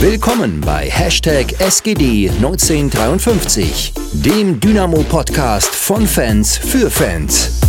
Willkommen 0.00 0.60
bei 0.60 0.88
Hashtag 0.88 1.46
SGD1953, 1.58 4.22
dem 4.24 4.60
Dynamo-Podcast 4.60 5.74
von 5.74 6.06
Fans 6.06 6.56
für 6.56 6.88
Fans. 6.88 7.60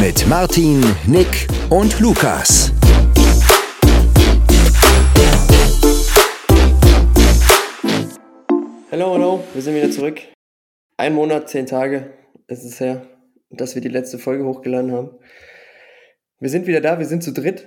Mit 0.00 0.28
Martin, 0.28 0.80
Nick 1.08 1.48
und 1.70 1.98
Lukas. 1.98 2.72
Hallo, 8.92 9.14
hallo, 9.14 9.42
wir 9.54 9.62
sind 9.62 9.74
wieder 9.74 9.90
zurück. 9.90 10.20
Ein 10.98 11.14
Monat, 11.14 11.48
zehn 11.48 11.66
Tage 11.66 12.12
ist 12.46 12.62
es 12.62 12.78
her, 12.78 13.02
dass 13.50 13.74
wir 13.74 13.82
die 13.82 13.88
letzte 13.88 14.20
Folge 14.20 14.44
hochgeladen 14.44 14.92
haben. 14.92 15.10
Wir 16.38 16.50
sind 16.50 16.68
wieder 16.68 16.80
da, 16.80 17.00
wir 17.00 17.06
sind 17.06 17.24
zu 17.24 17.32
dritt. 17.32 17.66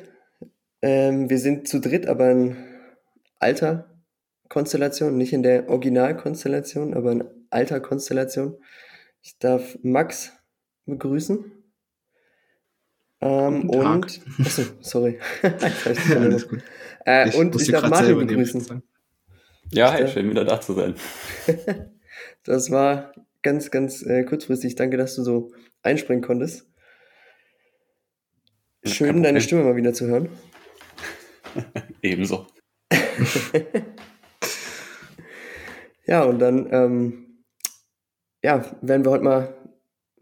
Ähm, 0.82 1.30
wir 1.30 1.38
sind 1.38 1.68
zu 1.68 1.82
dritt, 1.82 2.08
aber 2.08 2.32
in 2.32 2.71
alter 3.42 3.90
Konstellation, 4.50 5.18
nicht 5.18 5.34
in 5.34 5.44
der 5.44 5.70
Originalkonstellation, 5.70 6.94
aber 6.94 7.12
in 7.12 7.24
alter 7.50 7.80
Konstellation. 7.80 8.58
Ich 9.22 9.38
darf 9.40 9.78
Max 9.82 10.34
begrüßen. 10.86 11.52
Ähm, 13.22 13.70
und, 13.70 14.22
achso, 14.40 14.64
sorry. 14.82 15.20
Alles 15.44 16.48
gut. 16.48 16.64
Äh, 17.06 17.30
ich 17.30 17.36
und 17.36 17.60
ich 17.62 17.68
darf 17.70 17.88
Martin 17.90 18.18
begrüßen. 18.18 18.82
Ja, 19.72 19.94
hi, 19.94 20.08
schön 20.08 20.30
wieder 20.30 20.44
da 20.44 20.60
zu 20.60 20.74
sein. 20.74 20.96
das 22.44 22.72
war 22.72 23.14
ganz, 23.42 23.72
ganz 23.72 24.02
äh, 24.02 24.24
kurzfristig. 24.24 24.76
Danke, 24.76 24.98
dass 24.98 25.16
du 25.16 25.24
so 25.24 25.54
einspringen 25.84 26.24
konntest. 26.24 26.68
Schön, 28.84 29.22
deine 29.22 29.42
Stimme 29.42 29.64
mal 29.64 29.76
wieder 29.76 29.94
zu 29.94 30.08
hören. 30.08 30.30
Ebenso. 32.02 32.48
ja, 36.06 36.24
und 36.24 36.40
dann, 36.40 36.68
ähm, 36.72 37.44
ja, 38.44 38.66
werden 38.82 39.06
wir 39.06 39.12
heute 39.12 39.24
mal, 39.24 39.56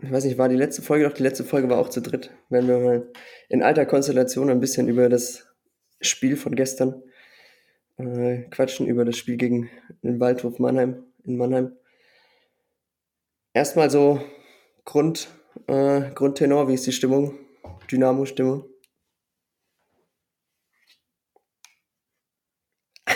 ich 0.02 0.11
weiß 0.11 0.25
nicht, 0.25 0.38
war 0.38 0.50
die 0.50 0.55
letzte 0.55 0.81
Folge 0.81 1.05
doch, 1.05 1.13
die 1.13 1.23
letzte 1.23 1.44
Folge 1.44 1.69
war 1.69 1.78
auch 1.78 1.89
zu 1.89 2.02
dritt, 2.02 2.31
werden 2.50 2.67
wir 2.67 2.80
mal 2.80 3.11
in 3.50 3.63
alter 3.63 3.86
Konstellation 3.86 4.50
ein 4.50 4.59
bisschen 4.59 4.88
über 4.88 5.09
das 5.09 5.47
Spiel 6.02 6.38
von 6.38 6.55
gestern 6.55 7.03
äh, 7.97 8.44
quatschen, 8.50 8.88
über 8.88 9.06
das 9.06 9.17
Spiel 9.17 9.38
gegen 9.38 9.69
den 10.03 10.19
Waldhof 10.19 10.59
Mannheim 10.59 11.03
in 11.25 11.38
Mannheim. 11.38 11.73
Erstmal 13.53 13.89
so 13.89 14.22
Grund, 14.85 15.30
äh, 15.67 16.11
Grundtenor, 16.11 16.67
wie 16.67 16.75
ist 16.75 16.88
die 16.88 16.91
Stimmung? 16.91 17.38
Dynamo-Stimmung? 17.91 18.66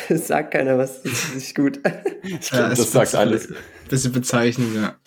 Das 0.09 0.27
sagt 0.27 0.51
keiner 0.51 0.77
was, 0.77 1.03
das 1.03 1.11
ist 1.11 1.35
nicht 1.35 1.55
gut. 1.55 1.79
Ich 2.23 2.49
glaub, 2.49 2.61
ja, 2.61 2.69
das 2.75 2.91
sagt 2.91 3.15
alles. 3.15 3.53
Bisschen 3.89 4.11
Bezeichnung, 4.11 4.73
ja. 4.75 4.99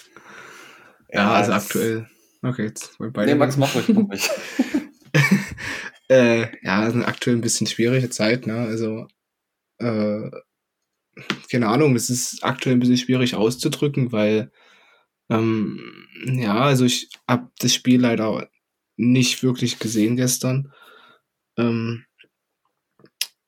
Ja, 1.11 1.23
ja 1.23 1.33
also 1.33 1.53
aktuell. 1.53 2.07
Okay, 2.43 2.67
jetzt 2.67 2.99
wollen 3.01 3.13
beide. 3.13 3.33
Nee, 3.33 3.39
Max, 3.39 3.57
mach 3.57 3.75
ruhig, 3.75 3.89
mach 3.89 4.05
ruhig. 4.05 4.29
äh, 6.09 6.47
ja, 6.65 6.87
ist 6.87 6.97
aktuell 6.97 7.37
ein 7.37 7.43
bisschen 7.43 7.67
schwierige 7.67 8.11
Zeit, 8.11 8.47
ne? 8.47 8.59
Also, 8.59 9.07
äh, 9.79 10.31
keine 11.51 11.69
Ahnung, 11.69 11.97
es 11.97 12.11
ist 12.11 12.43
aktuell 12.43 12.77
ein 12.77 12.81
bisschen 12.81 12.99
schwierig 12.99 13.35
auszudrücken, 13.35 14.13
weil, 14.13 14.53
ähm, 15.31 16.07
ja, 16.27 16.61
also 16.61 16.85
ich 16.85 17.09
habe 17.29 17.51
das 17.59 17.75
Spiel 17.75 18.01
leider 18.01 18.49
nicht 18.97 19.43
wirklich 19.43 19.79
gesehen 19.79 20.17
gestern. 20.17 20.73
Ähm, 21.59 22.06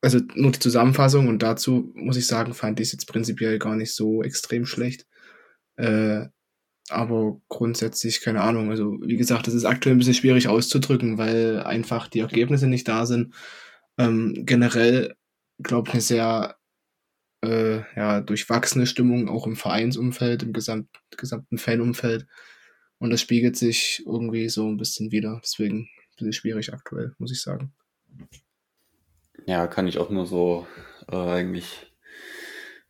also 0.01 0.21
nur 0.35 0.53
die 0.53 0.61
Zusammenfassung 0.61 1.29
und 1.29 1.43
dazu 1.43 1.93
muss 1.95 2.17
ich 2.17 2.27
sagen, 2.27 2.55
fand 2.55 2.81
ich 2.81 2.89
es 2.89 2.93
jetzt 2.93 3.07
prinzipiell 3.07 3.59
gar 3.59 3.77
nicht 3.77 3.95
so 3.95 4.23
extrem 4.23 4.65
schlecht. 4.67 5.07
Äh, 5.77 6.27
aber 6.91 7.41
grundsätzlich, 7.48 8.20
keine 8.20 8.41
Ahnung, 8.42 8.70
also 8.70 8.98
wie 9.03 9.17
gesagt, 9.17 9.47
das 9.47 9.55
ist 9.55 9.64
aktuell 9.64 9.95
ein 9.95 9.98
bisschen 9.98 10.14
schwierig 10.14 10.48
auszudrücken, 10.48 11.19
weil 11.19 11.63
einfach 11.63 12.08
die 12.08 12.20
Ergebnisse 12.20 12.67
nicht 12.67 12.89
da 12.89 13.07
sind. 13.07 13.35
Ähm, 13.98 14.35
generell, 14.47 15.14
glaube 15.58 15.89
ich, 15.89 15.95
eine 15.95 16.03
sehr 16.03 16.57
äh, 17.45 17.81
ja, 17.97 18.20
durchwachsene 18.20 18.87
Stimmung, 18.87 19.29
auch 19.29 19.47
im 19.47 19.57
Vereinsumfeld, 19.57 20.42
im 20.42 20.53
gesamt, 20.53 20.89
gesamten 21.17 21.58
Fanumfeld. 21.58 22.27
Und 22.98 23.11
das 23.11 23.20
spiegelt 23.20 23.57
sich 23.57 24.03
irgendwie 24.07 24.48
so 24.48 24.67
ein 24.69 24.77
bisschen 24.77 25.13
wieder. 25.13 25.41
Deswegen 25.45 25.83
ein 25.83 26.17
bisschen 26.17 26.33
schwierig 26.33 26.73
aktuell, 26.73 27.14
muss 27.19 27.33
ich 27.33 27.42
sagen. 27.42 27.73
Ja, 29.48 29.67
kann 29.67 29.86
ich 29.86 29.97
auch 29.97 30.11
nur 30.11 30.27
so 30.27 30.67
äh, 31.11 31.17
eigentlich 31.17 31.91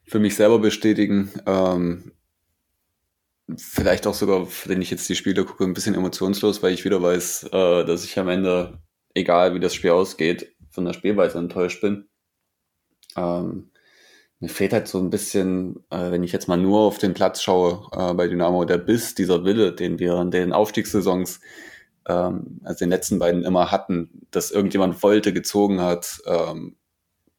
für 0.09 0.19
mich 0.19 0.35
selber 0.35 0.59
bestätigen. 0.59 1.31
Ähm, 1.47 2.11
vielleicht 3.57 4.09
auch 4.09 4.15
sogar, 4.15 4.49
wenn 4.65 4.83
ich 4.83 4.91
jetzt 4.91 5.09
die 5.09 5.15
Spiele 5.15 5.45
gucke, 5.45 5.63
ein 5.63 5.73
bisschen 5.73 5.95
emotionslos, 5.95 6.61
weil 6.61 6.75
ich 6.75 6.85
wieder 6.85 7.01
weiß, 7.01 7.45
äh, 7.53 7.85
dass 7.85 8.05
ich 8.05 8.19
am 8.19 8.29
Ende, 8.29 8.83
egal 9.15 9.55
wie 9.55 9.61
das 9.61 9.73
Spiel 9.73 9.93
ausgeht, 9.93 10.53
von 10.69 10.85
der 10.85 10.95
Spielweise 10.95 11.39
enttäuscht 11.39 11.81
bin. 11.81 12.09
Ähm, 13.17 13.71
mir 14.41 14.49
fehlt 14.49 14.73
halt 14.73 14.89
so 14.89 14.99
ein 14.99 15.11
bisschen, 15.11 15.85
äh, 15.91 16.11
wenn 16.11 16.25
ich 16.25 16.33
jetzt 16.33 16.49
mal 16.49 16.57
nur 16.57 16.81
auf 16.81 16.99
den 16.99 17.15
Platz 17.15 17.41
schaue 17.41 17.87
äh, 17.93 18.15
bei 18.15 18.27
Dynamo, 18.27 18.65
der 18.65 18.79
Biss, 18.79 19.15
dieser 19.15 19.45
Wille, 19.45 19.77
den 19.77 20.01
wir 20.01 20.21
in 20.21 20.33
den 20.33 20.53
Aufstiegssaisons 20.53 21.39
ähm, 22.09 22.61
also 22.65 22.79
den 22.81 22.91
letzten 22.91 23.19
beiden 23.19 23.45
immer 23.45 23.71
hatten, 23.71 24.27
dass 24.31 24.51
irgendjemand 24.51 25.03
wollte, 25.03 25.33
gezogen 25.33 25.81
hat, 25.81 26.21
ähm, 26.27 26.77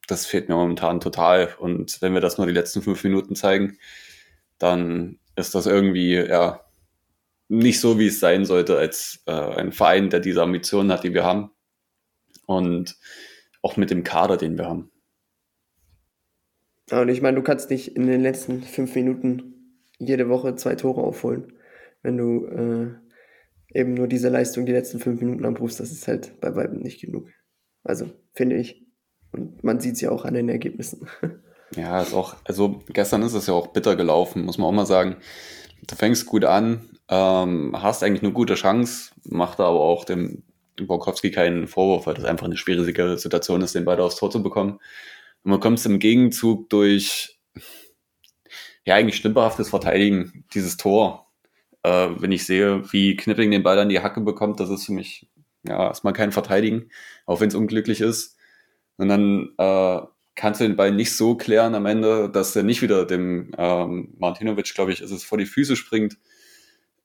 das 0.06 0.26
fehlt 0.26 0.48
mir 0.48 0.56
momentan 0.56 1.00
total. 1.00 1.54
Und 1.58 2.00
wenn 2.02 2.14
wir 2.14 2.20
das 2.20 2.38
nur 2.38 2.46
die 2.46 2.52
letzten 2.52 2.82
fünf 2.82 3.02
Minuten 3.04 3.36
zeigen, 3.36 3.78
dann 4.58 5.18
ist 5.36 5.54
das 5.54 5.66
irgendwie 5.66 6.14
ja 6.14 6.64
nicht 7.48 7.80
so, 7.80 7.98
wie 7.98 8.06
es 8.06 8.20
sein 8.20 8.44
sollte, 8.44 8.78
als 8.78 9.22
äh, 9.26 9.32
ein 9.32 9.72
Verein, 9.72 10.10
der 10.10 10.20
diese 10.20 10.42
Ambitionen 10.42 10.92
hat, 10.92 11.04
die 11.04 11.14
wir 11.14 11.24
haben. 11.24 11.50
Und 12.46 12.96
auch 13.62 13.76
mit 13.76 13.90
dem 13.90 14.04
Kader, 14.04 14.36
den 14.36 14.56
wir 14.56 14.66
haben. 14.66 14.90
Und 16.90 17.08
ich 17.08 17.22
meine, 17.22 17.36
du 17.36 17.42
kannst 17.42 17.70
nicht 17.70 17.94
in 17.96 18.06
den 18.06 18.20
letzten 18.20 18.62
fünf 18.62 18.94
Minuten 18.94 19.76
jede 19.98 20.28
Woche 20.28 20.56
zwei 20.56 20.74
Tore 20.74 21.02
aufholen, 21.02 21.52
wenn 22.02 22.16
du 22.16 22.46
äh, 22.46 23.09
eben 23.72 23.94
nur 23.94 24.08
diese 24.08 24.28
Leistung 24.28 24.66
die 24.66 24.72
letzten 24.72 24.98
fünf 24.98 25.20
Minuten 25.20 25.44
abrufst, 25.44 25.80
das 25.80 25.92
ist 25.92 26.08
halt 26.08 26.40
bei 26.40 26.54
weitem 26.54 26.80
nicht 26.80 27.00
genug. 27.00 27.28
Also, 27.82 28.10
finde 28.32 28.56
ich. 28.56 28.86
Und 29.32 29.62
man 29.62 29.80
sieht 29.80 29.94
es 29.94 30.00
ja 30.00 30.10
auch 30.10 30.24
an 30.24 30.34
den 30.34 30.48
Ergebnissen. 30.48 31.08
Ja, 31.76 32.02
ist 32.02 32.14
auch, 32.14 32.34
also 32.44 32.82
gestern 32.88 33.22
ist 33.22 33.34
es 33.34 33.46
ja 33.46 33.54
auch 33.54 33.68
bitter 33.68 33.94
gelaufen, 33.94 34.44
muss 34.44 34.58
man 34.58 34.66
auch 34.66 34.72
mal 34.72 34.86
sagen. 34.86 35.18
Du 35.86 35.94
fängst 35.94 36.26
gut 36.26 36.44
an, 36.44 36.98
ähm, 37.08 37.76
hast 37.80 38.02
eigentlich 38.02 38.24
eine 38.24 38.32
gute 38.32 38.54
Chance, 38.54 39.12
macht 39.22 39.60
aber 39.60 39.78
auch 39.78 40.04
dem 40.04 40.42
Borkowski 40.76 41.30
keinen 41.30 41.68
Vorwurf, 41.68 42.06
weil 42.06 42.14
das 42.14 42.24
einfach 42.24 42.46
eine 42.46 42.56
schwierige 42.56 43.16
Situation 43.18 43.62
ist, 43.62 43.76
den 43.76 43.84
beide 43.84 44.02
aufs 44.02 44.16
Tor 44.16 44.32
zu 44.32 44.42
bekommen. 44.42 44.80
Und 45.44 45.50
man 45.52 45.60
kommt 45.60 45.84
im 45.86 46.00
Gegenzug 46.00 46.68
durch, 46.70 47.38
ja, 48.84 48.96
eigentlich 48.96 49.16
stümperhaftes 49.16 49.68
Verteidigen 49.68 50.44
dieses 50.52 50.76
Tor 50.76 51.29
äh, 51.82 52.08
wenn 52.18 52.32
ich 52.32 52.46
sehe, 52.46 52.82
wie 52.92 53.16
Knipping 53.16 53.50
den 53.50 53.62
Ball 53.62 53.78
an 53.78 53.88
die 53.88 54.00
Hacke 54.00 54.20
bekommt, 54.20 54.60
das 54.60 54.70
ist 54.70 54.86
für 54.86 54.92
mich 54.92 55.28
ja 55.62 55.88
erstmal 55.88 56.12
kein 56.12 56.32
Verteidigen, 56.32 56.90
auch 57.26 57.40
wenn 57.40 57.48
es 57.48 57.54
unglücklich 57.54 58.00
ist. 58.00 58.36
Und 58.96 59.08
dann 59.08 59.50
äh, 59.58 60.00
kannst 60.34 60.60
du 60.60 60.64
den 60.64 60.76
Ball 60.76 60.92
nicht 60.92 61.14
so 61.16 61.36
klären 61.36 61.74
am 61.74 61.86
Ende, 61.86 62.30
dass 62.30 62.54
er 62.56 62.62
nicht 62.62 62.82
wieder 62.82 63.04
dem 63.04 63.52
ähm, 63.58 64.14
Martinovic, 64.18 64.74
glaube 64.74 64.92
ich, 64.92 65.00
ist 65.00 65.10
es 65.10 65.24
vor 65.24 65.38
die 65.38 65.46
Füße 65.46 65.76
springt. 65.76 66.18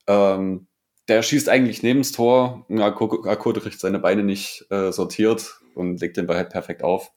Ähm, 0.06 0.66
der 1.08 1.22
schießt 1.22 1.48
eigentlich 1.48 1.82
neben 1.82 2.00
das 2.00 2.12
Tor. 2.12 2.66
Akko 2.70 3.52
kriegt 3.52 3.80
seine 3.80 3.98
Beine 3.98 4.24
nicht 4.24 4.66
äh, 4.70 4.92
sortiert 4.92 5.60
und 5.74 6.00
legt 6.00 6.16
den 6.16 6.26
Ball 6.26 6.36
halt 6.36 6.50
perfekt 6.50 6.82
auf. 6.82 7.12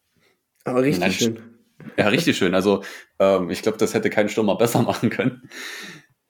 Aber 0.63 0.83
richtig 0.83 1.03
dann, 1.03 1.11
schön. 1.11 1.59
Ja, 1.97 2.07
richtig 2.09 2.37
schön. 2.37 2.53
Also 2.53 2.83
ähm, 3.19 3.49
ich 3.49 3.61
glaube, 3.61 3.77
das 3.77 3.93
hätte 3.93 4.09
kein 4.09 4.29
Stürmer 4.29 4.57
besser 4.57 4.81
machen 4.83 5.09
können. 5.09 5.49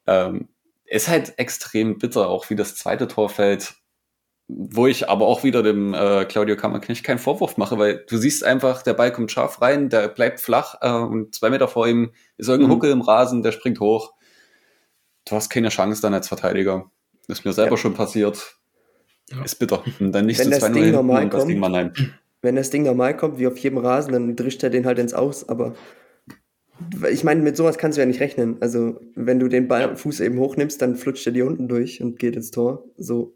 Ähm, 0.08 0.50
ist 0.90 1.08
halt 1.08 1.34
extrem 1.38 1.98
bitter, 1.98 2.30
auch 2.30 2.50
wie 2.50 2.56
das 2.56 2.76
zweite 2.76 3.08
Tor 3.08 3.30
fällt, 3.30 3.76
wo 4.48 4.88
ich 4.88 5.08
aber 5.08 5.28
auch 5.28 5.44
wieder 5.44 5.62
dem 5.62 5.94
äh, 5.94 6.26
Claudio 6.26 6.56
Kammerknecht 6.56 7.04
keinen 7.04 7.20
Vorwurf 7.20 7.58
mache, 7.58 7.78
weil 7.78 8.04
du 8.10 8.18
siehst 8.18 8.44
einfach, 8.44 8.82
der 8.82 8.96
Ball 8.96 9.12
kommt 9.12 9.32
scharf 9.32 9.62
rein, 9.62 9.90
der 9.90 10.08
bleibt 10.08 10.40
flach 10.40 10.76
äh, 10.82 10.90
und 10.90 11.36
zwei 11.36 11.52
Meter 11.52 11.68
vor 11.68 11.88
ihm 11.88 12.12
ist 12.38 12.48
irgendein 12.50 12.72
mhm. 12.72 12.76
Huckel 12.76 12.92
im 12.92 13.02
Rasen, 13.02 13.44
der 13.44 13.52
springt 13.52 13.80
hoch. 13.80 14.14
Du 15.26 15.36
hast 15.36 15.50
keine 15.50 15.70
Chance 15.70 16.02
dann 16.02 16.16
als 16.16 16.28
Verteidiger. 16.28 16.90
Das 17.28 17.40
ist 17.40 17.46
mir 17.46 17.54
selber 17.54 17.76
ja. 17.76 17.78
schon 17.78 17.94
passiert. 17.94 18.58
Ja. 19.30 19.44
Ist 19.44 19.56
bitter. 19.56 19.84
Und 20.00 20.12
dann 20.12 20.26
nicht 20.26 20.40
Wenn 20.40 20.52
zu 20.52 20.60
2 20.60 20.70
Ding 20.70 20.92
normal 20.92 21.30
kommt, 21.30 22.02
Wenn 22.42 22.56
das 22.56 22.72
Ding 22.72 22.84
normal 22.84 23.16
kommt, 23.16 23.38
wie 23.38 23.46
auf 23.46 23.58
jedem 23.60 23.78
Rasen, 23.78 24.14
dann 24.14 24.36
drischt 24.36 24.64
er 24.64 24.72
den 24.72 24.88
halt 24.88 24.98
ins 24.98 25.14
Aus, 25.14 25.48
aber 25.48 25.76
ich 27.12 27.24
meine, 27.24 27.42
mit 27.42 27.58
sowas 27.58 27.78
kannst 27.78 27.98
du 27.98 28.02
ja 28.02 28.06
nicht 28.06 28.20
rechnen. 28.20 28.58
Also, 28.62 29.00
wenn 29.16 29.40
du 29.40 29.48
den 29.48 29.68
Ball, 29.68 29.96
Fuß 29.96 30.20
eben 30.22 30.40
hochnimmst, 30.40 30.82
dann 30.82 30.96
flutscht 30.96 31.26
er 31.26 31.34
dir 31.34 31.46
unten 31.46 31.68
durch 31.68 32.02
und 32.02 32.20
geht 32.20 32.36
ins 32.36 32.52
Tor. 32.52 32.86
So 32.98 33.36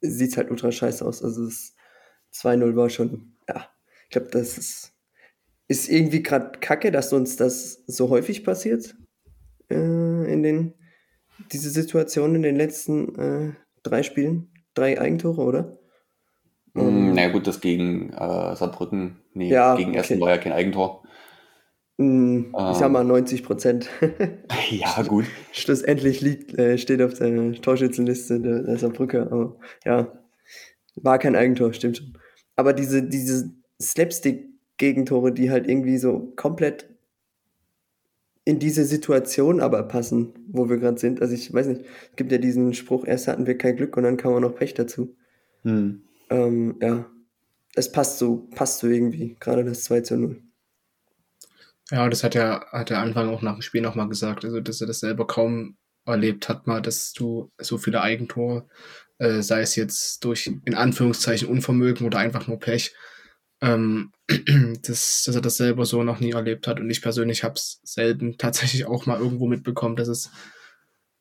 sieht's 0.00 0.36
halt 0.36 0.50
ultra 0.50 0.72
scheiße 0.72 1.04
aus. 1.04 1.22
Also, 1.22 1.44
das 1.44 1.74
2-0 2.34 2.76
war 2.76 2.88
schon, 2.88 3.36
ja, 3.48 3.68
ich 4.04 4.10
glaube, 4.10 4.28
das 4.30 4.58
ist, 4.58 4.92
ist 5.68 5.88
irgendwie 5.88 6.22
gerade 6.22 6.58
kacke, 6.60 6.90
dass 6.90 7.12
uns 7.12 7.36
das 7.36 7.84
so 7.86 8.10
häufig 8.10 8.44
passiert 8.44 8.94
äh, 9.70 10.32
in 10.32 10.42
den 10.42 10.74
diese 11.50 11.70
Situation 11.70 12.34
in 12.34 12.42
den 12.42 12.56
letzten 12.56 13.14
äh, 13.18 13.52
drei 13.82 14.02
Spielen, 14.02 14.52
drei 14.74 15.00
Eigentore, 15.00 15.42
oder? 15.42 15.78
Mm, 16.74 17.14
Na 17.14 17.28
gut, 17.28 17.46
das 17.46 17.60
gegen 17.60 18.10
äh, 18.10 18.56
Saarbrücken, 18.56 19.18
nee, 19.34 19.50
Ja, 19.50 19.76
gegen 19.76 19.94
Essen 19.94 20.14
okay. 20.14 20.22
war 20.22 20.30
ja 20.30 20.38
kein 20.38 20.52
Eigentor. 20.52 21.01
Mm, 22.02 22.54
Ich 22.72 22.76
sag 22.78 22.86
Ähm. 22.86 22.92
mal 22.92 23.04
90 23.04 23.42
Prozent. 23.42 23.88
Ja, 24.70 25.02
gut. 25.02 25.26
Schlussendlich 25.52 26.20
liegt, 26.20 26.58
äh, 26.58 26.78
steht 26.78 27.02
auf 27.02 27.14
der 27.14 27.52
Torschützenliste 27.60 28.40
der, 28.40 28.62
der 28.62 28.78
Saarbrücker, 28.78 29.30
aber 29.30 29.56
ja, 29.84 30.12
war 30.96 31.18
kein 31.18 31.36
Eigentor, 31.36 31.72
stimmt 31.72 31.98
schon. 31.98 32.18
Aber 32.56 32.72
diese, 32.72 33.02
diese 33.02 33.50
Slapstick-Gegentore, 33.80 35.32
die 35.32 35.50
halt 35.50 35.66
irgendwie 35.68 35.98
so 35.98 36.32
komplett 36.36 36.88
in 38.44 38.58
diese 38.58 38.84
Situation 38.84 39.60
aber 39.60 39.82
passen, 39.84 40.32
wo 40.48 40.68
wir 40.68 40.78
gerade 40.78 40.98
sind. 40.98 41.22
Also 41.22 41.34
ich 41.34 41.52
weiß 41.52 41.68
nicht, 41.68 41.82
es 42.10 42.16
gibt 42.16 42.32
ja 42.32 42.38
diesen 42.38 42.74
Spruch, 42.74 43.04
erst 43.06 43.28
hatten 43.28 43.46
wir 43.46 43.56
kein 43.56 43.76
Glück 43.76 43.96
und 43.96 44.02
dann 44.02 44.16
kam 44.16 44.32
auch 44.32 44.40
noch 44.40 44.54
Pech 44.56 44.74
dazu. 44.74 45.14
Hm. 45.62 46.02
Ähm, 46.30 46.76
ja, 46.80 47.06
es 47.74 47.92
passt 47.92 48.18
so, 48.18 48.48
passt 48.54 48.80
so 48.80 48.88
irgendwie, 48.88 49.36
gerade 49.38 49.64
das 49.64 49.84
2 49.84 50.00
zu 50.00 50.16
0. 50.16 50.42
Ja, 51.92 52.08
das 52.08 52.24
hat 52.24 52.34
er, 52.34 52.66
hat 52.72 52.90
er 52.90 53.00
Anfang 53.00 53.28
auch 53.28 53.42
nach 53.42 53.52
dem 53.52 53.60
Spiel 53.60 53.82
nochmal 53.82 54.08
gesagt, 54.08 54.46
also 54.46 54.60
dass 54.60 54.80
er 54.80 54.86
das 54.86 55.00
selber 55.00 55.26
kaum 55.26 55.76
erlebt 56.06 56.48
hat, 56.48 56.66
mal, 56.66 56.80
dass 56.80 57.12
du 57.12 57.52
so 57.58 57.76
viele 57.76 58.00
Eigentore, 58.00 58.66
äh, 59.18 59.42
sei 59.42 59.60
es 59.60 59.76
jetzt 59.76 60.24
durch 60.24 60.46
in 60.46 60.74
Anführungszeichen 60.74 61.48
Unvermögen 61.48 62.06
oder 62.06 62.18
einfach 62.18 62.48
nur 62.48 62.58
Pech, 62.58 62.94
ähm, 63.60 64.10
dass, 64.82 65.24
dass 65.26 65.34
er 65.34 65.42
das 65.42 65.58
selber 65.58 65.84
so 65.84 66.02
noch 66.02 66.18
nie 66.18 66.32
erlebt 66.32 66.66
hat. 66.66 66.80
Und 66.80 66.88
ich 66.88 67.02
persönlich 67.02 67.44
habe 67.44 67.56
es 67.56 67.80
selten 67.84 68.36
tatsächlich 68.38 68.86
auch 68.86 69.04
mal 69.04 69.18
irgendwo 69.18 69.46
mitbekommen, 69.46 69.96
dass 69.96 70.08
es, 70.08 70.30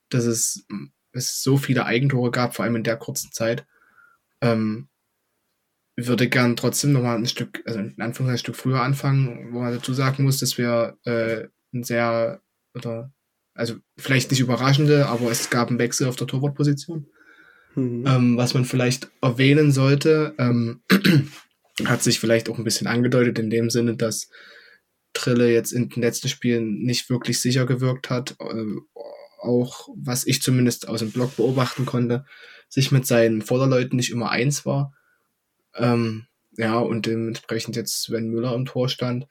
dass 0.10 0.24
es, 0.24 0.66
es 1.12 1.44
so 1.44 1.58
viele 1.58 1.86
Eigentore 1.86 2.32
gab, 2.32 2.56
vor 2.56 2.64
allem 2.64 2.78
in 2.78 2.84
der 2.84 2.96
kurzen 2.96 3.34
Zeit. 3.34 3.66
Ähm, 4.40 4.88
würde 6.08 6.28
gern 6.30 6.56
trotzdem 6.56 6.92
nochmal 6.92 7.18
ein 7.18 7.26
Stück, 7.26 7.62
also 7.66 7.80
in 7.80 7.90
Anführungszeichen 8.00 8.32
ein 8.32 8.38
Stück 8.38 8.56
früher 8.56 8.82
anfangen, 8.82 9.54
wo 9.54 9.60
man 9.60 9.74
dazu 9.74 9.94
sagen 9.94 10.24
muss, 10.24 10.40
dass 10.40 10.58
wir 10.58 10.98
äh, 11.06 11.48
ein 11.74 11.84
sehr, 11.84 12.42
oder, 12.74 13.12
also 13.54 13.76
vielleicht 13.98 14.32
nicht 14.32 14.40
überraschende, 14.40 15.08
aber 15.08 15.32
es 15.32 15.50
gab 15.50 15.70
einen 15.70 15.80
Wechsel 15.80 16.08
auf 16.08 16.16
der 16.16 16.28
Torwartposition. 16.28 17.08
Mhm. 17.76 18.06
Ähm, 18.06 18.38
was 18.38 18.54
man 18.54 18.66
vielleicht 18.66 19.10
erwähnen 19.22 19.72
sollte, 19.72 20.36
ähm, 20.38 20.82
hat 21.86 22.04
sich 22.04 22.20
vielleicht 22.20 22.50
auch 22.50 22.58
ein 22.58 22.64
bisschen 22.64 22.88
angedeutet 22.88 23.40
in 23.40 23.50
dem 23.50 23.70
Sinne, 23.70 23.96
dass 23.96 24.30
Trille 25.14 25.52
jetzt 25.52 25.72
in 25.72 25.90
den 25.90 26.02
letzten 26.02 26.28
Spielen 26.30 26.84
nicht 26.84 27.10
wirklich 27.10 27.40
sicher 27.40 27.66
gewirkt 27.66 28.10
hat. 28.10 28.36
Äh, 28.40 28.78
auch 29.42 29.90
was 29.96 30.26
ich 30.26 30.42
zumindest 30.42 30.88
aus 30.88 31.00
dem 31.00 31.12
Blog 31.12 31.36
beobachten 31.36 31.86
konnte, 31.86 32.26
sich 32.70 32.92
mit 32.92 33.06
seinen 33.08 33.42
Vorderleuten 33.42 33.98
nicht 33.98 34.12
immer 34.12 34.30
eins 34.30 34.66
war. 34.66 34.94
Ähm, 35.76 36.28
ja, 36.58 36.78
und 36.80 37.06
dementsprechend 37.06 37.76
jetzt 37.76 38.02
Sven 38.02 38.30
Müller 38.30 38.54
im 38.56 38.66
Tor 38.66 38.90
stand, 38.90 39.28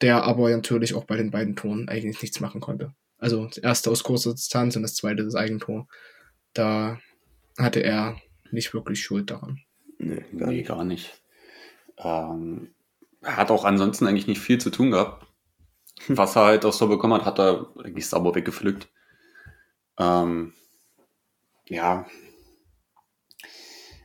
der 0.00 0.24
aber 0.24 0.50
natürlich 0.50 0.94
auch 0.94 1.04
bei 1.04 1.16
den 1.16 1.30
beiden 1.30 1.56
Toren 1.56 1.88
eigentlich 1.88 2.20
nichts 2.22 2.40
machen 2.40 2.60
konnte. 2.60 2.94
Also 3.18 3.46
das 3.46 3.58
erste 3.58 3.90
aus 3.90 4.02
kurzer 4.04 4.32
Distanz 4.32 4.76
und 4.76 4.82
das 4.82 4.94
zweite 4.94 5.24
das 5.24 5.34
Eigentor. 5.34 5.86
Da 6.52 6.98
hatte 7.58 7.80
er 7.82 8.16
nicht 8.50 8.74
wirklich 8.74 9.00
Schuld 9.02 9.30
daran. 9.30 9.60
Nee, 9.98 10.24
gar 10.36 10.48
Nee, 10.48 10.56
nicht. 10.56 10.68
gar 10.68 10.84
nicht. 10.84 11.22
Ähm, 11.98 12.74
er 13.22 13.36
hat 13.36 13.50
auch 13.50 13.64
ansonsten 13.64 14.06
eigentlich 14.06 14.26
nicht 14.26 14.40
viel 14.40 14.58
zu 14.60 14.70
tun 14.70 14.90
gehabt. 14.90 15.26
Was 16.08 16.36
er 16.36 16.44
halt 16.44 16.64
auch 16.64 16.72
so 16.72 16.88
bekommen 16.88 17.14
hat, 17.14 17.24
hat 17.24 17.38
er 17.38 17.68
eigentlich 17.82 18.08
sauber 18.08 18.34
weggepflückt. 18.34 18.88
Ähm, 19.98 20.52
ja. 21.68 22.06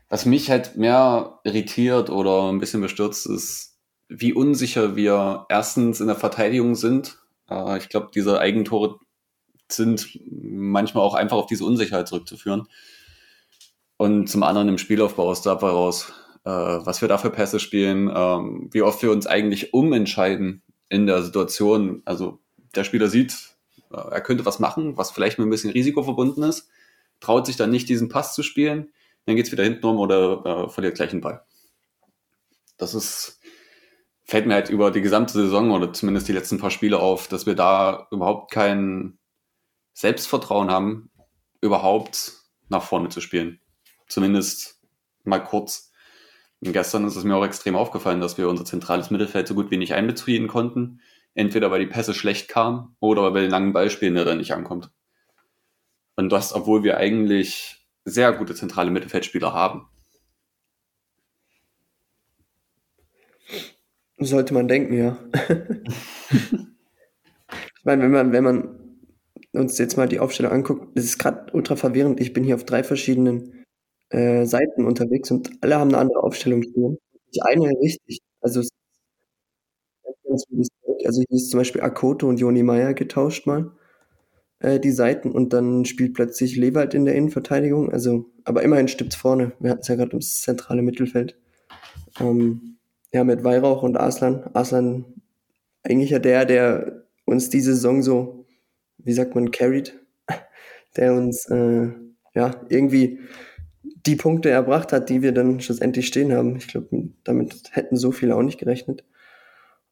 Was 0.10 0.26
mich 0.26 0.50
halt 0.50 0.76
mehr 0.76 1.40
irritiert 1.44 2.10
oder 2.10 2.52
ein 2.52 2.60
bisschen 2.60 2.82
bestürzt 2.82 3.28
ist, 3.28 3.78
wie 4.10 4.34
unsicher 4.34 4.96
wir 4.96 5.46
erstens 5.50 6.02
in 6.02 6.08
der 6.08 6.16
Verteidigung 6.16 6.76
sind. 6.76 7.20
Äh, 7.50 7.78
ich 7.78 7.90
glaube, 7.90 8.10
diese 8.14 8.40
Eigentore 8.40 9.00
sind 9.72 10.20
manchmal 10.26 11.04
auch 11.04 11.14
einfach 11.14 11.38
auf 11.38 11.46
diese 11.46 11.64
Unsicherheit 11.64 12.08
zurückzuführen. 12.08 12.68
Und 13.98 14.28
zum 14.28 14.44
anderen 14.44 14.68
im 14.70 14.78
Spielaufbau 14.78 15.28
aus 15.28 15.44
der 15.44 15.54
Abwehr 15.54 15.70
raus, 15.70 16.12
äh, 16.44 16.50
was 16.50 17.02
wir 17.02 17.08
da 17.08 17.18
für 17.18 17.30
Pässe 17.30 17.60
spielen, 17.60 18.12
ähm, 18.14 18.70
wie 18.72 18.82
oft 18.82 19.02
wir 19.04 19.12
uns 19.12 19.28
eigentlich 19.28 19.74
umentscheiden 19.74 20.64
in 20.88 21.06
der 21.06 21.22
Situation. 21.22 22.02
Also 22.06 22.40
der 22.76 22.84
Spieler 22.84 23.10
sieht, 23.10 23.58
äh, 23.92 23.98
er 23.98 24.22
könnte 24.22 24.46
was 24.46 24.60
machen, 24.60 24.98
was 24.98 25.12
vielleicht 25.12 25.38
mit 25.38 25.48
ein 25.48 25.52
bisschen 25.52 25.72
Risiko 25.72 26.02
verbunden 26.02 26.44
ist, 26.44 26.70
traut 27.20 27.46
sich 27.46 27.58
dann 27.58 27.70
nicht, 27.70 27.90
diesen 27.90 28.10
Pass 28.10 28.34
zu 28.34 28.42
spielen, 28.42 28.90
dann 29.26 29.36
geht's 29.36 29.52
wieder 29.52 29.64
hinten 29.64 29.86
um 29.86 29.98
oder 29.98 30.46
äh, 30.46 30.70
verliert 30.70 30.96
gleich 30.96 31.12
den 31.12 31.22
Ball. 31.22 31.44
Das 32.78 32.94
ist, 32.94 33.40
fällt 34.24 34.48
mir 34.48 34.56
halt 34.56 34.70
über 34.70 34.92
die 34.92 35.02
gesamte 35.02 35.34
Saison 35.34 35.72
oder 35.72 35.94
zumindest 35.94 36.28
die 36.28 36.34
letzten 36.34 36.58
paar 36.58 36.72
Spiele 36.72 37.00
auf, 37.00 37.28
dass 37.28 37.46
wir 37.46 37.56
da 37.56 38.08
überhaupt 38.12 38.52
kein 38.52 39.20
Selbstvertrauen 39.94 40.72
haben, 40.72 41.12
überhaupt 41.62 42.34
nach 42.70 42.84
vorne 42.84 43.10
zu 43.10 43.22
spielen. 43.22 43.60
Zumindest 44.08 44.80
mal 45.24 45.40
kurz. 45.40 45.92
Und 46.62 46.74
gestern 46.74 47.06
ist 47.06 47.16
es 47.16 47.24
mir 47.24 47.36
auch 47.36 47.46
extrem 47.46 47.76
aufgefallen, 47.76 48.22
dass 48.22 48.38
wir 48.38 48.50
unser 48.50 48.66
zentrales 48.66 49.12
Mittelfeld 49.12 49.48
so 49.48 49.56
gut 49.56 49.72
wie 49.72 49.78
nicht 49.78 49.94
einbeziehen 49.94 50.48
konnten. 50.48 51.02
Entweder 51.36 51.72
weil 51.72 51.80
die 51.80 51.88
Pässe 51.88 52.14
schlecht 52.14 52.48
kamen 52.48 52.96
oder 53.00 53.24
weil 53.24 53.34
wir 53.34 53.42
den 53.42 53.52
langen 53.52 53.74
Ball 53.74 53.90
spielen, 53.90 54.16
der 54.16 54.26
dann 54.26 54.40
nicht 54.40 54.54
ankommt. 54.54 54.92
Und 56.16 56.30
das, 56.30 56.54
obwohl 56.54 56.84
wir 56.84 56.98
eigentlich 56.98 57.79
sehr 58.06 58.34
gute 58.34 58.56
zentrale 58.56 58.92
Mittelfeldspieler 58.92 59.54
haben. 59.54 59.88
Sollte 64.18 64.54
man 64.54 64.68
denken, 64.68 64.94
ja. 64.94 65.18
ich 67.78 67.86
meine, 67.86 68.04
wenn 68.04 68.12
man, 68.12 68.32
wenn 68.34 68.44
man 68.44 68.80
uns 69.54 69.78
jetzt 69.78 69.96
mal 69.98 70.08
die 70.10 70.20
Aufstellung 70.20 70.52
anguckt, 70.52 70.98
das 70.98 71.06
ist 71.06 71.18
gerade 71.20 71.52
ultra 71.54 71.76
verwirrend. 71.76 72.20
Ich 72.20 72.34
bin 72.34 72.44
hier 72.44 72.56
auf 72.56 72.66
drei 72.66 72.84
verschiedenen 72.84 73.66
äh, 74.10 74.46
Seiten 74.46 74.86
unterwegs 74.86 75.32
und 75.32 75.50
alle 75.62 75.80
haben 75.80 75.90
eine 75.90 76.00
andere 76.00 76.22
Aufstellung. 76.22 76.60
Nicht 76.60 77.44
eine 77.44 77.70
richtig. 77.82 78.20
Also, 78.42 78.62
also 81.06 81.24
hier 81.30 81.38
ist 81.38 81.50
zum 81.50 81.60
Beispiel 81.60 81.82
Akoto 81.82 82.28
und 82.28 82.40
Joni 82.40 82.64
Meyer 82.64 82.94
getauscht 82.94 83.48
mal 83.48 83.72
äh, 84.60 84.80
die 84.80 84.92
Seiten 84.92 85.32
und 85.32 85.54
dann 85.54 85.86
spielt 85.86 86.14
plötzlich 86.14 86.56
Lewald 86.56 86.94
in 86.94 87.06
der 87.06 87.16
Innenverteidigung. 87.16 87.92
Also, 87.92 88.30
aber 88.44 88.64
immerhin 88.64 88.88
stimmt's 88.88 89.16
vorne. 89.16 89.54
Wir 89.60 89.72
hatten 89.72 89.82
es 89.82 89.88
ja 89.88 89.96
gerade 89.96 90.12
ums 90.12 90.42
zentrale 90.42 90.82
Mittelfeld. 90.82 91.38
Ähm, 92.20 92.78
ja, 93.14 93.24
mit 93.24 93.44
Weihrauch 93.44 93.84
und 93.84 93.98
Arslan. 93.98 94.50
Arslan 94.54 95.06
eigentlich 95.84 96.12
ja 96.12 96.20
der, 96.20 96.46
der 96.46 97.06
uns 97.26 97.50
diese 97.50 97.74
Saison 97.74 98.02
so, 98.02 98.46
wie 98.98 99.14
sagt 99.14 99.36
man, 99.36 99.52
carried, 99.52 100.00
der 100.98 101.14
uns 101.14 101.46
äh, 101.50 101.90
ja 102.36 102.56
irgendwie 102.70 103.20
die 104.06 104.16
Punkte 104.16 104.50
erbracht 104.50 104.94
hat, 104.94 105.10
die 105.10 105.22
wir 105.22 105.32
dann 105.32 105.60
schlussendlich 105.62 106.08
stehen 106.08 106.34
haben. 106.34 106.56
Ich 106.58 106.68
glaube, 106.68 107.10
damit 107.24 107.64
hätten 107.72 107.96
so 107.96 108.12
viele 108.12 108.36
auch 108.36 108.42
nicht 108.42 108.60
gerechnet. 108.60 109.04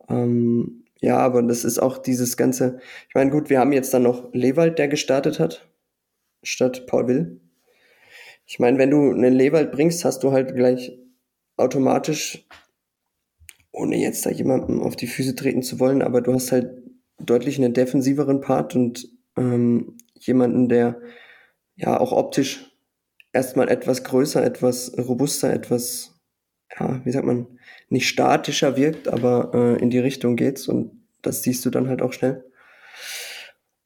Ähm, 0.09 0.83
ja, 0.99 1.17
aber 1.17 1.43
das 1.43 1.63
ist 1.63 1.79
auch 1.79 1.97
dieses 1.97 2.37
ganze, 2.37 2.79
ich 3.07 3.15
meine, 3.15 3.31
gut, 3.31 3.49
wir 3.49 3.59
haben 3.59 3.73
jetzt 3.73 3.93
dann 3.93 4.03
noch 4.03 4.33
Lewald, 4.33 4.79
der 4.79 4.87
gestartet 4.87 5.39
hat, 5.39 5.69
statt 6.43 6.87
Paul 6.87 7.07
Will. 7.07 7.41
Ich 8.45 8.59
meine, 8.59 8.77
wenn 8.77 8.91
du 8.91 9.11
einen 9.11 9.33
Lewald 9.33 9.71
bringst, 9.71 10.05
hast 10.05 10.23
du 10.23 10.31
halt 10.31 10.55
gleich 10.55 10.97
automatisch 11.57 12.47
ohne 13.77 13.97
jetzt 13.97 14.25
da 14.25 14.31
jemandem 14.31 14.81
auf 14.81 14.95
die 14.95 15.07
Füße 15.07 15.35
treten 15.35 15.61
zu 15.61 15.79
wollen, 15.79 16.01
aber 16.01 16.21
du 16.21 16.33
hast 16.33 16.51
halt 16.51 16.81
deutlich 17.19 17.57
einen 17.57 17.73
defensiveren 17.73 18.41
Part 18.41 18.75
und 18.75 19.07
ähm, 19.37 19.97
jemanden, 20.15 20.67
der 20.67 20.99
ja 21.75 21.99
auch 21.99 22.11
optisch 22.11 22.71
erstmal 23.33 23.69
etwas 23.69 24.03
größer, 24.03 24.43
etwas 24.43 24.97
robuster, 24.97 25.53
etwas, 25.53 26.19
ja, 26.79 27.01
wie 27.05 27.11
sagt 27.11 27.25
man, 27.25 27.56
nicht 27.89 28.07
statischer 28.07 28.75
wirkt, 28.75 29.07
aber 29.07 29.51
äh, 29.53 29.81
in 29.81 29.89
die 29.89 29.99
Richtung 29.99 30.35
geht's 30.35 30.67
und 30.67 30.91
das 31.21 31.43
siehst 31.43 31.65
du 31.65 31.69
dann 31.69 31.87
halt 31.87 32.01
auch 32.01 32.13
schnell. 32.13 32.45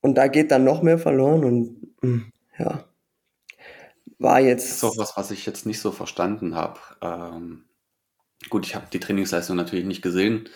Und 0.02 0.16
da 0.16 0.28
geht 0.28 0.52
dann 0.52 0.64
noch 0.64 0.82
mehr 0.82 0.98
verloren 0.98 1.44
und 1.44 1.88
mh, 2.02 2.24
ja, 2.58 2.86
war 4.18 4.40
jetzt. 4.40 4.84
auch 4.84 4.98
was, 4.98 5.16
was 5.16 5.32
ich 5.32 5.46
jetzt 5.46 5.66
nicht 5.66 5.80
so 5.80 5.92
verstanden 5.92 6.56
habe. 6.56 6.80
Ähm, 7.02 7.66
gut, 8.50 8.66
ich 8.66 8.76
habe 8.76 8.88
die 8.92 9.00
Trainingsleistung 9.00 9.56
natürlich 9.56 9.86
nicht 9.86 10.02
gesehen, 10.02 10.50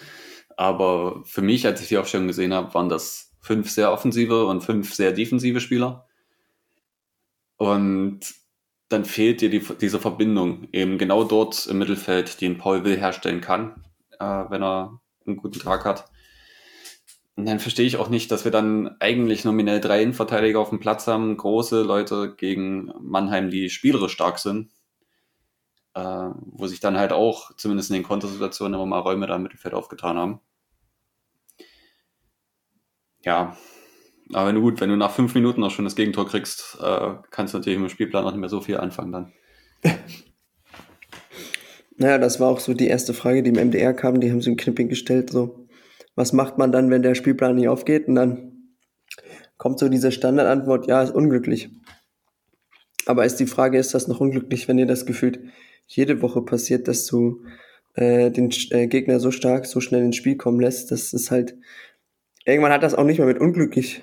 aber 0.58 1.24
für 1.26 1.42
mich, 1.42 1.66
als 1.66 1.82
ich 1.82 1.90
die 1.90 1.98
Aufstellung 1.98 2.28
gesehen 2.28 2.54
habe, 2.54 2.74
waren 2.74 2.90
das 2.90 3.34
fünf 3.42 3.70
sehr 3.70 3.92
offensive 3.92 4.48
und 4.48 4.64
fünf 4.64 4.94
sehr 4.94 5.12
defensive 5.12 5.60
Spieler. 5.60 6.08
Und 7.58 8.22
dann 8.90 9.06
fehlt 9.06 9.42
dir 9.42 9.50
die, 9.50 9.64
diese 9.82 10.00
Verbindung 10.00 10.68
eben 10.72 10.98
genau 10.98 11.24
dort 11.24 11.66
im 11.68 11.80
Mittelfeld, 11.80 12.40
die 12.42 12.48
ein 12.48 12.58
Paul 12.58 12.84
Will 12.84 12.98
herstellen 12.98 13.42
kann, 13.42 13.84
äh, 14.20 14.26
wenn 14.26 14.64
er 14.64 15.00
einen 15.26 15.38
guten 15.38 15.60
Tag 15.60 15.86
hat. 15.86 16.10
Und 17.36 17.46
dann 17.46 17.60
verstehe 17.60 17.86
ich 17.86 17.98
auch 17.98 18.10
nicht, 18.10 18.32
dass 18.32 18.46
wir 18.46 18.52
dann 18.52 18.96
eigentlich 19.00 19.44
nominell 19.44 19.82
drei 19.82 20.02
Innenverteidiger 20.02 20.60
auf 20.60 20.70
dem 20.70 20.80
Platz 20.80 21.08
haben, 21.08 21.36
große 21.36 21.82
Leute 21.82 22.34
gegen 22.36 22.94
Mannheim, 23.02 23.50
die 23.50 23.70
spielerisch 23.70 24.14
stark 24.14 24.40
sind, 24.40 24.72
äh, 25.96 26.02
wo 26.02 26.68
sich 26.68 26.80
dann 26.80 26.98
halt 26.98 27.12
auch 27.12 27.54
zumindest 27.58 27.90
in 27.90 27.96
den 27.96 28.04
Kontersituationen 28.04 28.76
immer 28.76 28.86
mal 28.86 29.00
Räume 29.00 29.28
da 29.28 29.36
im 29.36 29.44
Mittelfeld 29.44 29.74
aufgetan 29.74 30.18
haben. 30.18 30.40
Ja, 33.24 33.58
aber 34.34 34.54
gut, 34.54 34.82
wenn 34.82 34.90
du 34.90 34.96
nach 34.96 35.12
fünf 35.12 35.36
Minuten 35.36 35.62
noch 35.62 35.72
schon 35.72 35.86
das 35.86 35.96
Gegentor 35.96 36.28
kriegst, 36.28 36.78
äh, 36.82 37.14
kannst 37.30 37.54
du 37.54 37.60
natürlich 37.60 37.80
im 37.80 37.90
Spielplan 37.90 38.24
noch 38.24 38.32
nicht 38.32 38.40
mehr 38.40 38.50
so 38.50 38.62
viel 38.62 38.78
anfangen 38.78 39.12
dann. 39.12 39.34
naja, 41.98 42.18
das 42.18 42.40
war 42.40 42.50
auch 42.50 42.60
so 42.60 42.74
die 42.74 42.88
erste 42.88 43.14
Frage, 43.14 43.44
die 43.44 43.52
im 43.52 43.68
MDR 43.68 43.94
kam, 43.94 44.20
die 44.20 44.32
haben 44.32 44.42
sie 44.42 44.50
im 44.50 44.58
Knipping 44.58 44.90
gestellt, 44.90 45.30
so, 45.30 45.68
was 46.16 46.34
macht 46.34 46.58
man 46.58 46.72
dann, 46.72 46.90
wenn 46.90 47.04
der 47.04 47.14
Spielplan 47.14 47.56
nicht 47.56 47.68
aufgeht? 47.68 48.08
Und 48.08 48.16
dann 48.16 48.74
kommt 49.58 49.80
so 49.80 49.90
diese 49.90 50.12
Standardantwort, 50.12 50.88
ja, 50.88 51.04
ist 51.04 51.14
unglücklich. 51.14 51.70
Aber 53.06 53.26
ist 53.26 53.36
die 53.36 53.46
Frage, 53.46 53.78
ist 53.78 53.94
das 53.94 54.08
noch 54.08 54.22
unglücklich, 54.22 54.68
wenn 54.68 54.78
dir 54.78 54.88
das 54.88 55.06
gefühlt 55.06 55.40
jede 55.86 56.22
Woche 56.24 56.42
passiert, 56.42 56.88
dass 56.88 57.06
du 57.06 57.44
äh, 57.94 58.32
den 58.32 58.50
äh, 58.72 58.88
Gegner 58.88 59.20
so 59.20 59.30
stark, 59.30 59.68
so 59.68 59.80
schnell 59.82 60.04
ins 60.04 60.16
Spiel 60.16 60.36
kommen 60.36 60.60
lässt? 60.60 60.90
Das 60.90 61.14
ist 61.14 61.30
halt, 61.30 61.56
irgendwann 62.46 62.72
hat 62.72 62.82
das 62.82 62.96
auch 62.96 63.04
nicht 63.04 63.20
mehr 63.20 63.28
mit 63.28 63.40
unglücklich 63.40 64.02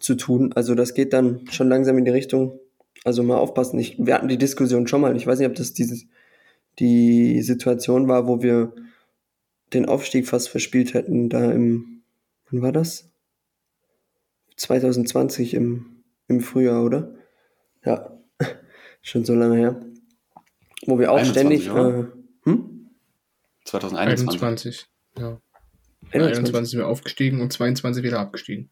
zu 0.00 0.14
tun. 0.14 0.52
Also 0.54 0.74
das 0.74 0.94
geht 0.94 1.12
dann 1.12 1.46
schon 1.50 1.68
langsam 1.68 1.98
in 1.98 2.04
die 2.04 2.10
Richtung. 2.10 2.58
Also 3.04 3.22
mal 3.22 3.38
aufpassen. 3.38 3.78
Ich, 3.78 3.96
wir 3.98 4.14
hatten 4.14 4.28
die 4.28 4.38
Diskussion 4.38 4.86
schon 4.86 5.00
mal. 5.00 5.16
Ich 5.16 5.26
weiß 5.26 5.38
nicht, 5.38 5.48
ob 5.48 5.54
das 5.54 5.72
dieses, 5.72 6.06
die 6.78 7.40
Situation 7.42 8.08
war, 8.08 8.26
wo 8.26 8.42
wir 8.42 8.74
den 9.72 9.86
Aufstieg 9.86 10.26
fast 10.26 10.48
verspielt 10.48 10.94
hätten. 10.94 11.28
Da 11.28 11.50
im, 11.50 12.02
wann 12.50 12.62
war 12.62 12.72
das? 12.72 13.10
2020 14.56 15.54
im, 15.54 16.02
im 16.28 16.40
Frühjahr, 16.40 16.84
oder? 16.84 17.14
Ja, 17.84 18.18
schon 19.02 19.24
so 19.24 19.34
lange 19.34 19.56
her. 19.56 19.80
Wo 20.86 20.98
wir 20.98 21.12
auch 21.12 21.18
21, 21.18 21.64
ständig. 21.64 21.68
Äh, 21.68 22.04
hm? 22.44 22.90
2021. 23.64 24.42
21, 24.42 24.86
ja. 25.18 25.40
21. 26.12 26.38
21 26.38 26.70
sind 26.70 26.80
wir 26.80 26.88
aufgestiegen 26.88 27.40
und 27.40 27.52
22 27.52 28.02
wieder 28.02 28.18
abgestiegen. 28.18 28.70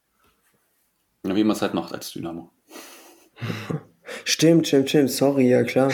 Ja, 1.27 1.37
wie 1.37 1.45
man 1.45 1.57
es 1.57 1.63
halt 1.63 1.75
macht 1.75 1.93
als 1.93 2.13
Dynamo. 2.13 2.51
Stimmt, 4.25 4.67
stimmt, 4.67 4.89
stimmt. 4.89 5.11
Sorry, 5.11 5.51
ja 5.51 5.63
klar. 5.65 5.93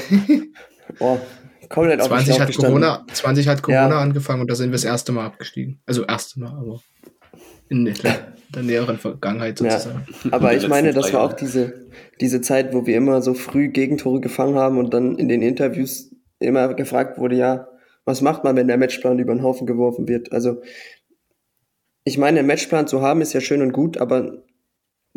oh, 1.00 1.18
komplett 1.68 2.02
20 2.02 2.40
hat 2.40 2.54
Corona, 2.56 3.04
20 3.12 3.48
hat 3.48 3.62
Corona 3.62 3.88
ja. 3.88 4.00
angefangen 4.00 4.42
und 4.42 4.50
da 4.50 4.54
sind 4.54 4.68
wir 4.68 4.74
das 4.74 4.84
erste 4.84 5.10
Mal 5.10 5.26
abgestiegen. 5.26 5.80
Also 5.84 6.04
erste 6.04 6.38
Mal, 6.38 6.50
aber 6.50 6.80
in 7.68 7.86
der, 7.86 7.94
der 8.54 8.62
näheren 8.62 8.98
Vergangenheit 8.98 9.58
sozusagen. 9.58 10.06
Ja, 10.24 10.32
aber 10.32 10.54
ich 10.54 10.68
meine, 10.68 10.92
das 10.92 11.12
war 11.12 11.22
auch 11.22 11.32
diese, 11.32 11.88
diese 12.20 12.40
Zeit, 12.40 12.72
wo 12.72 12.86
wir 12.86 12.96
immer 12.96 13.22
so 13.22 13.34
früh 13.34 13.68
Gegentore 13.68 14.20
gefangen 14.20 14.56
haben 14.56 14.78
und 14.78 14.94
dann 14.94 15.16
in 15.16 15.28
den 15.28 15.42
Interviews 15.42 16.14
immer 16.38 16.74
gefragt 16.74 17.18
wurde, 17.18 17.36
ja, 17.36 17.68
was 18.04 18.20
macht 18.20 18.44
man, 18.44 18.54
wenn 18.56 18.68
der 18.68 18.76
Matchplan 18.76 19.18
über 19.18 19.34
den 19.34 19.42
Haufen 19.42 19.66
geworfen 19.66 20.08
wird? 20.08 20.32
Also, 20.32 20.60
ich 22.04 22.18
meine, 22.18 22.40
einen 22.40 22.48
Matchplan 22.48 22.86
zu 22.86 23.00
haben 23.00 23.22
ist 23.22 23.32
ja 23.32 23.40
schön 23.40 23.62
und 23.62 23.72
gut, 23.72 23.96
aber 23.96 24.43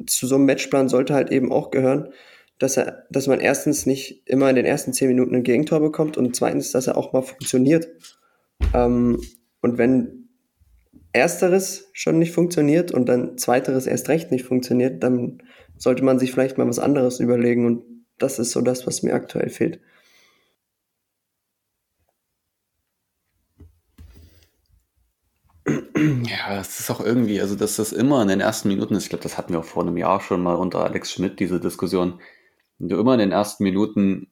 zu 0.06 0.28
so 0.28 0.36
einem 0.36 0.46
Matchplan 0.46 0.90
sollte 0.90 1.14
halt 1.14 1.32
eben 1.32 1.52
auch 1.52 1.72
gehören, 1.72 2.10
dass 2.60 2.78
er, 2.78 3.06
dass 3.10 3.28
man 3.28 3.40
erstens 3.40 3.86
nicht 3.86 4.24
immer 4.26 4.50
in 4.50 4.56
den 4.56 4.66
ersten 4.66 4.94
zehn 4.94 5.08
Minuten 5.08 5.36
ein 5.36 5.44
Gegentor 5.44 5.80
bekommt 5.80 6.18
und 6.18 6.36
zweitens, 6.36 6.72
dass 6.72 6.88
er 6.88 6.98
auch 6.98 7.14
mal 7.14 7.22
funktioniert. 7.22 7.88
Ähm, 8.74 9.22
und 9.62 9.78
wenn 9.78 10.30
ersteres 11.14 11.90
schon 11.94 12.20
nicht 12.20 12.32
funktioniert 12.32 12.92
und 12.92 13.08
dann 13.10 13.38
zweiteres 13.38 13.88
erst 13.88 14.10
recht 14.10 14.32
nicht 14.32 14.46
funktioniert, 14.46 15.04
dann 15.04 15.42
sollte 15.78 16.04
man 16.04 16.20
sich 16.20 16.32
vielleicht 16.32 16.58
mal 16.58 16.68
was 16.68 16.80
anderes 16.80 17.20
überlegen 17.20 17.66
und 17.66 17.84
das 18.18 18.40
ist 18.40 18.52
so 18.52 18.62
das, 18.62 18.88
was 18.88 19.04
mir 19.04 19.14
aktuell 19.14 19.50
fehlt. 19.50 19.80
Ja, 25.98 26.60
es 26.60 26.80
ist 26.80 26.90
auch 26.90 27.00
irgendwie, 27.00 27.42
also 27.42 27.56
dass 27.56 27.78
das 27.78 27.92
immer 27.92 28.22
in 28.22 28.28
den 28.28 28.40
ersten 28.40 28.68
Minuten 28.68 28.96
ist, 28.96 29.04
ich 29.04 29.10
glaube, 29.10 29.24
das 29.24 29.38
hatten 29.38 29.54
wir 29.54 29.60
auch 29.60 29.66
vor 29.66 29.84
einem 29.84 29.98
Jahr 29.98 30.22
schon 30.22 30.42
mal 30.42 30.56
unter 30.56 30.84
Alex 30.84 31.12
Schmidt, 31.12 31.40
diese 31.40 31.60
Diskussion. 31.60 32.20
Wenn 32.80 32.90
du 32.90 33.00
immer 33.00 33.14
in 33.14 33.20
den 33.20 33.32
ersten 33.32 33.64
Minuten 33.64 34.28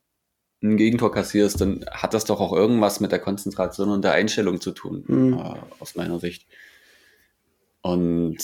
ein 0.62 0.78
Gegentor 0.78 1.12
kassierst, 1.12 1.62
dann 1.62 1.86
hat 1.92 2.14
das 2.14 2.26
doch 2.26 2.40
auch 2.40 2.54
irgendwas 2.54 3.00
mit 3.00 3.12
der 3.12 3.20
Konzentration 3.20 3.90
und 3.90 4.04
der 4.04 4.14
Einstellung 4.14 4.62
zu 4.62 4.72
tun, 4.72 5.04
mhm. 5.08 5.34
äh, 5.34 5.56
aus 5.80 5.96
meiner 5.96 6.20
Sicht. 6.20 6.48
Und 7.82 8.38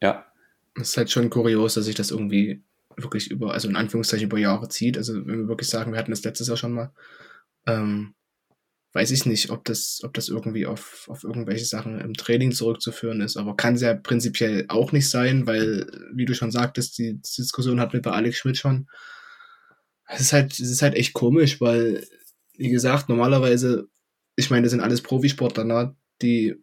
ja. 0.00 0.26
Es 0.74 0.90
ist 0.90 0.96
halt 0.96 1.10
schon 1.10 1.30
kurios, 1.30 1.74
dass 1.74 1.84
sich 1.84 1.94
das 1.94 2.10
irgendwie 2.10 2.62
wirklich 2.96 3.30
über, 3.30 3.52
also 3.52 3.68
in 3.68 3.76
Anführungszeichen 3.76 4.26
über 4.26 4.38
Jahre 4.38 4.68
zieht. 4.68 4.96
Also 4.96 5.14
wenn 5.14 5.40
wir 5.40 5.48
wirklich 5.48 5.68
sagen, 5.68 5.92
wir 5.92 5.98
hatten 5.98 6.10
das 6.12 6.22
letztes 6.22 6.48
Jahr 6.48 6.56
schon 6.56 6.72
mal, 6.72 6.92
ähm, 7.66 8.14
weiß 8.94 9.10
ich 9.10 9.26
nicht, 9.26 9.50
ob 9.50 9.64
das, 9.64 10.00
ob 10.04 10.14
das 10.14 10.28
irgendwie 10.28 10.66
auf, 10.66 11.08
auf 11.08 11.24
irgendwelche 11.24 11.64
Sachen 11.64 12.00
im 12.00 12.14
Training 12.14 12.52
zurückzuführen 12.52 13.20
ist, 13.20 13.36
aber 13.36 13.56
kann 13.56 13.74
es 13.74 13.80
ja 13.80 13.94
prinzipiell 13.94 14.66
auch 14.68 14.92
nicht 14.92 15.10
sein, 15.10 15.48
weil, 15.48 15.86
wie 16.14 16.24
du 16.24 16.34
schon 16.34 16.52
sagtest, 16.52 16.96
die 16.98 17.20
Diskussion 17.20 17.80
hatten 17.80 17.94
wir 17.94 18.02
bei 18.02 18.12
Alex 18.12 18.38
Schmidt 18.38 18.56
schon. 18.56 18.86
Es 20.06 20.20
ist 20.20 20.32
halt, 20.32 20.52
es 20.52 20.70
ist 20.70 20.82
halt 20.82 20.94
echt 20.94 21.12
komisch, 21.12 21.60
weil, 21.60 22.06
wie 22.56 22.68
gesagt, 22.68 23.08
normalerweise, 23.08 23.88
ich 24.36 24.50
meine, 24.50 24.62
das 24.62 24.70
sind 24.70 24.80
alles 24.80 25.02
Profisportler, 25.02 25.64
ne? 25.64 25.96
die 26.22 26.54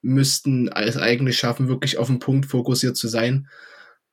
müssten 0.00 0.68
es 0.68 0.96
eigentlich 0.96 1.36
schaffen, 1.36 1.68
wirklich 1.68 1.98
auf 1.98 2.06
den 2.06 2.18
Punkt 2.18 2.46
fokussiert 2.46 2.96
zu 2.96 3.08
sein. 3.08 3.48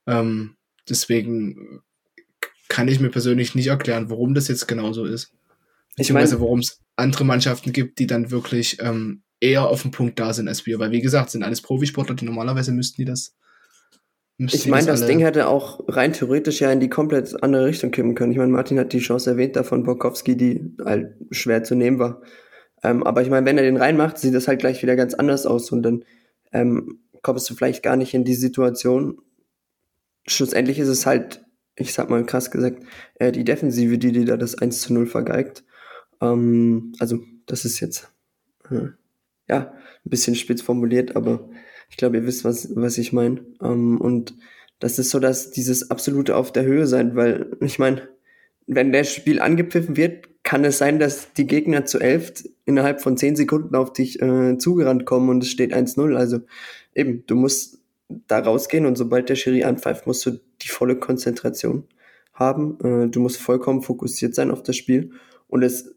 Ähm, 0.07 0.57
deswegen 0.89 1.83
kann 2.67 2.89
ich 2.89 3.00
mir 3.00 3.12
persönlich 3.12 3.55
nicht 3.55 3.67
erklären, 3.67 4.09
warum 4.09 4.33
das 4.33 4.50
jetzt 4.50 4.67
genauso 4.67 5.05
ist. 5.05 5.31
Beziehungsweise 5.95 6.41
warum 6.41 6.59
es 6.59 6.81
andere 6.95 7.25
Mannschaften 7.25 7.71
gibt, 7.73 7.99
die 7.99 8.07
dann 8.07 8.31
wirklich 8.31 8.77
ähm, 8.81 9.23
eher 9.39 9.67
auf 9.67 9.81
dem 9.81 9.91
Punkt 9.91 10.19
da 10.19 10.33
sind 10.33 10.47
als 10.47 10.65
wir. 10.65 10.79
Weil 10.79 10.91
wie 10.91 11.01
gesagt, 11.01 11.29
sind 11.29 11.43
alles 11.43 11.61
Profisportler, 11.61 12.15
die 12.15 12.25
normalerweise 12.25 12.71
müssten 12.71 13.01
die 13.01 13.05
das. 13.05 13.35
Müssten 14.37 14.57
ich 14.57 14.67
meine, 14.67 14.85
das, 14.87 14.99
das 14.99 15.07
Ding 15.07 15.19
hätte 15.19 15.47
auch 15.47 15.79
rein 15.87 16.13
theoretisch 16.13 16.59
ja 16.59 16.71
in 16.71 16.79
die 16.79 16.89
komplett 16.89 17.41
andere 17.41 17.65
Richtung 17.65 17.91
kippen 17.91 18.15
können. 18.15 18.31
Ich 18.31 18.37
meine, 18.37 18.51
Martin 18.51 18.79
hat 18.79 18.91
die 18.91 18.99
Chance 18.99 19.31
erwähnt 19.31 19.55
da 19.55 19.63
von 19.63 19.83
Borkowski, 19.83 20.35
die 20.35 20.75
halt 20.83 21.15
schwer 21.31 21.63
zu 21.63 21.75
nehmen 21.75 21.99
war. 21.99 22.21
Ähm, 22.83 23.03
aber 23.03 23.21
ich 23.21 23.29
meine, 23.29 23.45
wenn 23.45 23.57
er 23.57 23.63
den 23.63 23.77
reinmacht, 23.77 24.17
sieht 24.17 24.35
das 24.35 24.47
halt 24.47 24.59
gleich 24.59 24.81
wieder 24.81 24.95
ganz 24.95 25.13
anders 25.13 25.45
aus 25.45 25.71
und 25.71 25.83
dann 25.83 26.03
ähm, 26.51 26.99
kommst 27.21 27.49
du 27.49 27.55
vielleicht 27.55 27.81
gar 27.81 27.95
nicht 27.95 28.13
in 28.13 28.25
die 28.25 28.35
Situation. 28.35 29.19
Schlussendlich 30.27 30.79
ist 30.79 30.89
es 30.89 31.05
halt, 31.05 31.45
ich 31.75 31.93
sag 31.93 32.09
mal 32.09 32.25
krass 32.25 32.51
gesagt, 32.51 32.83
äh, 33.15 33.31
die 33.31 33.45
Defensive, 33.45 33.97
die 33.97 34.11
dir 34.11 34.25
da 34.25 34.37
das 34.37 34.55
1 34.55 34.81
zu 34.81 34.93
0 34.93 35.07
vergeigt. 35.07 35.63
Ähm, 36.22 36.93
also, 37.00 37.19
das 37.45 37.65
ist 37.65 37.79
jetzt, 37.79 38.12
äh, 38.69 38.89
ja, 39.48 39.74
ein 40.05 40.10
bisschen 40.10 40.36
spitz 40.36 40.62
formuliert, 40.62 41.15
aber 41.15 41.50
ich 41.89 41.98
glaube, 41.98 42.17
ihr 42.17 42.25
wisst, 42.25 42.43
was, 42.43 42.75
was 42.75 42.98
ich 42.98 43.13
meine. 43.13 43.45
Ähm, 43.62 44.00
und 44.00 44.36
das 44.79 45.00
ist 45.00 45.12
so, 45.12 45.19
dass 45.19 45.51
dieses 45.51 45.91
absolute 45.91 46.36
auf 46.36 46.51
der 46.51 46.63
Höhe 46.63 46.88
sein, 46.88 47.15
weil 47.15 47.55
ich 47.62 47.79
meine, 47.79 48.10
wenn 48.67 48.91
das 48.91 49.13
Spiel 49.13 49.39
angepfiffen 49.39 49.95
wird, 49.95 50.27
kann 50.43 50.63
es 50.63 50.77
sein, 50.77 51.00
dass 51.00 51.34
die 51.34 51.48
Gegner 51.48 51.86
zu 51.86 52.00
elf 52.00 52.34
innerhalb 52.65 53.01
von 53.01 53.17
zehn 53.17 53.36
Sekunden 53.36 53.75
auf 53.75 53.93
dich 53.93 54.22
äh, 54.22 54.57
zugerannt 54.57 55.05
kommen 55.05 55.29
und 55.29 55.43
es 55.43 55.50
steht 55.50 55.74
1-0. 55.74 56.15
Also 56.15 56.41
eben, 56.93 57.25
du 57.25 57.36
musst 57.36 57.79
da 58.27 58.39
rausgehen 58.39 58.86
und 58.86 58.95
sobald 58.95 59.29
der 59.29 59.36
Schiri 59.36 59.63
anpfeift, 59.63 60.05
musst 60.05 60.25
du 60.25 60.39
die 60.62 60.67
volle 60.67 60.98
Konzentration 60.98 61.86
haben. 62.34 62.77
Äh, 62.84 63.10
du 63.10 63.19
musst 63.19 63.38
vollkommen 63.38 63.81
fokussiert 63.81 64.36
sein 64.36 64.51
auf 64.51 64.62
das 64.62 64.75
Spiel. 64.75 65.12
Und 65.48 65.63
es 65.63 65.95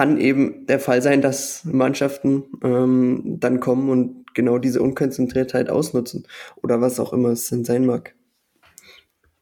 kann 0.00 0.16
eben 0.16 0.64
der 0.64 0.80
Fall 0.80 1.02
sein, 1.02 1.20
dass 1.20 1.62
Mannschaften 1.66 2.44
ähm, 2.64 3.36
dann 3.38 3.60
kommen 3.60 3.90
und 3.90 4.34
genau 4.34 4.56
diese 4.56 4.80
Unkonzentriertheit 4.80 5.68
ausnutzen 5.68 6.26
oder 6.62 6.80
was 6.80 6.98
auch 6.98 7.12
immer 7.12 7.28
es 7.28 7.50
denn 7.50 7.66
sein 7.66 7.84
mag. 7.84 8.14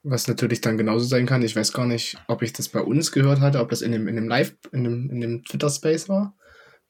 Was 0.03 0.27
natürlich 0.27 0.61
dann 0.61 0.77
genauso 0.77 1.07
sein 1.07 1.27
kann, 1.27 1.45
ich 1.45 1.55
weiß 1.55 1.73
gar 1.73 1.87
nicht, 1.87 2.17
ob 2.27 2.43
ich 2.43 2.53
das 2.53 2.71
bei 2.71 2.81
uns 2.81 3.13
gehört 3.13 3.39
hatte, 3.39 3.61
ob 3.61 3.69
das 3.69 3.83
in 3.83 3.93
dem, 3.93 4.09
in 4.09 4.17
dem 4.17 4.27
Live, 4.27 4.57
in 4.73 4.83
dem, 4.83 5.11
in 5.11 5.21
dem 5.21 5.45
Twitter-Space 5.45 6.09
war. 6.09 6.35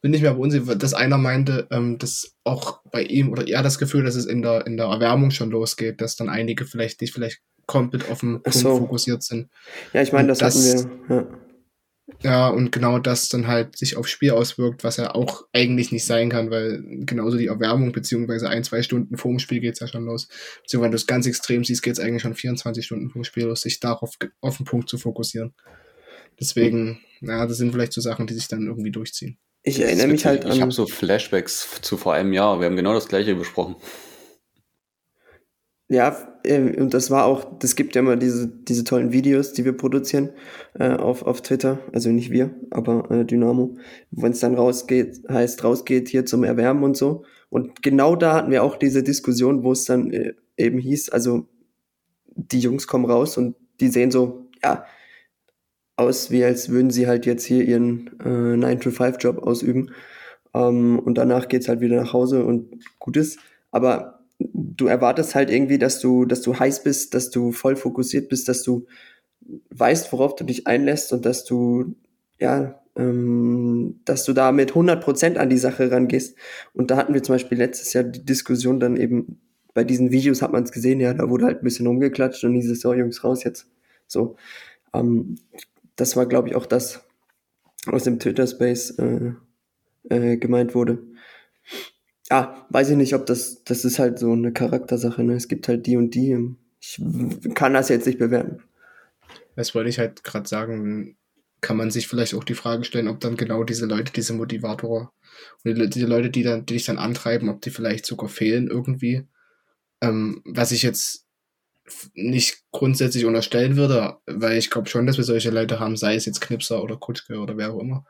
Bin 0.01 0.15
ich 0.15 0.23
mir 0.23 0.31
aber 0.31 0.39
unsicher, 0.39 0.75
dass 0.75 0.95
einer 0.95 1.19
meinte, 1.19 1.67
ähm, 1.71 1.99
dass 1.99 2.37
auch 2.45 2.81
bei 2.91 3.03
ihm 3.03 3.29
oder 3.31 3.47
er 3.47 3.63
das 3.63 3.79
Gefühl, 3.79 4.03
dass 4.03 4.15
es 4.15 4.25
in 4.25 4.41
der, 4.41 4.67
in 4.67 4.79
der 4.79 4.87
Erwärmung 4.87 5.31
schon 5.31 5.51
losgeht, 5.51 6.01
dass 6.01 6.17
dann 6.17 6.31
einige 6.31 6.65
vielleicht 6.65 7.03
nicht 7.03 7.13
vielleicht 7.13 7.43
komplett 7.67 8.11
auf 8.11 8.21
den 8.21 8.43
Punkt 8.43 8.55
so. 8.55 8.79
fokussiert 8.79 9.23
sind. 9.23 9.51
Ja, 9.93 10.01
ich 10.01 10.15
meine, 10.15 10.29
das, 10.29 10.39
das 10.39 10.55
hatten 10.55 10.99
wir. 11.11 11.17
Ja. 11.17 11.27
Ja, 12.23 12.49
und 12.49 12.73
genau 12.73 12.99
das 12.99 13.29
dann 13.29 13.47
halt 13.47 13.77
sich 13.77 13.97
aufs 13.97 14.11
Spiel 14.11 14.31
auswirkt, 14.31 14.83
was 14.83 14.97
ja 14.97 15.15
auch 15.15 15.45
eigentlich 15.53 15.93
nicht 15.93 16.07
sein 16.07 16.31
kann, 16.31 16.51
weil 16.51 16.83
genauso 17.05 17.37
die 17.37 17.47
Erwärmung, 17.47 17.93
beziehungsweise 17.93 18.49
ein, 18.49 18.65
zwei 18.65 18.83
Stunden 18.83 19.17
vorm 19.17 19.39
Spiel 19.39 19.61
geht's 19.61 19.81
ja 19.81 19.87
schon 19.87 20.07
los. 20.07 20.29
Beziehungsweise 20.63 20.85
wenn 20.85 20.91
du 20.93 20.97
es 20.97 21.07
ganz 21.07 21.27
extrem 21.27 21.65
siehst, 21.65 21.83
geht's 21.83 22.01
eigentlich 22.01 22.23
schon 22.23 22.35
24 22.35 22.85
Stunden 22.85 23.11
vorm 23.11 23.25
Spiel 23.25 23.45
los, 23.45 23.61
sich 23.61 23.79
darauf 23.79 24.15
auf 24.41 24.57
den 24.57 24.65
Punkt 24.65 24.89
zu 24.89 24.97
fokussieren. 24.97 25.55
Deswegen, 26.41 27.01
ja, 27.21 27.47
das 27.47 27.59
sind 27.59 27.73
vielleicht 27.73 27.93
so 27.93 28.01
Sachen, 28.01 28.27
die 28.27 28.35
sich 28.35 28.49
dann 28.49 28.67
irgendwie 28.67 28.91
durchziehen. 28.91 29.39
ich 29.63 29.81
erinnere 29.81 30.07
mich 30.07 30.25
halt 30.25 30.45
an. 30.47 30.53
Ich 30.53 30.63
habe 30.63 30.73
so 30.73 30.87
Flashbacks 30.87 31.81
zu 31.83 31.97
vor 31.97 32.15
einem 32.15 32.33
Jahr. 32.33 32.59
Wir 32.59 32.67
haben 32.67 32.77
genau 32.77 32.95
das 32.95 33.09
gleiche 33.09 33.35
besprochen. 33.35 33.77
Ja, 35.91 36.39
äh, 36.45 36.79
und 36.81 36.93
das 36.93 37.11
war 37.11 37.25
auch, 37.25 37.59
das 37.59 37.75
gibt 37.75 37.95
ja 37.95 38.03
immer 38.03 38.17
diese, 38.17 38.47
diese 38.47 38.85
tollen 38.85 39.13
Videos, 39.13 39.55
die 39.55 39.65
wir 39.65 39.73
produzieren 39.73 40.31
äh, 40.79 40.91
auf, 40.91 41.23
auf 41.23 41.41
Twitter, 41.41 41.79
also 41.93 42.11
nicht 42.11 42.31
wir, 42.31 42.51
aber 42.71 43.11
äh, 43.11 43.25
Dynamo, 43.25 43.79
wenn 44.11 44.33
es 44.33 44.41
dann 44.41 44.55
rausgeht, 44.55 45.23
heißt 45.31 45.65
rausgeht 45.65 46.09
hier 46.09 46.27
zum 46.27 46.45
Erwärmen 46.45 46.85
und 46.85 46.97
so. 46.97 47.25
Und 47.49 47.83
genau 47.83 48.17
da 48.17 48.35
hatten 48.35 48.51
wir 48.51 48.63
auch 48.63 48.77
diese 48.77 49.03
Diskussion, 49.03 49.63
wo 49.65 49.73
es 49.73 49.85
dann 49.87 50.11
äh, 50.13 50.35
eben 50.59 50.79
hieß, 50.79 51.09
also 51.09 51.47
die 52.37 52.61
Jungs 52.61 52.87
kommen 52.87 53.07
raus 53.07 53.39
und 53.39 53.57
die 53.81 53.89
sehen 53.89 54.11
so, 54.11 54.47
ja, 54.63 54.85
aus, 55.97 56.31
wie 56.31 56.45
als 56.45 56.69
würden 56.69 56.91
sie 56.91 57.07
halt 57.07 57.27
jetzt 57.27 57.45
hier 57.45 57.65
ihren 57.65 58.09
äh, 58.21 58.57
9-to-5-Job 58.57 59.39
ausüben. 59.39 59.91
Ähm, 60.55 60.99
und 60.99 61.17
danach 61.17 61.49
geht's 61.49 61.69
halt 61.69 61.81
wieder 61.81 61.97
nach 61.97 62.13
Hause 62.13 62.45
und 62.45 62.85
gut 62.99 63.17
ist. 63.17 63.39
Aber 63.71 64.18
du 64.39 64.87
erwartest 64.87 65.35
halt 65.35 65.51
irgendwie, 65.51 65.79
dass 65.79 66.01
du, 66.01 66.25
dass 66.25 66.43
du 66.43 66.59
heiß 66.59 66.83
bist, 66.83 67.15
dass 67.15 67.31
du 67.31 67.53
voll 67.53 67.77
fokussiert 67.77 68.29
bist, 68.29 68.49
dass 68.49 68.63
du 68.63 68.87
weißt, 69.71 70.13
worauf 70.13 70.37
du 70.37 70.45
dich 70.45 70.67
einlässt 70.67 71.13
und 71.13 71.25
dass 71.25 71.45
du, 71.45 71.97
ja, 72.39 72.81
ähm, 72.97 74.01
dass 74.05 74.25
du 74.25 74.33
da 74.33 74.53
mit 74.53 74.73
100% 74.73 75.37
an 75.37 75.51
die 75.51 75.59
Sache 75.59 75.91
rangehst. 75.91 76.37
Und 76.75 76.91
da 76.91 76.97
hatten 76.97 77.15
wir 77.15 77.23
zum 77.23 77.35
Beispiel 77.35 77.59
letztes 77.59 77.93
Jahr 77.93 78.05
die 78.05 78.25
Diskussion 78.25 78.81
dann 78.81 78.97
eben, 78.97 79.41
bei 79.75 79.85
diesen 79.85 80.11
Videos 80.11 80.43
hat 80.43 80.53
man 80.53 80.65
es 80.65 80.73
gesehen, 80.73 81.01
ja, 81.01 81.15
da 81.15 81.29
wurde 81.31 81.47
halt 81.47 81.59
ein 81.59 81.65
bisschen 81.65 81.87
rumgeklatscht 81.87 82.43
und 82.45 82.55
hieß 82.55 82.71
es, 82.71 82.81
so, 82.81 82.95
Jungs, 82.95 83.23
raus 83.23 83.45
jetzt. 83.45 83.71
So, 84.07 84.37
ähm, 84.95 85.37
das 85.97 86.17
war, 86.17 86.27
glaube 86.27 86.49
ich, 86.49 86.57
auch 86.57 86.67
das, 86.67 87.05
was 87.87 88.07
im 88.07 88.19
Twitter-Space 88.19 88.99
äh, 88.99 89.33
äh, 90.09 90.37
gemeint 90.37 90.75
wurde 90.75 90.99
ja, 92.31 92.67
weiß 92.71 92.91
ich 92.91 92.97
nicht, 92.97 93.15
ob 93.15 93.27
das, 93.27 93.65
das 93.65 93.85
ist 93.85 93.99
halt 93.99 94.19
so 94.19 94.33
eine 94.33 94.53
Charaktersache, 94.53 95.23
ne? 95.23 95.35
Es 95.35 95.49
gibt 95.49 95.69
halt 95.69 95.87
die 95.87 95.97
und 95.97 96.15
die. 96.15 96.57
Ich 96.81 97.01
kann 97.55 97.75
das 97.75 97.89
jetzt 97.89 98.07
nicht 98.07 98.19
bewerten. 98.19 98.63
Das 99.57 99.75
wollte 99.75 99.91
ich 99.91 99.99
halt 99.99 100.23
gerade 100.23 100.49
sagen, 100.49 101.17
kann 101.61 101.77
man 101.77 101.91
sich 101.91 102.07
vielleicht 102.07 102.35
auch 102.35 102.45
die 102.45 102.55
Frage 102.55 102.85
stellen, 102.85 103.09
ob 103.09 103.21
dann 103.21 103.37
genau 103.37 103.65
diese 103.65 103.87
Leute, 103.87 104.13
diese 104.13 104.33
Motivator 104.33 105.13
oder 105.65 105.87
diese 105.89 106.07
Leute, 106.07 106.31
die 106.31 106.43
dann, 106.43 106.65
die 106.67 106.75
dich 106.75 106.85
dann 106.85 106.99
antreiben, 106.99 107.49
ob 107.49 107.61
die 107.63 107.71
vielleicht 107.71 108.07
sogar 108.07 108.29
fehlen 108.29 108.69
irgendwie. 108.69 109.27
Ähm, 110.01 110.43
was 110.45 110.71
ich 110.71 110.83
jetzt 110.83 111.27
nicht 112.15 112.63
grundsätzlich 112.71 113.25
unterstellen 113.25 113.77
würde, 113.77 114.19
weil 114.27 114.59
ich 114.59 114.71
glaube 114.71 114.89
schon, 114.89 115.07
dass 115.07 115.17
wir 115.17 115.25
solche 115.25 115.51
Leute 115.51 115.81
haben, 115.81 115.97
sei 115.97 116.15
es 116.15 116.27
jetzt 116.27 116.41
Knipser 116.41 116.83
oder 116.83 116.97
Kutschke 116.97 117.39
oder 117.39 117.57
wer 117.57 117.73
auch 117.73 117.81
immer. 117.81 118.05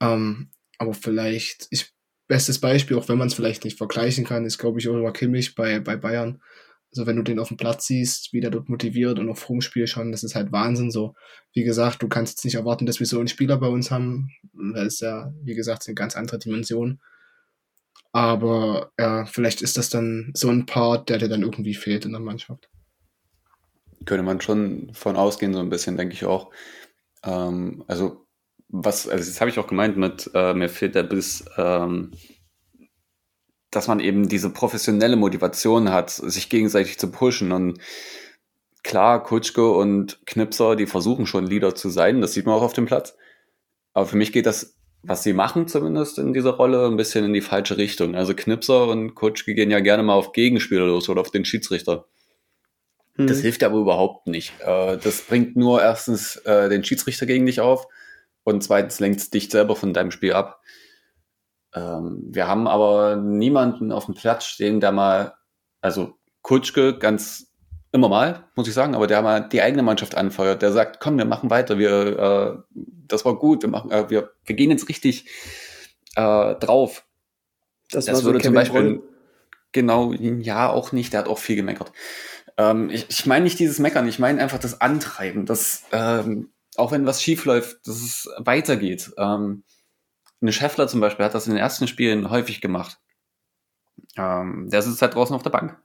Ähm, 0.00 0.50
aber 0.78 0.94
vielleicht, 0.94 1.68
ich 1.70 1.92
bestes 2.28 2.60
Beispiel, 2.60 2.96
auch 2.96 3.08
wenn 3.08 3.18
man 3.18 3.28
es 3.28 3.34
vielleicht 3.34 3.64
nicht 3.64 3.78
vergleichen 3.78 4.24
kann, 4.24 4.44
ist, 4.44 4.58
glaube 4.58 4.78
ich, 4.78 4.88
Oliver 4.88 5.12
Kimmich 5.12 5.54
bei, 5.54 5.80
bei 5.80 5.96
Bayern. 5.96 6.40
Also 6.92 7.06
wenn 7.06 7.16
du 7.16 7.22
den 7.22 7.38
auf 7.38 7.48
dem 7.48 7.56
Platz 7.56 7.86
siehst, 7.86 8.32
wie 8.32 8.40
der 8.40 8.50
dort 8.50 8.68
motiviert 8.68 9.18
und 9.18 9.30
auf 9.30 9.48
Rumspiel 9.48 9.86
schon, 9.86 10.12
das 10.12 10.22
ist 10.22 10.34
halt 10.34 10.52
Wahnsinn 10.52 10.90
so. 10.90 11.14
Wie 11.54 11.64
gesagt, 11.64 12.02
du 12.02 12.08
kannst 12.08 12.34
jetzt 12.34 12.44
nicht 12.44 12.54
erwarten, 12.54 12.84
dass 12.84 13.00
wir 13.00 13.06
so 13.06 13.18
einen 13.18 13.28
Spieler 13.28 13.56
bei 13.56 13.68
uns 13.68 13.90
haben. 13.90 14.30
Das 14.74 14.94
ist 14.94 15.00
ja, 15.00 15.32
wie 15.42 15.54
gesagt, 15.54 15.84
eine 15.86 15.94
ganz 15.94 16.16
andere 16.16 16.38
Dimension. 16.38 17.00
Aber 18.12 18.92
ja, 18.98 19.24
vielleicht 19.24 19.62
ist 19.62 19.78
das 19.78 19.88
dann 19.88 20.32
so 20.34 20.50
ein 20.50 20.66
Part, 20.66 21.08
der 21.08 21.16
dir 21.16 21.28
dann 21.28 21.42
irgendwie 21.42 21.74
fehlt 21.74 22.04
in 22.04 22.12
der 22.12 22.20
Mannschaft. 22.20 22.68
Könnte 24.04 24.22
man 24.22 24.42
schon 24.42 24.92
von 24.92 25.16
ausgehen, 25.16 25.54
so 25.54 25.60
ein 25.60 25.70
bisschen, 25.70 25.96
denke 25.96 26.14
ich 26.14 26.26
auch. 26.26 26.50
Ähm, 27.24 27.84
also 27.86 28.26
was, 28.72 29.06
also 29.06 29.30
das 29.30 29.40
habe 29.40 29.50
ich 29.50 29.58
auch 29.58 29.66
gemeint 29.66 29.96
mit, 29.96 30.30
äh, 30.34 30.54
mir 30.54 30.70
fehlt 30.70 30.94
der 30.94 31.02
Biss, 31.02 31.44
ähm, 31.58 32.12
dass 33.70 33.86
man 33.86 34.00
eben 34.00 34.28
diese 34.28 34.50
professionelle 34.50 35.16
Motivation 35.16 35.90
hat, 35.90 36.10
sich 36.10 36.48
gegenseitig 36.48 36.98
zu 36.98 37.10
pushen. 37.10 37.52
Und 37.52 37.78
klar, 38.82 39.22
Kutschke 39.22 39.70
und 39.70 40.24
Knipser, 40.26 40.74
die 40.74 40.86
versuchen 40.86 41.26
schon 41.26 41.46
Leader 41.46 41.74
zu 41.74 41.90
sein, 41.90 42.20
das 42.20 42.32
sieht 42.32 42.46
man 42.46 42.54
auch 42.54 42.62
auf 42.62 42.72
dem 42.72 42.86
Platz. 42.86 43.14
Aber 43.92 44.06
für 44.06 44.16
mich 44.16 44.32
geht 44.32 44.46
das, 44.46 44.74
was 45.02 45.22
sie 45.22 45.34
machen 45.34 45.68
zumindest 45.68 46.18
in 46.18 46.32
dieser 46.32 46.52
Rolle, 46.52 46.86
ein 46.86 46.96
bisschen 46.96 47.26
in 47.26 47.34
die 47.34 47.40
falsche 47.42 47.76
Richtung. 47.76 48.14
Also 48.14 48.34
Knipser 48.34 48.88
und 48.88 49.14
Kutschke 49.14 49.54
gehen 49.54 49.70
ja 49.70 49.80
gerne 49.80 50.02
mal 50.02 50.14
auf 50.14 50.32
Gegenspieler 50.32 50.86
los 50.86 51.10
oder 51.10 51.20
auf 51.20 51.30
den 51.30 51.44
Schiedsrichter. 51.44 52.06
Mhm. 53.16 53.26
Das 53.26 53.40
hilft 53.40 53.62
aber 53.64 53.78
überhaupt 53.78 54.28
nicht. 54.28 54.54
Äh, 54.60 54.96
das 54.96 55.22
bringt 55.22 55.56
nur 55.56 55.82
erstens 55.82 56.36
äh, 56.36 56.70
den 56.70 56.84
Schiedsrichter 56.84 57.26
gegen 57.26 57.44
dich 57.44 57.60
auf 57.60 57.86
und 58.44 58.62
zweitens 58.62 59.00
lenkt 59.00 59.20
es 59.20 59.30
dich 59.30 59.50
selber 59.50 59.76
von 59.76 59.94
deinem 59.94 60.10
Spiel 60.10 60.32
ab. 60.32 60.60
Ähm, 61.74 62.22
wir 62.30 62.48
haben 62.48 62.66
aber 62.66 63.16
niemanden 63.16 63.92
auf 63.92 64.06
dem 64.06 64.14
Platz 64.14 64.44
stehen, 64.44 64.80
der 64.80 64.92
mal, 64.92 65.34
also 65.80 66.18
Kutschke 66.42 66.98
ganz 66.98 67.52
immer 67.92 68.08
mal, 68.08 68.48
muss 68.56 68.68
ich 68.68 68.74
sagen, 68.74 68.94
aber 68.94 69.06
der 69.06 69.22
mal 69.22 69.40
die 69.40 69.62
eigene 69.62 69.82
Mannschaft 69.82 70.16
anfeuert, 70.16 70.62
der 70.62 70.72
sagt, 70.72 70.98
komm, 71.00 71.18
wir 71.18 71.26
machen 71.26 71.50
weiter, 71.50 71.78
wir, 71.78 72.18
äh, 72.18 72.76
das 73.06 73.24
war 73.24 73.38
gut, 73.38 73.62
wir 73.62 73.68
machen, 73.68 73.90
äh, 73.90 74.08
wir, 74.08 74.32
wir 74.44 74.56
gehen 74.56 74.70
jetzt 74.70 74.88
richtig 74.88 75.26
äh, 76.16 76.54
drauf. 76.56 77.04
Das, 77.90 78.06
das 78.06 78.24
würde 78.24 78.38
so 78.38 78.44
zum 78.44 78.54
Beispiel, 78.54 78.82
Broll. 78.82 79.08
genau, 79.72 80.12
ja, 80.12 80.70
auch 80.70 80.92
nicht, 80.92 81.12
der 81.12 81.20
hat 81.20 81.28
auch 81.28 81.38
viel 81.38 81.56
gemeckert. 81.56 81.92
Ähm, 82.56 82.88
ich 82.90 83.06
ich 83.08 83.26
meine 83.26 83.44
nicht 83.44 83.58
dieses 83.58 83.78
Meckern, 83.78 84.08
ich 84.08 84.18
meine 84.18 84.40
einfach 84.40 84.58
das 84.58 84.80
Antreiben, 84.80 85.44
das, 85.44 85.84
ähm, 85.92 86.50
auch 86.76 86.92
wenn 86.92 87.06
was 87.06 87.22
schief 87.22 87.44
läuft, 87.44 87.86
dass 87.86 87.96
es 87.96 88.28
weitergeht. 88.38 89.12
Ähm, 89.18 89.64
eine 90.40 90.52
Scheffler 90.52 90.88
zum 90.88 91.00
Beispiel 91.00 91.24
hat 91.24 91.34
das 91.34 91.46
in 91.46 91.52
den 91.52 91.60
ersten 91.60 91.86
Spielen 91.86 92.30
häufig 92.30 92.60
gemacht. 92.60 92.98
Ähm, 94.16 94.68
der 94.70 94.82
sitzt 94.82 95.02
halt 95.02 95.14
draußen 95.14 95.34
auf 95.36 95.42
der 95.42 95.50
Bank. 95.50 95.78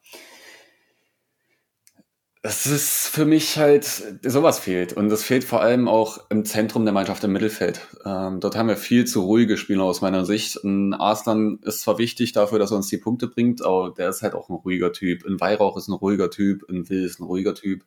Das 2.43 2.65
ist 2.65 3.07
für 3.07 3.25
mich 3.25 3.57
halt, 3.57 3.83
sowas 4.23 4.59
fehlt. 4.59 4.93
Und 4.93 5.09
das 5.09 5.23
fehlt 5.23 5.43
vor 5.43 5.61
allem 5.61 5.89
auch 5.89 6.29
im 6.29 6.45
Zentrum 6.45 6.85
der 6.85 6.93
Mannschaft 6.93 7.23
im 7.23 7.33
Mittelfeld. 7.33 7.81
Ähm, 8.05 8.39
dort 8.39 8.55
haben 8.55 8.69
wir 8.69 8.77
viel 8.77 9.05
zu 9.05 9.23
ruhige 9.23 9.57
Spieler 9.57 9.83
aus 9.83 10.01
meiner 10.01 10.25
Sicht. 10.25 10.63
Ein 10.63 10.93
Arslan 10.93 11.59
ist 11.63 11.81
zwar 11.81 11.97
wichtig 11.97 12.31
dafür, 12.31 12.57
dass 12.57 12.71
er 12.71 12.77
uns 12.77 12.87
die 12.87 12.99
Punkte 12.99 13.27
bringt, 13.27 13.61
aber 13.61 13.93
der 13.97 14.09
ist 14.09 14.21
halt 14.21 14.33
auch 14.33 14.49
ein 14.49 14.55
ruhiger 14.55 14.93
Typ. 14.93 15.25
Ein 15.25 15.41
Weihrauch 15.41 15.75
ist 15.75 15.89
ein 15.89 15.93
ruhiger 15.93 16.29
Typ. 16.31 16.63
Ein 16.69 16.87
Will 16.89 17.03
ist 17.03 17.19
ein 17.19 17.25
ruhiger 17.25 17.53
Typ 17.53 17.83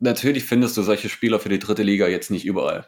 natürlich 0.00 0.44
findest 0.44 0.76
du 0.76 0.82
solche 0.82 1.08
Spieler 1.08 1.40
für 1.40 1.48
die 1.48 1.58
dritte 1.58 1.82
Liga 1.82 2.08
jetzt 2.08 2.30
nicht 2.30 2.44
überall. 2.44 2.86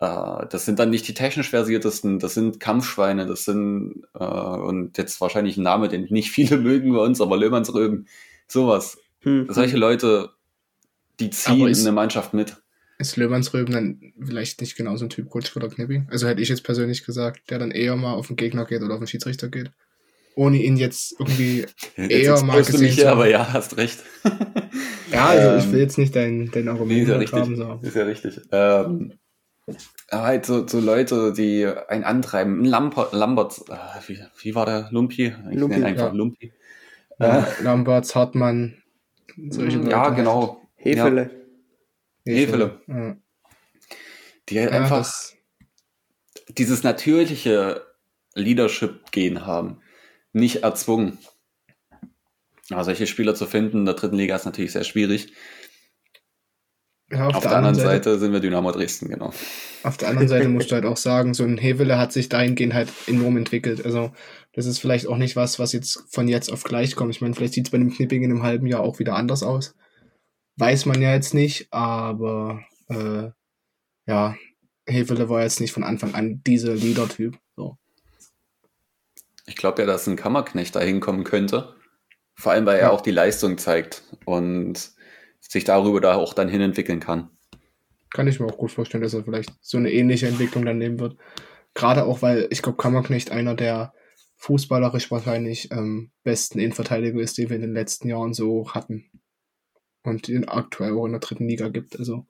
Äh, 0.00 0.46
das 0.50 0.64
sind 0.64 0.78
dann 0.78 0.90
nicht 0.90 1.06
die 1.08 1.14
technisch 1.14 1.50
versiertesten, 1.50 2.18
das 2.18 2.34
sind 2.34 2.60
Kampfschweine, 2.60 3.26
das 3.26 3.44
sind, 3.44 4.04
äh, 4.14 4.24
und 4.24 4.98
jetzt 4.98 5.20
wahrscheinlich 5.20 5.56
ein 5.56 5.62
Name, 5.62 5.88
den 5.88 6.04
nicht 6.04 6.30
viele 6.32 6.56
mögen 6.56 6.92
bei 6.92 7.00
uns, 7.00 7.20
aber 7.20 7.36
Löhmannsröben, 7.36 8.08
sowas. 8.46 8.98
Hm. 9.20 9.46
Solche 9.48 9.76
Leute, 9.76 10.30
die 11.20 11.30
ziehen 11.30 11.68
ist, 11.68 11.80
eine 11.80 11.92
Mannschaft 11.92 12.34
mit. 12.34 12.56
Ist 12.98 13.16
Löhmannsröben 13.16 13.72
dann 13.72 14.12
vielleicht 14.20 14.60
nicht 14.60 14.76
genauso 14.76 15.06
ein 15.06 15.10
Typ 15.10 15.28
Coach 15.30 15.56
oder 15.56 15.68
Knippi? 15.68 16.02
Also 16.08 16.28
hätte 16.28 16.42
ich 16.42 16.48
jetzt 16.48 16.62
persönlich 16.62 17.04
gesagt, 17.04 17.50
der 17.50 17.58
dann 17.58 17.70
eher 17.70 17.96
mal 17.96 18.14
auf 18.14 18.28
den 18.28 18.36
Gegner 18.36 18.66
geht 18.66 18.82
oder 18.82 18.94
auf 18.94 19.00
den 19.00 19.08
Schiedsrichter 19.08 19.48
geht 19.48 19.72
ohne 20.36 20.62
ihn 20.62 20.76
jetzt 20.76 21.14
irgendwie 21.18 21.66
eher 21.96 22.42
mal 22.42 22.62
gesehen 22.62 22.80
mich, 22.80 22.98
zu 22.98 23.06
haben. 23.06 23.18
Aber 23.18 23.28
ja, 23.28 23.52
hast 23.52 23.76
recht. 23.76 23.98
ja, 25.10 25.26
also 25.26 25.56
ich 25.56 25.72
will 25.72 25.78
ähm, 25.78 25.84
jetzt 25.84 25.98
nicht 25.98 26.16
dein, 26.16 26.50
dein 26.50 26.68
Argument 26.68 26.90
nee, 26.92 27.02
ist 27.02 27.08
ja 27.08 27.16
richtig. 27.16 27.40
haben. 27.40 27.56
So. 27.56 27.80
Ist 27.82 27.96
ja 27.96 28.04
richtig. 28.04 28.40
Ähm, 28.52 29.12
halt 30.10 30.46
so, 30.46 30.66
so 30.66 30.80
Leute, 30.80 31.32
die 31.32 31.66
einen 31.66 32.04
antreiben. 32.04 32.62
Ein 32.62 32.64
Lambert, 32.66 33.12
Lambert 33.12 33.62
äh, 33.68 34.08
wie, 34.08 34.20
wie 34.40 34.54
war 34.54 34.66
der? 34.66 34.88
Lumpi? 34.90 35.34
Ich 35.50 35.58
Lumpi, 35.58 35.76
nenne 35.76 35.86
einfach 35.86 36.06
ja. 36.08 36.12
Lumpi. 36.12 36.52
Ja, 37.18 37.38
äh, 37.40 37.62
Lamberts, 37.62 38.14
Hartmann, 38.14 38.82
solche 39.48 39.78
Leute. 39.78 39.90
Ja, 39.90 40.10
genau. 40.10 40.60
Hefele. 40.74 41.30
Ja. 42.24 42.34
Hefele. 42.34 42.80
Ja. 42.86 43.16
Die 44.48 44.60
halt 44.60 44.72
einfach 44.72 45.10
dieses 46.48 46.82
natürliche 46.82 47.82
Leadership-Gehen 48.34 49.46
haben 49.46 49.80
nicht 50.32 50.64
erzwungen. 50.64 51.18
Aber 52.70 52.84
solche 52.84 53.06
Spieler 53.06 53.34
zu 53.34 53.46
finden 53.46 53.78
in 53.78 53.84
der 53.84 53.94
dritten 53.94 54.16
Liga 54.16 54.36
ist 54.36 54.46
natürlich 54.46 54.72
sehr 54.72 54.84
schwierig. 54.84 55.32
Ja, 57.10 57.28
auf, 57.28 57.36
auf, 57.36 57.42
der, 57.42 57.50
der 57.50 57.58
anderen 57.58 57.74
Seite, 57.74 58.10
Seite, 58.10 58.18
sind 58.18 58.32
wir 58.32 58.40
Dynamo 58.40 58.72
Dresden, 58.72 59.08
genau. 59.08 59.32
Auf 59.82 59.96
der 59.98 60.08
anderen 60.08 60.28
Seite 60.28 60.48
musst 60.48 60.70
du 60.70 60.74
halt 60.74 60.86
auch 60.86 60.96
sagen, 60.96 61.34
so 61.34 61.44
ein 61.44 61.58
Hevele 61.58 61.98
hat 61.98 62.12
sich 62.12 62.28
dahingehend 62.28 62.72
halt 62.72 62.88
enorm 63.06 63.36
entwickelt. 63.36 63.84
Also 63.84 64.12
das 64.54 64.66
ist 64.66 64.78
vielleicht 64.78 65.06
auch 65.06 65.18
nicht 65.18 65.36
was, 65.36 65.58
was 65.58 65.72
jetzt 65.72 66.04
von 66.08 66.28
jetzt 66.28 66.50
auf 66.50 66.64
gleich 66.64 66.96
kommt. 66.96 67.14
Ich 67.14 67.20
meine, 67.20 67.34
vielleicht 67.34 67.54
sieht 67.54 67.66
es 67.66 67.70
bei 67.70 67.78
dem 67.78 67.92
Knipping 67.92 68.22
in 68.22 68.30
einem 68.30 68.42
halben 68.42 68.66
Jahr 68.66 68.80
auch 68.80 68.98
wieder 68.98 69.16
anders 69.16 69.42
aus. 69.42 69.74
Weiß 70.56 70.86
man 70.86 71.02
ja 71.02 71.12
jetzt 71.12 71.34
nicht, 71.34 71.68
aber 71.72 72.64
äh, 72.88 73.30
ja, 74.06 74.36
Hevele 74.86 75.28
war 75.28 75.42
jetzt 75.42 75.60
nicht 75.60 75.72
von 75.72 75.84
Anfang 75.84 76.14
an 76.14 76.42
dieser 76.46 76.74
Leader-Typ. 76.74 77.36
So. 77.56 77.76
Ich 79.46 79.56
glaube 79.56 79.82
ja, 79.82 79.86
dass 79.86 80.06
ein 80.06 80.16
Kammerknecht 80.16 80.74
da 80.74 80.80
hinkommen 80.80 81.24
könnte. 81.24 81.74
Vor 82.34 82.52
allem, 82.52 82.66
weil 82.66 82.78
er 82.78 82.92
auch 82.92 83.00
die 83.00 83.10
Leistung 83.10 83.58
zeigt 83.58 84.02
und 84.24 84.92
sich 85.40 85.64
darüber 85.64 86.00
da 86.00 86.14
auch 86.14 86.34
dann 86.34 86.48
hin 86.48 86.60
entwickeln 86.60 87.00
kann. 87.00 87.30
Kann 88.10 88.28
ich 88.28 88.40
mir 88.40 88.46
auch 88.46 88.58
gut 88.58 88.72
vorstellen, 88.72 89.02
dass 89.02 89.14
er 89.14 89.24
vielleicht 89.24 89.52
so 89.60 89.76
eine 89.78 89.92
ähnliche 89.92 90.28
Entwicklung 90.28 90.64
dann 90.64 90.78
nehmen 90.78 91.00
wird. 91.00 91.16
Gerade 91.74 92.04
auch, 92.04 92.22
weil 92.22 92.46
ich 92.50 92.62
glaube, 92.62 92.78
Kammerknecht 92.78 93.30
einer 93.30 93.54
der 93.54 93.92
fußballerisch 94.36 95.10
wahrscheinlich 95.10 95.70
ähm, 95.72 96.10
besten 96.22 96.58
Innenverteidiger 96.58 97.20
ist, 97.20 97.38
den 97.38 97.48
wir 97.48 97.56
in 97.56 97.62
den 97.62 97.74
letzten 97.74 98.08
Jahren 98.08 98.34
so 98.34 98.70
hatten. 98.72 99.10
Und 100.02 100.28
den 100.28 100.48
aktuell 100.48 100.92
auch 100.92 101.06
in 101.06 101.12
der 101.12 101.20
dritten 101.20 101.48
Liga 101.48 101.68
gibt. 101.68 101.98
Also 101.98 102.26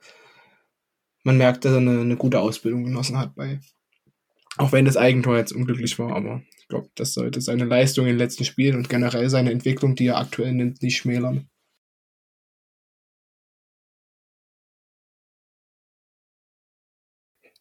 man 1.24 1.38
merkt, 1.38 1.64
dass 1.64 1.72
er 1.72 1.78
eine, 1.78 2.00
eine 2.00 2.16
gute 2.16 2.40
Ausbildung 2.40 2.84
genossen 2.84 3.18
hat 3.18 3.34
bei. 3.34 3.60
Auch 4.56 4.70
wenn 4.72 4.84
das 4.84 4.96
Eigentor 4.96 5.36
jetzt 5.36 5.52
unglücklich 5.52 5.98
war, 5.98 6.14
aber 6.14 6.42
glaube, 6.74 6.90
das 6.96 7.14
sollte 7.14 7.40
seine 7.40 7.64
Leistung 7.64 8.06
in 8.06 8.12
den 8.12 8.18
letzten 8.18 8.44
Spielen 8.44 8.76
und 8.76 8.88
generell 8.88 9.30
seine 9.30 9.52
Entwicklung, 9.52 9.94
die 9.94 10.08
er 10.08 10.18
aktuell 10.18 10.52
nimmt, 10.52 10.82
nicht 10.82 10.96
schmälern. 10.96 11.48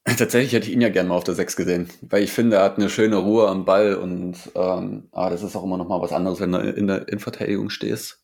Tatsächlich 0.06 0.54
hätte 0.54 0.68
ich 0.68 0.74
ihn 0.74 0.82
ja 0.82 0.88
gerne 0.90 1.10
mal 1.10 1.16
auf 1.16 1.24
der 1.26 1.34
6 1.36 1.56
gesehen, 1.58 1.90
weil 2.02 2.24
ich 2.24 2.32
finde, 2.32 2.56
er 2.58 2.64
hat 2.64 2.78
eine 2.78 2.90
schöne 2.90 3.18
Ruhe 3.18 3.48
am 3.50 3.66
Ball 3.66 3.96
und 3.96 4.36
ähm, 4.56 5.08
ah, 5.12 5.30
das 5.30 5.44
ist 5.44 5.56
auch 5.56 5.64
immer 5.64 5.78
noch 5.78 5.88
mal 5.90 6.02
was 6.02 6.12
anderes, 6.14 6.40
wenn 6.42 6.52
du 6.54 6.60
in 6.60 6.88
der 6.88 7.08
Innenverteidigung 7.08 7.70
stehst. 7.70 8.23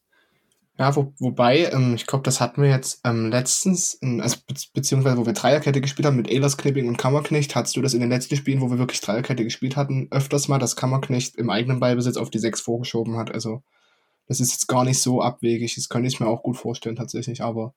Ja, 0.80 0.96
wo, 0.96 1.14
wobei, 1.20 1.66
ähm, 1.74 1.96
ich 1.96 2.08
glaube, 2.08 2.24
das 2.24 2.40
hatten 2.40 2.62
wir 2.62 2.70
jetzt 2.70 3.02
ähm, 3.04 3.30
letztens, 3.30 3.96
in, 3.96 4.22
also 4.22 4.38
be 4.48 4.54
beziehungsweise 4.74 5.18
wo 5.18 5.26
wir 5.26 5.34
Dreierkette 5.34 5.82
gespielt 5.82 6.06
haben 6.06 6.16
mit 6.16 6.30
Ehlers, 6.30 6.58
Knipping 6.58 6.88
und 6.88 6.98
Kammerknecht, 6.98 7.54
hattest 7.54 7.76
du 7.76 7.82
das 7.82 7.94
in 7.94 8.00
den 8.00 8.10
letzten 8.10 8.38
Spielen, 8.38 8.62
wo 8.62 8.72
wir 8.72 8.80
wirklich 8.80 9.02
Dreierkette 9.02 9.44
gespielt 9.44 9.76
hatten, 9.76 10.08
öfters 10.10 10.48
mal, 10.48 10.58
dass 10.58 10.78
Kammerknecht 10.78 11.36
im 11.36 11.50
eigenen 11.50 11.82
Ballbesitz 11.82 12.16
auf 12.16 12.30
die 12.30 12.40
6 12.40 12.62
vorgeschoben 12.62 13.18
hat. 13.18 13.30
Also 13.30 13.62
das 14.28 14.40
ist 14.40 14.54
jetzt 14.54 14.68
gar 14.68 14.86
nicht 14.86 15.02
so 15.02 15.22
abwegig, 15.22 15.76
das 15.76 15.90
könnte 15.90 16.08
ich 16.08 16.22
mir 16.22 16.28
auch 16.28 16.44
gut 16.44 16.56
vorstellen 16.56 16.96
tatsächlich, 16.96 17.42
aber 17.42 17.74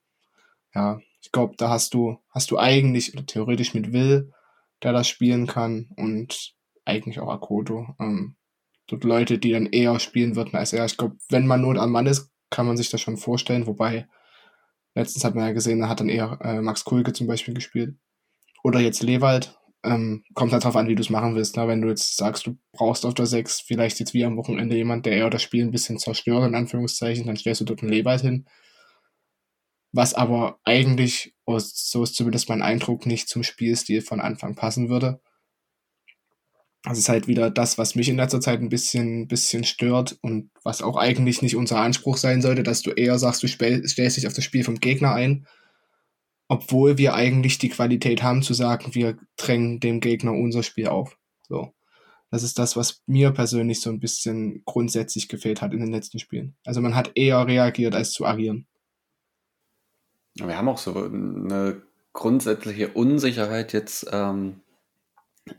ja, 0.72 1.00
ich 1.20 1.32
glaube, 1.32 1.54
da 1.58 1.70
hast 1.70 1.94
du, 1.94 2.18
hast 2.30 2.52
du 2.52 2.58
eigentlich 2.58 3.14
oder 3.14 3.26
theoretisch 3.26 3.74
mit 3.74 3.92
Will, 3.92 4.32
der 4.84 4.92
das 4.92 5.08
spielen 5.08 5.48
kann 5.48 5.88
und 5.96 6.54
eigentlich 6.84 7.18
auch 7.18 7.32
Akoto. 7.32 7.96
Ähm, 7.98 8.36
dort 8.86 9.02
Leute, 9.02 9.38
die 9.38 9.50
dann 9.50 9.66
eher 9.66 9.98
spielen 9.98 10.36
würden 10.36 10.54
als 10.54 10.72
er. 10.72 10.84
Ich 10.84 10.96
glaube, 10.96 11.16
wenn 11.30 11.48
man 11.48 11.60
nur 11.60 11.76
am 11.76 11.90
Mann 11.90 12.06
ist, 12.06 12.31
kann 12.52 12.66
man 12.66 12.76
sich 12.76 12.90
das 12.90 13.00
schon 13.00 13.16
vorstellen, 13.16 13.66
wobei 13.66 14.06
letztens 14.94 15.24
hat 15.24 15.34
man 15.34 15.46
ja 15.46 15.52
gesehen, 15.52 15.80
da 15.80 15.88
hat 15.88 16.00
dann 16.00 16.08
eher 16.08 16.38
äh, 16.42 16.60
Max 16.60 16.84
Kulke 16.84 17.12
zum 17.12 17.26
Beispiel 17.26 17.54
gespielt. 17.54 17.96
Oder 18.62 18.80
jetzt 18.80 19.02
Lewald. 19.02 19.58
Ähm, 19.84 20.22
kommt 20.34 20.52
halt 20.52 20.62
drauf 20.62 20.76
an, 20.76 20.86
wie 20.86 20.94
du 20.94 21.02
es 21.02 21.10
machen 21.10 21.34
willst. 21.34 21.56
Ne? 21.56 21.66
Wenn 21.66 21.82
du 21.82 21.88
jetzt 21.88 22.16
sagst, 22.16 22.46
du 22.46 22.56
brauchst 22.72 23.04
auf 23.04 23.14
der 23.14 23.26
6 23.26 23.62
vielleicht 23.62 23.98
jetzt 23.98 24.14
wie 24.14 24.24
am 24.24 24.36
Wochenende 24.36 24.76
jemand, 24.76 25.06
der 25.06 25.14
eher 25.14 25.28
das 25.28 25.42
Spiel 25.42 25.64
ein 25.64 25.72
bisschen 25.72 25.98
zerstört, 25.98 26.46
in 26.46 26.54
Anführungszeichen, 26.54 27.26
dann 27.26 27.36
stellst 27.36 27.62
du 27.62 27.64
dort 27.64 27.82
einen 27.82 27.90
Lewald 27.90 28.20
hin 28.20 28.46
was 29.92 30.14
aber 30.14 30.58
eigentlich, 30.64 31.34
so 31.46 32.02
ist 32.02 32.16
zumindest 32.16 32.48
mein 32.48 32.62
Eindruck, 32.62 33.06
nicht 33.06 33.28
zum 33.28 33.42
Spielstil 33.42 34.00
von 34.00 34.20
Anfang 34.20 34.54
passen 34.54 34.88
würde. 34.88 35.20
Das 36.82 36.98
ist 36.98 37.08
halt 37.08 37.28
wieder 37.28 37.50
das, 37.50 37.78
was 37.78 37.94
mich 37.94 38.08
in 38.08 38.16
letzter 38.16 38.40
Zeit 38.40 38.60
ein 38.60 38.68
bisschen, 38.68 39.28
bisschen 39.28 39.62
stört 39.62 40.18
und 40.20 40.50
was 40.64 40.82
auch 40.82 40.96
eigentlich 40.96 41.40
nicht 41.40 41.54
unser 41.54 41.78
Anspruch 41.78 42.16
sein 42.16 42.42
sollte, 42.42 42.64
dass 42.64 42.82
du 42.82 42.90
eher 42.90 43.18
sagst, 43.18 43.42
du 43.42 43.48
stellst 43.48 44.16
dich 44.16 44.26
auf 44.26 44.32
das 44.32 44.42
Spiel 44.42 44.64
vom 44.64 44.80
Gegner 44.80 45.14
ein, 45.14 45.46
obwohl 46.48 46.98
wir 46.98 47.14
eigentlich 47.14 47.58
die 47.58 47.68
Qualität 47.68 48.22
haben 48.22 48.42
zu 48.42 48.52
sagen, 48.52 48.94
wir 48.94 49.16
drängen 49.36 49.78
dem 49.78 50.00
Gegner 50.00 50.32
unser 50.32 50.64
Spiel 50.64 50.88
auf. 50.88 51.16
So. 51.48 51.72
Das 52.32 52.42
ist 52.42 52.58
das, 52.58 52.76
was 52.76 53.02
mir 53.06 53.30
persönlich 53.30 53.80
so 53.80 53.90
ein 53.90 54.00
bisschen 54.00 54.62
grundsätzlich 54.64 55.28
gefehlt 55.28 55.62
hat 55.62 55.74
in 55.74 55.80
den 55.80 55.92
letzten 55.92 56.18
Spielen. 56.18 56.56
Also 56.64 56.80
man 56.80 56.96
hat 56.96 57.12
eher 57.14 57.46
reagiert, 57.46 57.94
als 57.94 58.12
zu 58.12 58.24
agieren. 58.24 58.66
Wir 60.34 60.56
haben 60.56 60.68
auch 60.68 60.78
so 60.78 60.94
eine 60.94 61.82
grundsätzliche 62.12 62.88
Unsicherheit 62.88 63.72
jetzt 63.72 64.06
ähm, 64.10 64.60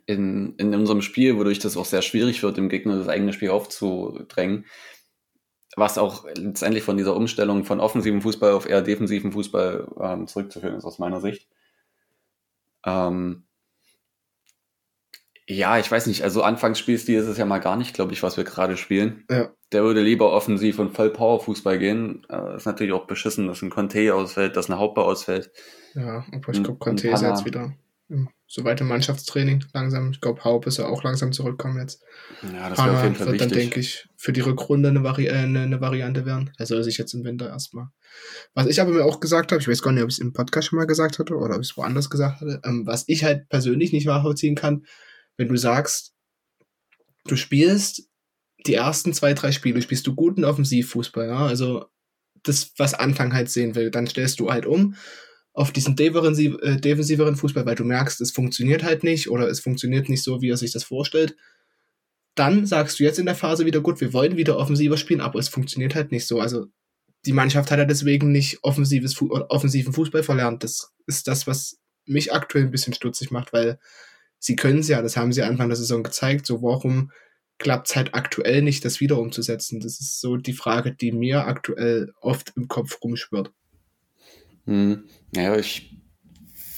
in, 0.05 0.55
in 0.57 0.73
unserem 0.73 1.01
Spiel, 1.01 1.37
wodurch 1.37 1.59
das 1.59 1.77
auch 1.77 1.85
sehr 1.85 2.01
schwierig 2.01 2.41
wird, 2.43 2.57
dem 2.57 2.69
Gegner 2.69 2.97
das 2.97 3.07
eigene 3.07 3.33
Spiel 3.33 3.49
aufzudrängen. 3.49 4.65
Was 5.75 5.97
auch 5.97 6.25
letztendlich 6.35 6.83
von 6.83 6.97
dieser 6.97 7.15
Umstellung 7.15 7.65
von 7.65 7.79
offensivem 7.79 8.21
Fußball 8.21 8.53
auf 8.53 8.69
eher 8.69 8.81
defensiven 8.81 9.31
Fußball 9.31 9.87
ähm, 9.99 10.27
zurückzuführen 10.27 10.75
ist, 10.75 10.85
aus 10.85 10.99
meiner 10.99 11.19
Sicht. 11.19 11.47
Ähm, 12.85 13.45
ja, 15.47 15.77
ich 15.77 15.91
weiß 15.91 16.07
nicht. 16.07 16.23
Also 16.23 16.43
Anfangsspielstil 16.43 17.19
ist 17.19 17.27
es 17.27 17.37
ja 17.37 17.45
mal 17.45 17.59
gar 17.59 17.75
nicht, 17.75 17.93
glaube 17.93 18.13
ich, 18.13 18.23
was 18.23 18.37
wir 18.37 18.43
gerade 18.43 18.77
spielen. 18.77 19.25
Ja. 19.29 19.51
Der 19.71 19.83
würde 19.83 20.01
lieber 20.01 20.31
offensiv 20.31 20.79
und 20.79 20.95
voll 20.95 21.09
Power-Fußball 21.09 21.79
gehen. 21.79 22.25
Äh, 22.29 22.55
ist 22.55 22.65
natürlich 22.65 22.93
auch 22.93 23.07
beschissen, 23.07 23.47
dass 23.47 23.61
ein 23.61 23.71
Conte 23.71 24.13
ausfällt, 24.13 24.55
dass 24.55 24.69
ein 24.69 24.77
Hauptbau 24.77 25.05
ausfällt. 25.05 25.51
Ja, 25.95 26.25
aber 26.31 26.53
ich 26.53 26.63
glaube, 26.63 26.79
Conte 26.79 27.09
ist 27.09 27.21
jetzt 27.21 27.45
wieder 27.45 27.73
soweit 28.53 28.79
im 28.81 28.87
Mannschaftstraining 28.87 29.65
langsam. 29.73 30.11
Ich 30.11 30.21
glaube, 30.21 30.43
Haupt 30.43 30.67
ist 30.67 30.77
ja 30.77 30.85
auch 30.85 31.01
langsam 31.01 31.31
zurückkommen 31.31 31.79
jetzt. 31.79 32.03
Ja, 32.43 32.69
das 32.69 32.77
wäre 32.77 32.91
auf 32.91 33.03
jeden 33.03 33.15
Fall 33.15 33.25
wird 33.25 33.33
wichtig. 33.39 33.49
dann, 33.49 33.57
denke 33.57 33.79
ich, 33.79 34.07
für 34.15 34.31
die 34.31 34.41
Rückrunde 34.41 34.89
eine, 34.89 35.03
Vari 35.03 35.25
äh, 35.25 35.31
eine, 35.31 35.61
eine 35.61 35.81
Variante 35.81 36.27
werden. 36.27 36.51
Er 36.59 36.67
soll 36.67 36.83
sich 36.83 36.99
jetzt 36.99 37.15
im 37.15 37.23
Winter 37.23 37.47
erstmal. 37.47 37.87
Was 38.53 38.67
ich 38.67 38.79
aber 38.79 38.91
mir 38.91 39.05
auch 39.05 39.19
gesagt 39.19 39.51
habe, 39.51 39.59
ich 39.59 39.67
weiß 39.67 39.81
gar 39.81 39.91
nicht, 39.91 40.03
ob 40.03 40.09
ich 40.09 40.17
es 40.17 40.21
im 40.21 40.33
Podcast 40.33 40.67
schon 40.67 40.77
mal 40.77 40.85
gesagt 40.85 41.17
hatte 41.17 41.33
oder 41.33 41.55
ob 41.55 41.61
ich 41.61 41.71
es 41.71 41.77
woanders 41.77 42.11
gesagt 42.11 42.41
hatte, 42.41 42.61
ähm, 42.63 42.85
was 42.85 43.05
ich 43.07 43.23
halt 43.23 43.49
persönlich 43.49 43.91
nicht 43.91 44.05
nachvollziehen 44.05 44.53
kann, 44.53 44.85
wenn 45.35 45.47
du 45.47 45.57
sagst, 45.57 46.13
du 47.25 47.35
spielst 47.35 48.07
die 48.67 48.75
ersten 48.75 49.13
zwei, 49.13 49.33
drei 49.33 49.51
Spiele, 49.51 49.81
spielst 49.81 50.05
du 50.05 50.13
guten 50.13 50.45
Offensivfußball, 50.45 51.27
ja, 51.27 51.47
also 51.47 51.85
das, 52.43 52.71
was 52.77 52.93
Anfang 52.93 53.33
halt 53.33 53.49
sehen 53.49 53.73
will, 53.73 53.89
dann 53.89 54.05
stellst 54.05 54.39
du 54.39 54.51
halt 54.51 54.67
um 54.67 54.93
auf 55.53 55.71
diesen 55.71 55.95
äh, 55.97 56.77
defensiveren 56.77 57.35
Fußball, 57.35 57.65
weil 57.65 57.75
du 57.75 57.83
merkst, 57.83 58.19
es 58.21 58.31
funktioniert 58.31 58.83
halt 58.83 59.03
nicht 59.03 59.29
oder 59.29 59.47
es 59.47 59.59
funktioniert 59.59 60.09
nicht 60.09 60.23
so, 60.23 60.41
wie 60.41 60.49
er 60.49 60.57
sich 60.57 60.71
das 60.71 60.83
vorstellt. 60.83 61.35
Dann 62.35 62.65
sagst 62.65 62.99
du 62.99 63.03
jetzt 63.03 63.19
in 63.19 63.27
der 63.27 63.35
Phase 63.35 63.65
wieder, 63.65 63.81
gut, 63.81 64.01
wir 64.01 64.13
wollen 64.13 64.37
wieder 64.37 64.57
offensiver 64.57 64.97
spielen, 64.97 65.21
aber 65.21 65.37
es 65.37 65.49
funktioniert 65.49 65.93
halt 65.93 66.11
nicht 66.11 66.25
so. 66.25 66.39
Also 66.39 66.65
die 67.25 67.33
Mannschaft 67.33 67.69
hat 67.69 67.77
ja 67.77 67.85
deswegen 67.85 68.31
nicht 68.31 68.59
offensives, 68.63 69.21
offensiven 69.21 69.93
Fußball 69.93 70.23
verlernt. 70.23 70.63
Das 70.63 70.91
ist 71.05 71.27
das, 71.27 71.45
was 71.45 71.77
mich 72.05 72.33
aktuell 72.33 72.65
ein 72.65 72.71
bisschen 72.71 72.93
stutzig 72.93 73.29
macht, 73.29 73.53
weil 73.53 73.79
sie 74.39 74.55
können 74.55 74.79
es 74.79 74.87
ja, 74.87 75.01
das 75.03 75.15
haben 75.15 75.31
sie 75.31 75.43
Anfang 75.43 75.69
der 75.69 75.77
Saison 75.77 76.01
gezeigt, 76.03 76.47
so 76.47 76.63
warum 76.63 77.11
klappt 77.59 77.89
es 77.89 77.95
halt 77.95 78.15
aktuell 78.15 78.63
nicht, 78.63 78.83
das 78.83 78.99
wieder 78.99 79.19
umzusetzen? 79.19 79.79
Das 79.79 79.99
ist 79.99 80.19
so 80.19 80.35
die 80.35 80.53
Frage, 80.53 80.93
die 80.95 81.11
mir 81.11 81.45
aktuell 81.45 82.11
oft 82.19 82.51
im 82.55 82.67
Kopf 82.67 82.97
rumschwirrt. 83.03 83.51
Hm. 84.65 85.05
Ja, 85.35 85.55
ich 85.55 85.93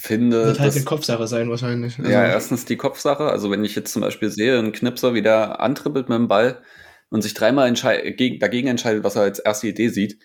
finde. 0.06 0.46
Wird 0.46 0.60
halt 0.60 0.74
eine 0.74 0.84
Kopfsache 0.84 1.26
sein, 1.26 1.50
wahrscheinlich. 1.50 1.98
Also 1.98 2.10
ja, 2.10 2.24
erstens 2.24 2.64
die 2.64 2.76
Kopfsache. 2.76 3.24
Also, 3.24 3.50
wenn 3.50 3.64
ich 3.64 3.74
jetzt 3.74 3.92
zum 3.92 4.02
Beispiel 4.02 4.30
sehe, 4.30 4.58
ein 4.58 4.72
Knipser 4.72 5.14
wieder 5.14 5.60
antribbelt 5.60 6.08
mit 6.08 6.18
dem 6.18 6.28
Ball 6.28 6.62
und 7.10 7.22
sich 7.22 7.34
dreimal 7.34 7.72
dagegen 7.72 8.68
entscheidet, 8.68 9.04
was 9.04 9.16
er 9.16 9.22
als 9.22 9.38
erste 9.38 9.68
Idee 9.68 9.88
sieht, 9.88 10.18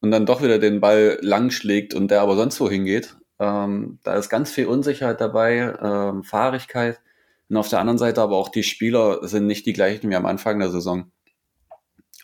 und 0.00 0.10
dann 0.10 0.26
doch 0.26 0.42
wieder 0.42 0.58
den 0.58 0.80
Ball 0.80 1.18
lang 1.20 1.50
schlägt 1.50 1.94
und 1.94 2.10
der 2.10 2.22
aber 2.22 2.36
sonst 2.36 2.60
wo 2.60 2.70
hingeht, 2.70 3.16
ähm, 3.38 3.98
da 4.02 4.14
ist 4.14 4.28
ganz 4.28 4.50
viel 4.50 4.66
Unsicherheit 4.66 5.20
dabei, 5.20 5.74
ähm, 5.82 6.24
Fahrigkeit. 6.24 7.00
Und 7.48 7.56
auf 7.56 7.68
der 7.68 7.80
anderen 7.80 7.98
Seite 7.98 8.22
aber 8.22 8.36
auch 8.36 8.48
die 8.48 8.62
Spieler 8.62 9.26
sind 9.26 9.46
nicht 9.46 9.66
die 9.66 9.72
gleichen 9.72 10.08
wie 10.10 10.16
am 10.16 10.26
Anfang 10.26 10.58
der 10.58 10.70
Saison. 10.70 11.10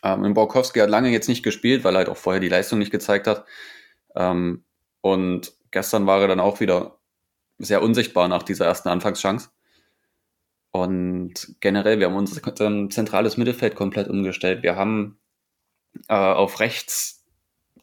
Ähm, 0.03 0.33
Borkowski 0.33 0.79
hat 0.79 0.89
lange 0.89 1.09
jetzt 1.09 1.27
nicht 1.27 1.43
gespielt, 1.43 1.83
weil 1.83 1.95
er 1.95 1.99
halt 1.99 2.09
auch 2.09 2.17
vorher 2.17 2.39
die 2.39 2.49
Leistung 2.49 2.79
nicht 2.79 2.91
gezeigt 2.91 3.27
hat. 3.27 3.45
Ähm, 4.15 4.63
und 5.13 5.53
gestern 5.71 6.07
war 6.07 6.21
er 6.21 6.27
dann 6.27 6.39
auch 6.39 6.59
wieder 6.59 6.99
sehr 7.57 7.81
unsichtbar 7.81 8.27
nach 8.27 8.43
dieser 8.43 8.65
ersten 8.65 8.89
Anfangschance. 8.89 9.49
Und 10.71 11.55
generell, 11.59 11.99
wir 11.99 12.07
haben 12.07 12.15
unser 12.15 12.41
zentrales 12.89 13.37
Mittelfeld 13.37 13.75
komplett 13.75 14.07
umgestellt. 14.07 14.63
Wir 14.63 14.75
haben 14.75 15.17
äh, 16.07 16.13
auf 16.13 16.59
rechts 16.59 17.25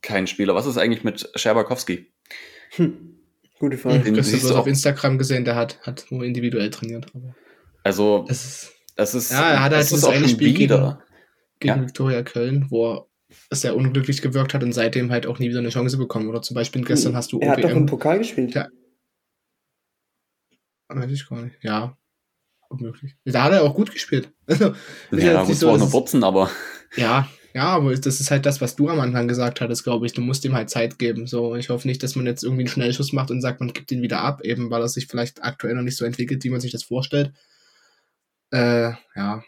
keinen 0.03 0.27
Spieler. 0.27 0.55
Was 0.55 0.67
ist 0.67 0.77
eigentlich 0.77 1.03
mit 1.03 1.31
Scherbakowski? 1.35 2.13
Hm. 2.71 3.19
Gute 3.59 3.79
Frage. 3.79 4.01
Den 4.01 4.17
hast 4.19 4.33
du 4.33 4.39
bloß 4.39 4.53
auf 4.53 4.67
Instagram 4.67 5.19
gesehen, 5.19 5.45
der 5.45 5.57
hat, 5.57 5.81
hat 5.83 6.07
nur 6.11 6.25
individuell 6.25 6.71
trainiert. 6.71 7.07
Aber 7.15 7.35
also, 7.83 8.25
das 8.29 8.45
ist, 8.45 8.73
das 8.97 9.15
ist, 9.15 9.33
ja, 9.33 9.51
er 9.51 9.63
hat 9.63 9.73
halt 9.73 9.91
das 9.91 10.05
eine 10.05 10.29
Spiel 10.29 10.55
gegen, 10.55 10.97
gegen 11.59 11.75
ja. 11.75 11.81
Viktoria 11.81 12.23
Köln, 12.23 12.67
wo 12.71 12.93
er 12.93 13.07
sehr 13.51 13.77
unglücklich 13.77 14.23
gewirkt 14.23 14.55
hat 14.55 14.63
und 14.63 14.73
seitdem 14.73 15.11
halt 15.11 15.27
auch 15.27 15.39
nie 15.39 15.49
wieder 15.49 15.61
eine 15.61 15.71
Chance 15.71 15.97
bekommen. 15.97 16.29
Oder 16.29 16.43
zum 16.43 16.55
Beispiel 16.55 16.85
gestern 16.85 17.13
hm. 17.13 17.17
hast 17.17 17.33
du 17.33 17.41
Er 17.41 17.53
OBM. 17.53 17.57
hat 17.57 17.65
doch 17.65 17.77
im 17.77 17.87
Pokal 17.87 18.19
gespielt. 18.19 18.55
Ja. 18.55 18.69
Weiß 20.89 21.11
ich 21.11 21.29
gar 21.29 21.43
nicht. 21.43 21.57
Ja. 21.63 21.97
Unmöglich. 22.69 23.17
Da 23.25 23.45
hat 23.45 23.53
er 23.53 23.63
auch 23.63 23.75
gut 23.75 23.93
gespielt. 23.93 24.33
Also, 24.47 24.75
ja, 25.11 25.33
da 25.33 25.45
muss 25.45 25.61
so, 25.61 25.71
auch 25.71 25.79
noch 25.79 25.93
Wurzen, 25.93 26.23
aber. 26.25 26.51
Ja, 26.97 27.29
ja, 27.55 27.67
aber 27.67 27.95
das 27.95 28.21
ist 28.21 28.31
halt 28.31 28.47
das, 28.47 28.61
was 28.61 28.77
du 28.77 28.89
am 28.89 29.01
Anfang 29.01 29.27
gesagt 29.27 29.61
hattest, 29.61 29.85
glaube 29.85 30.07
ich. 30.07 30.13
Du 30.13 30.21
musst 30.21 30.45
ihm 30.45 30.55
halt 30.55 30.71
Zeit 30.71 30.99
geben. 30.99 31.27
So, 31.27 31.55
ich 31.57 31.69
hoffe 31.69 31.87
nicht, 31.89 32.03
dass 32.03 32.17
man 32.17 32.27
jetzt 32.27 32.43
irgendwie 32.43 32.63
einen 32.63 32.69
Schnellschuss 32.69 33.13
macht 33.13 33.31
und 33.31 33.41
sagt, 33.41 33.61
man 33.61 33.73
gibt 33.73 33.91
ihn 33.93 34.03
wieder 34.03 34.21
ab, 34.21 34.43
eben 34.43 34.71
weil 34.71 34.83
er 34.83 34.89
sich 34.89 35.07
vielleicht 35.07 35.43
aktuell 35.43 35.75
noch 35.75 35.83
nicht 35.83 35.97
so 35.97 36.05
entwickelt, 36.05 36.43
wie 36.45 36.51
man 36.51 36.61
sich 36.61 36.73
das 36.73 36.83
vorstellt. 36.85 37.33
Äh, 38.53 38.93
ja, 39.15 39.43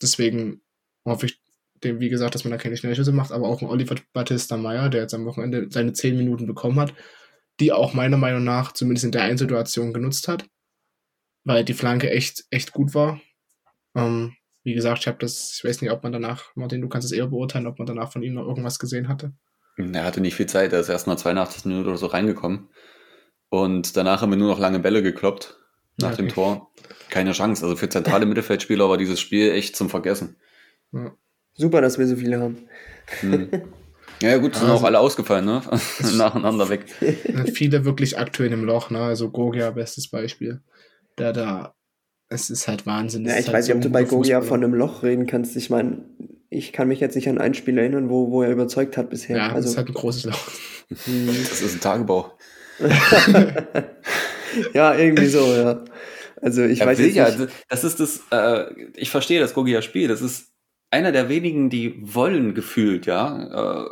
deswegen 0.00 0.62
hoffe 1.04 1.26
ich, 1.26 1.41
dem, 1.84 2.00
wie 2.00 2.08
gesagt, 2.08 2.34
dass 2.34 2.44
man 2.44 2.50
da 2.52 2.56
keine 2.58 2.76
Schnellschüsse 2.76 3.12
macht, 3.12 3.32
aber 3.32 3.48
auch 3.48 3.62
ein 3.62 3.68
Oliver 3.68 3.96
Battista 4.12 4.56
Meyer, 4.56 4.88
der 4.88 5.02
jetzt 5.02 5.14
am 5.14 5.24
Wochenende 5.26 5.66
seine 5.70 5.92
zehn 5.92 6.16
Minuten 6.16 6.46
bekommen 6.46 6.78
hat, 6.80 6.94
die 7.60 7.72
auch 7.72 7.94
meiner 7.94 8.16
Meinung 8.18 8.44
nach 8.44 8.72
zumindest 8.72 9.04
in 9.04 9.12
der 9.12 9.22
einen 9.22 9.38
Situation 9.38 9.92
genutzt 9.92 10.28
hat. 10.28 10.46
weil 11.44 11.64
die 11.64 11.74
Flanke 11.74 12.10
echt, 12.10 12.44
echt 12.50 12.72
gut 12.72 12.94
war. 12.94 13.20
Ähm, 13.96 14.34
wie 14.64 14.74
gesagt, 14.74 15.00
ich 15.00 15.06
habe 15.08 15.18
das, 15.18 15.54
ich 15.56 15.64
weiß 15.64 15.80
nicht, 15.82 15.90
ob 15.90 16.02
man 16.02 16.12
danach, 16.12 16.54
Martin, 16.54 16.80
du 16.80 16.88
kannst 16.88 17.06
es 17.06 17.12
eher 17.12 17.26
beurteilen, 17.26 17.66
ob 17.66 17.78
man 17.78 17.86
danach 17.86 18.12
von 18.12 18.22
ihm 18.22 18.34
noch 18.34 18.46
irgendwas 18.46 18.78
gesehen 18.78 19.08
hatte. 19.08 19.32
Er 19.76 20.04
hatte 20.04 20.20
nicht 20.20 20.34
viel 20.36 20.46
Zeit, 20.46 20.72
er 20.72 20.80
ist 20.80 20.88
erst 20.88 21.06
nach 21.06 21.16
82 21.16 21.64
Minuten 21.64 21.88
oder 21.88 21.96
so 21.98 22.06
reingekommen. 22.06 22.68
Und 23.48 23.96
danach 23.96 24.22
haben 24.22 24.30
wir 24.30 24.36
nur 24.36 24.48
noch 24.48 24.58
lange 24.58 24.78
Bälle 24.78 25.02
gekloppt 25.02 25.56
nach 25.96 26.10
Ja, 26.10 26.16
dem 26.16 26.26
okay. 26.26 26.34
Tor. 26.34 26.72
Keine 27.10 27.32
Chance. 27.32 27.64
Also 27.64 27.76
für 27.76 27.88
zentrale 27.88 28.26
Mittelfeldspieler 28.26 28.88
war 28.88 28.98
dieses 28.98 29.20
Spiel 29.20 29.50
echt 29.50 29.76
zum 29.76 29.90
Vergessen. 29.90 30.36
Ja. 30.92 31.14
Super, 31.54 31.80
dass 31.80 31.98
wir 31.98 32.06
so 32.06 32.16
viele 32.16 32.40
haben. 32.40 32.58
Hm. 33.20 33.48
Ja, 34.20 34.28
ja, 34.30 34.36
gut, 34.38 34.54
sind 34.54 34.64
Also- 34.64 34.74
auch 34.74 34.82
alle 34.84 34.98
ausgefallen, 34.98 35.44
ne? 35.44 35.62
Nacheinander 36.16 36.68
weg. 36.68 36.84
Viele 37.54 37.84
wirklich 37.84 38.18
aktuell 38.18 38.52
im 38.52 38.64
Loch, 38.64 38.90
ne? 38.90 39.00
Also 39.00 39.30
Gogia, 39.30 39.70
bestes 39.70 40.08
Beispiel. 40.08 40.60
Der 41.18 41.32
da, 41.32 41.74
es 42.28 42.48
ist 42.50 42.68
halt 42.68 42.86
Wahnsinn. 42.86 43.26
Ja, 43.26 43.32
ich 43.34 43.40
ist 43.40 43.46
halt 43.48 43.56
weiß 43.58 43.66
nicht, 43.66 43.72
so 43.74 43.76
ob 43.76 43.82
du 43.82 43.88
ein 43.88 43.92
bei 43.92 44.04
Gogia 44.04 44.40
von 44.40 44.62
einem 44.64 44.74
Loch 44.74 45.02
reden 45.02 45.26
kannst. 45.26 45.56
Ich 45.56 45.68
meine, 45.68 46.04
ich 46.48 46.72
kann 46.72 46.88
mich 46.88 47.00
jetzt 47.00 47.16
nicht 47.16 47.28
an 47.28 47.38
ein 47.38 47.54
Spiel 47.54 47.76
erinnern, 47.78 48.08
wo, 48.08 48.30
wo 48.30 48.42
er 48.42 48.50
überzeugt 48.50 48.96
hat 48.96 49.10
bisher. 49.10 49.36
Ja, 49.36 49.48
das 49.48 49.56
also, 49.56 49.68
ist 49.70 49.76
halt 49.76 49.88
ein 49.88 49.94
großes 49.94 50.24
Loch. 50.24 50.48
hm, 51.04 51.26
Das 51.26 51.60
ist 51.60 51.74
ein 51.74 51.80
Tagebau. 51.80 52.32
ja, 54.74 54.94
irgendwie 54.94 55.26
so, 55.26 55.44
ja. 55.54 55.84
Also 56.40 56.62
ich 56.64 56.80
Er 56.80 56.86
weiß 56.86 56.98
jetzt 56.98 57.14
ja, 57.14 57.30
nicht. 57.30 57.52
das 57.68 57.84
ist 57.84 58.00
das, 58.00 58.20
äh, 58.30 58.64
ich 58.96 59.10
verstehe 59.10 59.38
das 59.40 59.54
Gogia 59.54 59.80
Spiel, 59.82 60.08
das 60.08 60.20
ist 60.22 60.51
einer 60.92 61.12
der 61.12 61.28
wenigen, 61.28 61.70
die 61.70 61.96
wollen 62.00 62.54
gefühlt, 62.54 63.06
ja. 63.06 63.86
Äh, 63.86 63.90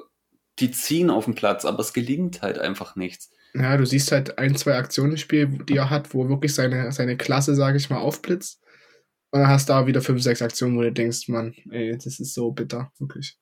die 0.59 0.71
ziehen 0.71 1.11
auf 1.11 1.25
den 1.25 1.35
Platz, 1.35 1.65
aber 1.65 1.81
es 1.81 1.93
gelingt 1.93 2.43
halt 2.43 2.59
einfach 2.59 2.95
nichts. 2.95 3.31
Ja, 3.55 3.77
du 3.77 3.87
siehst 3.87 4.13
halt 4.13 4.39
ein, 4.39 4.55
zwei 4.55 4.77
Aktionen 4.77 5.13
im 5.13 5.19
Spiel, 5.19 5.47
die 5.47 5.77
er 5.77 5.91
hat, 5.91 6.15
wo 6.15 6.29
wirklich 6.29 6.55
seine, 6.55 6.93
seine 6.93 7.17
Klasse, 7.17 7.55
sage 7.55 7.79
ich 7.79 7.91
mal, 7.91 7.99
aufblitzt. 7.99 8.61
Und 9.31 9.41
dann 9.41 9.49
hast 9.49 9.69
du 9.69 9.73
da 9.73 9.87
wieder 9.87 10.03
fünf, 10.03 10.23
sechs 10.23 10.43
Aktionen, 10.43 10.77
wo 10.77 10.83
du 10.83 10.93
denkst, 10.93 11.29
Mann, 11.29 11.55
ey, 11.71 11.93
das 11.97 12.21
ist 12.21 12.35
so 12.35 12.53
bitter, 12.53 12.93
wirklich. 12.99 13.39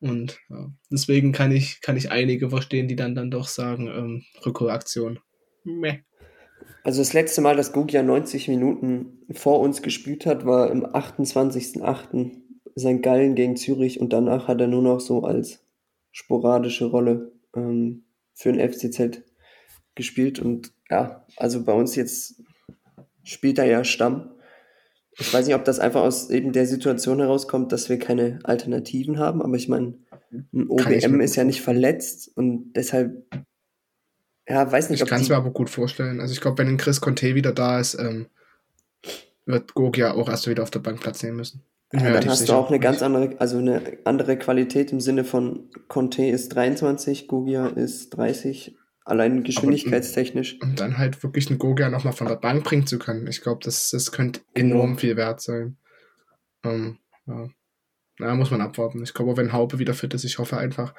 Und 0.00 0.38
ja, 0.48 0.72
deswegen 0.90 1.32
kann 1.32 1.52
ich, 1.52 1.80
kann 1.82 1.96
ich 1.96 2.10
einige 2.10 2.48
verstehen, 2.48 2.88
die 2.88 2.96
dann, 2.96 3.14
dann 3.14 3.30
doch 3.30 3.46
sagen, 3.46 3.86
ähm, 3.88 4.24
Rückholaktion. 4.44 5.18
Meh. 5.64 6.00
Also 6.82 7.02
das 7.02 7.12
letzte 7.12 7.42
Mal, 7.42 7.56
dass 7.56 7.72
Gogia 7.72 8.02
90 8.02 8.48
Minuten 8.48 9.26
vor 9.32 9.60
uns 9.60 9.82
gespielt 9.82 10.24
hat, 10.24 10.46
war 10.46 10.70
im 10.70 10.86
28.08. 10.86 12.30
St. 12.78 13.02
Gallen 13.02 13.34
gegen 13.34 13.56
Zürich 13.56 14.00
und 14.00 14.12
danach 14.12 14.48
hat 14.48 14.60
er 14.60 14.66
nur 14.66 14.82
noch 14.82 15.00
so 15.00 15.22
als 15.22 15.60
sporadische 16.12 16.86
Rolle 16.86 17.32
ähm, 17.54 18.04
für 18.34 18.52
den 18.52 18.72
FCZ 18.72 19.22
gespielt 19.94 20.38
und 20.38 20.72
ja, 20.88 21.26
also 21.36 21.64
bei 21.64 21.72
uns 21.72 21.94
jetzt 21.94 22.42
spielt 23.22 23.58
er 23.58 23.66
ja 23.66 23.84
Stamm. 23.84 24.30
Ich 25.18 25.32
weiß 25.32 25.46
nicht, 25.46 25.54
ob 25.54 25.64
das 25.64 25.78
einfach 25.78 26.02
aus 26.02 26.30
eben 26.30 26.52
der 26.52 26.66
Situation 26.66 27.18
herauskommt, 27.18 27.72
dass 27.72 27.88
wir 27.88 27.98
keine 27.98 28.38
Alternativen 28.44 29.18
haben, 29.18 29.42
aber 29.42 29.56
ich 29.56 29.68
meine, 29.68 29.94
ein 30.52 30.68
OBM 30.68 31.20
ist 31.20 31.36
ja 31.36 31.44
nicht 31.44 31.60
verletzt 31.60 32.30
und 32.36 32.72
deshalb, 32.74 33.24
ja, 34.48 34.70
weiß 34.70 34.90
nicht, 34.90 35.02
Ich 35.02 35.08
kann 35.08 35.20
es 35.20 35.28
mir 35.28 35.36
aber 35.36 35.50
gut 35.50 35.68
vorstellen. 35.68 36.20
Also 36.20 36.32
ich 36.32 36.40
glaube, 36.40 36.58
wenn 36.58 36.68
ein 36.68 36.76
Chris 36.76 37.00
Conte 37.00 37.34
wieder 37.34 37.52
da 37.52 37.80
ist, 37.80 37.94
ähm, 37.94 38.26
wird 39.46 39.74
Gogia 39.74 40.12
auch 40.12 40.28
erst 40.28 40.48
wieder 40.48 40.62
auf 40.62 40.70
der 40.70 40.80
Bank 40.80 41.00
Platz 41.00 41.22
nehmen 41.22 41.36
müssen. 41.36 41.62
Ja, 41.92 41.98
dann 41.98 42.06
relativ 42.08 42.30
hast 42.30 42.48
du 42.48 42.52
auch 42.52 42.68
eine 42.68 42.78
ganz 42.78 43.02
andere, 43.02 43.34
also 43.40 43.58
eine 43.58 43.98
andere 44.04 44.36
Qualität 44.38 44.92
im 44.92 45.00
Sinne 45.00 45.24
von 45.24 45.70
Conte 45.88 46.24
ist 46.26 46.54
23, 46.54 47.26
Gogia 47.26 47.66
ist 47.66 48.10
30, 48.10 48.76
allein 49.04 49.42
geschwindigkeitstechnisch. 49.42 50.58
Und 50.62 50.78
dann 50.78 50.98
halt 50.98 51.22
wirklich 51.24 51.48
einen 51.48 51.58
Gogia 51.58 51.88
nochmal 51.88 52.12
von 52.12 52.28
der 52.28 52.36
Bank 52.36 52.62
bringen 52.62 52.86
zu 52.86 52.98
können. 52.98 53.26
Ich 53.26 53.40
glaube, 53.40 53.60
das, 53.64 53.90
das 53.90 54.12
könnte 54.12 54.40
Genau. 54.54 54.76
enorm 54.76 54.98
viel 54.98 55.16
wert 55.16 55.40
sein. 55.40 55.78
Ähm, 56.64 56.98
ja. 57.26 57.48
Na, 58.18 58.34
muss 58.34 58.50
man 58.50 58.60
abwarten. 58.60 59.02
Ich 59.02 59.14
glaube, 59.14 59.36
wenn 59.36 59.52
Haupe 59.52 59.78
wieder 59.78 59.94
fit 59.94 60.14
ist, 60.14 60.24
ich 60.24 60.38
hoffe 60.38 60.58
einfach, 60.58 60.94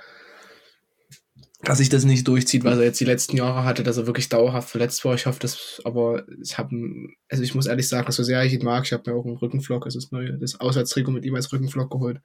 dass 1.64 1.78
sich 1.78 1.90
das 1.90 2.06
nicht 2.06 2.28
durchzieht, 2.28 2.64
was 2.64 2.78
er 2.78 2.86
jetzt 2.86 3.00
die 3.00 3.06
letzten 3.06 3.38
Jahre 3.38 3.64
hatte, 3.64 3.84
dass 3.84 3.98
er 3.98 4.08
wirklich 4.08 4.30
dauerhaft 4.30 4.70
verletzt 4.70 5.06
war. 5.06 5.14
Ich 5.14 5.26
hoffe, 5.26 5.40
das, 5.40 5.82
aber 5.84 6.26
ich 6.42 6.58
habe, 6.58 6.76
also 7.30 7.44
ich 7.44 7.54
muss 7.54 7.68
ehrlich 7.68 7.88
sagen, 7.88 8.12
so 8.12 8.24
sehr 8.24 8.44
ich 8.44 8.54
ihn 8.54 8.64
mag, 8.64 8.84
ich 8.86 8.94
habe 8.94 9.10
mir 9.10 9.18
auch 9.18 9.26
einen 9.26 9.38
Rückenflock, 9.38 9.86
also 9.86 10.00
das 10.00 10.12
neue, 10.12 10.38
das 10.38 10.60
Auswärtstrikot 10.60 11.12
mit 11.12 11.26
ihm 11.26 11.36
als 11.36 11.52
Rückenflock 11.52 11.92
geholt. 11.92 12.20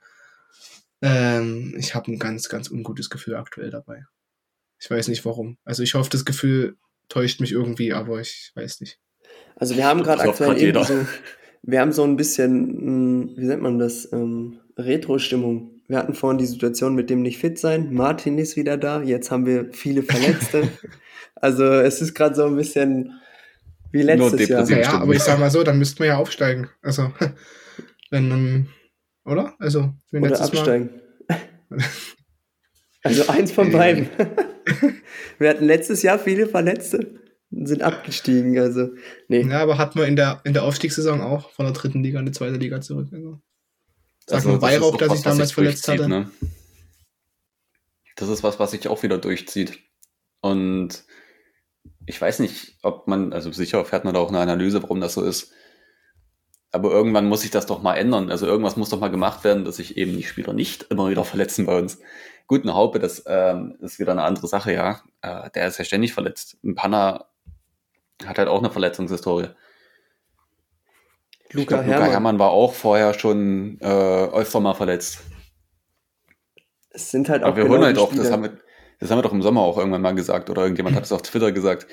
Ähm, 1.02 1.74
ich 1.78 1.94
habe 1.94 2.10
ein 2.10 2.18
ganz, 2.18 2.48
ganz 2.48 2.70
ungutes 2.70 3.10
Gefühl 3.10 3.36
aktuell 3.36 3.70
dabei. 3.70 4.06
Ich 4.80 4.90
weiß 4.90 5.08
nicht 5.08 5.24
warum. 5.24 5.58
Also 5.64 5.82
ich 5.82 5.94
hoffe, 5.94 6.10
das 6.10 6.24
Gefühl 6.24 6.76
täuscht 7.08 7.40
mich 7.40 7.52
irgendwie, 7.52 7.92
aber 7.92 8.20
ich 8.20 8.52
weiß 8.54 8.80
nicht. 8.80 8.98
Also 9.56 9.76
wir 9.76 9.86
haben 9.86 10.02
gerade 10.02 10.22
aktuell 10.22 10.60
eben 10.60 10.82
so, 10.84 11.06
wir 11.62 11.80
haben 11.80 11.92
so 11.92 12.04
ein 12.04 12.16
bisschen, 12.16 13.26
mh, 13.26 13.36
wie 13.36 13.44
nennt 13.44 13.62
man 13.62 13.78
das, 13.78 14.10
ähm, 14.12 14.60
Retro-Stimmung. 14.76 15.75
Wir 15.88 15.98
hatten 15.98 16.14
vorhin 16.14 16.38
die 16.38 16.46
Situation 16.46 16.94
mit 16.94 17.10
dem 17.10 17.22
nicht 17.22 17.38
fit 17.38 17.58
sein. 17.58 17.92
Martin 17.92 18.38
ist 18.38 18.56
wieder 18.56 18.76
da. 18.76 19.02
Jetzt 19.02 19.30
haben 19.30 19.46
wir 19.46 19.72
viele 19.72 20.02
Verletzte. 20.02 20.68
also 21.36 21.64
es 21.64 22.02
ist 22.02 22.14
gerade 22.14 22.34
so 22.34 22.46
ein 22.46 22.56
bisschen 22.56 23.12
wie 23.92 24.02
letztes 24.02 24.48
Jahr. 24.48 24.68
Ja, 24.68 24.78
ja, 24.78 25.00
aber 25.00 25.14
ich 25.14 25.22
sag 25.22 25.38
mal 25.38 25.50
so, 25.50 25.62
dann 25.62 25.78
müssten 25.78 26.00
wir 26.00 26.06
ja 26.06 26.16
aufsteigen. 26.16 26.68
Also, 26.82 27.12
wenn 28.10 28.30
dann, 28.30 28.68
oder? 29.24 29.54
Also, 29.58 29.94
wenn 30.10 30.22
Oder 30.22 30.30
letztes 30.30 30.52
Mal. 30.52 30.58
absteigen. 30.58 30.90
also 33.04 33.28
eins 33.28 33.52
von 33.52 33.70
beiden. 33.70 34.08
wir 35.38 35.50
hatten 35.50 35.66
letztes 35.66 36.02
Jahr 36.02 36.18
viele 36.18 36.48
Verletzte 36.48 37.20
und 37.52 37.66
sind 37.66 37.82
abgestiegen. 37.82 38.58
Also, 38.58 38.90
nee. 39.28 39.42
Ja, 39.42 39.60
aber 39.60 39.78
hatten 39.78 39.98
wir 39.98 40.06
in 40.06 40.16
der, 40.16 40.40
in 40.44 40.52
der 40.52 40.64
Aufstiegssaison 40.64 41.20
auch 41.20 41.50
von 41.50 41.64
der 41.64 41.74
dritten 41.74 42.02
Liga 42.02 42.18
in 42.18 42.26
die 42.26 42.32
zweite 42.32 42.56
Liga 42.56 42.80
zurück. 42.80 43.08
Also. 43.12 43.40
Sag 44.26 44.36
Also, 44.36 44.50
nur 44.50 44.58
das 44.58 44.70
ist 44.70 44.80
Weihrauch, 44.80 44.92
was, 44.94 45.00
sich 45.00 45.10
was 45.10 45.22
damals 45.22 45.52
verletzt 45.52 45.88
hatte. 45.88 46.08
Ne? 46.08 46.30
Das 48.16 48.28
ist 48.28 48.42
was, 48.42 48.58
was 48.58 48.70
sich 48.72 48.88
auch 48.88 49.02
wieder 49.02 49.18
durchzieht. 49.18 49.78
Und 50.40 51.04
ich 52.06 52.20
weiß 52.20 52.40
nicht, 52.40 52.78
ob 52.82 53.08
man, 53.08 53.32
also 53.32 53.52
sicher 53.52 53.84
fährt 53.84 54.04
man 54.04 54.14
da 54.14 54.20
auch 54.20 54.28
eine 54.28 54.40
Analyse, 54.40 54.82
warum 54.82 55.00
das 55.00 55.14
so 55.14 55.22
ist. 55.22 55.52
Aber 56.72 56.90
irgendwann 56.90 57.28
muss 57.28 57.42
sich 57.42 57.50
das 57.50 57.66
doch 57.66 57.82
mal 57.82 57.94
ändern. 57.94 58.30
Also 58.30 58.46
irgendwas 58.46 58.76
muss 58.76 58.90
doch 58.90 59.00
mal 59.00 59.10
gemacht 59.10 59.44
werden, 59.44 59.64
dass 59.64 59.76
sich 59.76 59.96
eben 59.96 60.16
die 60.16 60.24
Spieler 60.24 60.52
nicht 60.52 60.84
immer 60.90 61.08
wieder 61.08 61.24
verletzen 61.24 61.66
bei 61.66 61.78
uns. 61.78 61.98
Gut, 62.46 62.62
eine 62.62 62.74
Haupe, 62.74 62.98
das 62.98 63.24
ähm, 63.26 63.76
ist 63.80 63.98
wieder 63.98 64.12
eine 64.12 64.22
andere 64.22 64.46
Sache, 64.46 64.72
ja. 64.72 65.02
Äh, 65.22 65.50
der 65.50 65.68
ist 65.68 65.78
ja 65.78 65.84
ständig 65.84 66.12
verletzt. 66.12 66.58
Ein 66.62 66.74
Panna 66.74 67.26
hat 68.24 68.38
halt 68.38 68.48
auch 68.48 68.58
eine 68.58 68.70
Verletzungshistorie. 68.70 69.48
Luca 71.52 71.82
glaub, 71.82 71.86
Luca 71.86 72.06
Herrmann. 72.06 72.10
Herrmann 72.10 72.38
war 72.38 72.50
auch 72.50 72.74
vorher 72.74 73.14
schon 73.14 73.78
äh, 73.80 73.86
öfter 73.86 74.60
mal 74.60 74.74
verletzt. 74.74 75.20
Es 76.90 77.10
sind 77.10 77.28
halt 77.28 77.44
auch 77.44 77.48
Aber 77.48 77.56
wir 77.56 77.64
genau 77.64 77.74
holen 77.74 77.84
halt 77.84 77.96
die 77.96 78.00
auch, 78.00 78.14
das 78.14 78.28
Spieler. 78.28 78.32
haben, 78.32 78.42
wir, 78.42 78.58
das 79.00 79.10
haben 79.10 79.18
wir 79.18 79.22
doch 79.22 79.32
im 79.32 79.42
Sommer 79.42 79.60
auch 79.62 79.78
irgendwann 79.78 80.02
mal 80.02 80.14
gesagt, 80.14 80.50
oder 80.50 80.62
irgendjemand 80.62 80.96
hat 80.96 81.04
es 81.04 81.12
auf 81.12 81.22
Twitter 81.22 81.52
gesagt. 81.52 81.86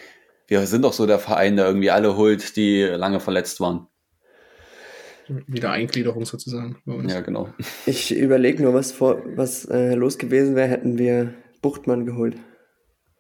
Wir 0.47 0.65
sind 0.67 0.83
doch 0.83 0.93
so 0.93 1.05
der 1.05 1.19
Verein, 1.19 1.55
der 1.55 1.65
irgendwie 1.67 1.91
alle 1.91 2.15
holt, 2.17 2.55
die 2.55 2.83
lange 2.83 3.19
verletzt 3.19 3.59
waren. 3.59 3.87
Wieder 5.27 5.71
Eingliederung 5.71 6.25
sozusagen 6.25 6.81
bei 6.85 6.93
uns. 6.93 7.13
Ja, 7.13 7.21
genau. 7.21 7.49
Ich 7.85 8.13
überlege 8.15 8.61
nur, 8.61 8.73
was, 8.73 8.91
vor, 8.91 9.21
was 9.37 9.65
äh, 9.65 9.93
los 9.95 10.17
gewesen 10.17 10.55
wäre, 10.55 10.67
hätten 10.67 10.97
wir 10.97 11.33
Buchtmann 11.61 12.05
geholt. 12.05 12.35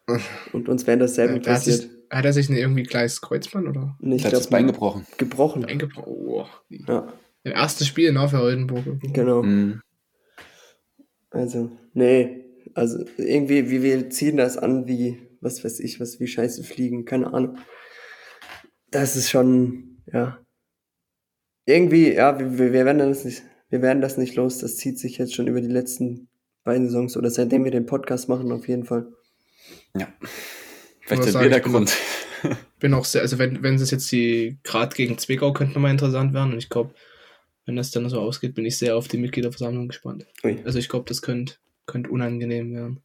Und 0.53 0.67
uns 0.67 0.85
wäre 0.85 0.97
dasselbe 0.97 1.35
Äh, 1.35 1.35
sich, 1.35 1.43
passiert. 1.45 1.89
Hat 2.13 2.25
er 2.25 2.33
sich 2.33 2.47
denn 2.47 2.55
irgendwie 2.55 2.83
gleich 2.83 3.19
Kreuzband 3.21 3.67
oder 3.67 3.97
Und 3.99 4.11
ich 4.11 4.25
hat 4.25 4.33
das 4.33 4.49
Bein 4.49 4.67
gebrochen. 4.67 5.05
gebrochen. 5.17 5.65
eingebrochen? 5.65 6.13
Oh, 6.13 6.45
Ja, 6.69 7.11
Im 7.43 7.51
ersten 7.51 7.83
Spiel, 7.85 8.11
ne, 8.13 8.27
für 8.29 8.41
Oldenburg. 8.41 8.85
genau. 9.13 9.43
Mhm. 9.43 9.81
Also, 11.31 11.71
nee. 11.93 12.39
Also 12.75 13.05
irgendwie, 13.17 13.69
wie 13.69 13.83
wir 13.83 14.09
ziehen 14.09 14.37
das 14.37 14.57
an, 14.57 14.87
wie, 14.87 15.19
was 15.41 15.63
weiß 15.63 15.79
ich, 15.79 15.99
was 15.99 16.19
wie 16.19 16.27
Scheiße 16.27 16.63
fliegen, 16.63 17.05
keine 17.05 17.33
Ahnung. 17.33 17.57
Das 18.91 19.15
ist 19.15 19.29
schon, 19.29 20.01
ja. 20.11 20.39
Irgendwie, 21.65 22.13
ja, 22.13 22.37
wir, 22.39 22.57
wir 22.57 22.73
wir 22.73 22.85
werden 22.85 22.99
das 22.99 23.25
nicht, 23.25 23.43
wir 23.69 23.81
werden 23.81 24.01
das 24.01 24.17
nicht 24.17 24.35
los. 24.35 24.57
Das 24.59 24.77
zieht 24.77 24.99
sich 24.99 25.17
jetzt 25.17 25.33
schon 25.33 25.47
über 25.47 25.61
die 25.61 25.67
letzten 25.67 26.27
beiden 26.63 26.87
Saisons 26.87 27.17
oder 27.17 27.29
seitdem 27.29 27.63
wir 27.63 27.71
den 27.71 27.85
Podcast 27.85 28.29
machen, 28.29 28.51
auf 28.51 28.67
jeden 28.67 28.85
Fall. 28.85 29.07
Ja. 29.97 30.07
Vielleicht 31.05 31.33
der 31.33 31.59
bin 31.59 31.71
Grund. 31.71 31.97
bin 32.79 32.93
auch 32.93 33.05
sehr, 33.05 33.21
also 33.21 33.37
wenn, 33.39 33.63
wenn 33.63 33.75
es 33.75 33.91
jetzt 33.91 34.11
die, 34.11 34.57
gerade 34.63 34.95
gegen 34.95 35.17
Zwickau 35.17 35.53
könnte 35.53 35.73
nochmal 35.73 35.91
interessant 35.91 36.33
werden 36.33 36.53
und 36.53 36.57
ich 36.57 36.69
glaube, 36.69 36.93
wenn 37.65 37.75
das 37.77 37.91
dann 37.91 38.07
so 38.09 38.19
ausgeht, 38.19 38.55
bin 38.55 38.65
ich 38.65 38.77
sehr 38.77 38.97
auf 38.97 39.07
die 39.07 39.17
Mitgliederversammlung 39.17 39.87
gespannt. 39.87 40.25
Ui. 40.43 40.59
Also 40.65 40.79
ich 40.79 40.89
glaube, 40.89 41.05
das 41.07 41.21
könnte 41.21 41.55
könnte 41.85 42.09
unangenehm 42.09 42.73
werden. 42.73 43.01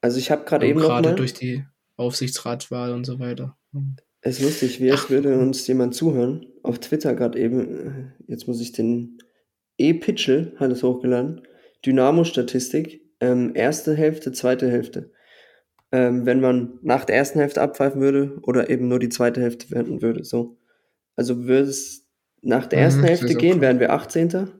Also 0.00 0.18
ich 0.18 0.30
habe 0.30 0.44
gerade 0.44 0.66
eben 0.66 0.80
noch 0.80 0.88
Gerade 0.88 1.14
durch 1.14 1.34
die 1.34 1.64
Aufsichtsratswahl 1.96 2.92
und 2.92 3.04
so 3.04 3.18
weiter. 3.18 3.56
es 4.20 4.38
ist 4.38 4.44
lustig, 4.44 4.80
wie 4.80 4.92
als 4.92 5.10
würde 5.10 5.38
uns 5.38 5.66
jemand 5.66 5.94
zuhören. 5.94 6.46
Auf 6.62 6.78
Twitter 6.78 7.14
gerade 7.14 7.38
eben, 7.38 8.14
äh, 8.28 8.30
jetzt 8.30 8.46
muss 8.46 8.60
ich 8.60 8.72
den 8.72 9.18
E-Pitchel, 9.78 10.54
hat 10.56 10.70
es 10.70 10.82
hochgeladen. 10.82 11.42
Dynamo-Statistik, 11.84 13.00
ähm, 13.20 13.52
erste 13.54 13.96
Hälfte, 13.96 14.32
zweite 14.32 14.70
Hälfte. 14.70 15.12
Ähm, 15.90 16.26
wenn 16.26 16.40
man 16.40 16.78
nach 16.82 17.04
der 17.04 17.16
ersten 17.16 17.38
Hälfte 17.38 17.62
abpfeifen 17.62 18.00
würde 18.00 18.38
oder 18.42 18.68
eben 18.68 18.88
nur 18.88 18.98
die 18.98 19.08
zweite 19.08 19.40
Hälfte 19.40 19.70
wenden 19.70 20.02
würde, 20.02 20.24
so. 20.24 20.58
Also 21.16 21.44
würde 21.46 21.70
es 21.70 22.06
nach 22.42 22.66
der 22.66 22.80
ersten 22.80 23.00
Mhm, 23.00 23.06
Hälfte 23.06 23.34
gehen, 23.34 23.60
wären 23.60 23.80
wir 23.80 23.92
18. 23.92 24.50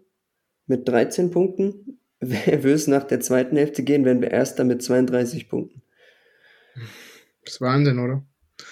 mit 0.66 0.88
13 0.88 1.30
Punkten. 1.30 2.00
Würde 2.20 2.72
es 2.72 2.88
nach 2.88 3.04
der 3.04 3.20
zweiten 3.20 3.56
Hälfte 3.56 3.84
gehen, 3.84 4.04
wären 4.04 4.20
wir 4.20 4.32
Erster 4.32 4.64
mit 4.64 4.82
32 4.82 5.48
Punkten. 5.48 5.82
Das 7.44 7.54
ist 7.54 7.60
Wahnsinn, 7.60 8.00
oder? 8.00 8.26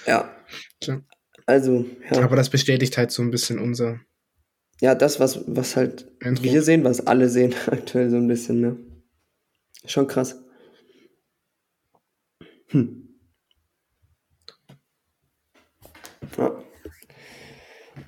Ja. 0.04 0.34
Tja. 0.80 1.00
Also, 1.46 1.86
ja, 2.10 2.22
Aber 2.24 2.34
das 2.34 2.50
bestätigt 2.50 2.98
halt 2.98 3.12
so 3.12 3.22
ein 3.22 3.30
bisschen 3.30 3.60
unser 3.60 4.00
ja 4.80 4.96
das, 4.96 5.20
was, 5.20 5.44
was 5.46 5.76
halt 5.76 6.10
Eindruck. 6.20 6.44
wir 6.44 6.60
sehen, 6.62 6.82
was 6.82 7.06
alle 7.06 7.28
sehen 7.28 7.54
aktuell 7.68 8.10
so 8.10 8.16
ein 8.16 8.26
bisschen, 8.26 8.60
ne? 8.60 8.76
Schon 9.86 10.08
krass. 10.08 10.42
Hm. 12.68 13.08
Ja. 16.36 16.62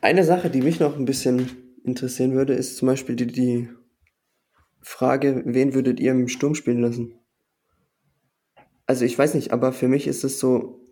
Eine 0.01 0.25
Sache, 0.25 0.51
die 0.51 0.63
mich 0.63 0.81
noch 0.81 0.97
ein 0.97 1.05
bisschen 1.05 1.51
interessieren 1.85 2.33
würde, 2.33 2.55
ist 2.55 2.77
zum 2.77 2.87
Beispiel 2.87 3.17
die, 3.17 3.27
die 3.27 3.69
Frage, 4.83 5.43
wen 5.45 5.75
würdet 5.75 6.01
ihr 6.01 6.13
im 6.13 6.29
Sturm 6.29 6.55
spielen 6.55 6.81
lassen? 6.81 7.19
Also 8.87 9.05
ich 9.05 9.19
weiß 9.19 9.35
nicht, 9.35 9.53
aber 9.53 9.73
für 9.73 9.89
mich 9.89 10.07
ist 10.07 10.25
es 10.25 10.39
so, 10.39 10.85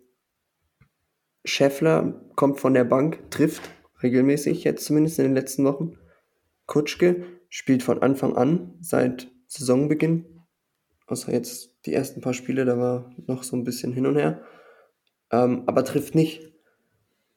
Scheffler 1.45 2.21
kommt 2.35 2.61
von 2.61 2.75
der 2.75 2.85
Bank, 2.85 3.31
trifft 3.31 3.71
regelmäßig, 4.03 4.65
jetzt 4.65 4.85
zumindest 4.85 5.19
in 5.19 5.27
den 5.27 5.35
letzten 5.35 5.65
Wochen. 5.65 5.97
Kutschke 6.67 7.25
spielt 7.49 7.83
von 7.83 8.03
Anfang 8.03 8.37
an, 8.37 8.75
seit 8.81 9.31
Saisonbeginn. 9.47 10.36
Außer 11.07 11.33
jetzt 11.33 11.71
die 11.87 11.95
ersten 11.95 12.21
paar 12.21 12.35
Spiele, 12.35 12.65
da 12.65 12.79
war 12.79 13.15
noch 13.27 13.43
so 13.43 13.57
ein 13.57 13.65
bisschen 13.65 13.93
hin 13.93 14.07
und 14.07 14.17
her. 14.17 14.45
Ähm, 15.31 15.65
aber 15.67 15.85
trifft 15.85 16.15
nicht. 16.15 16.53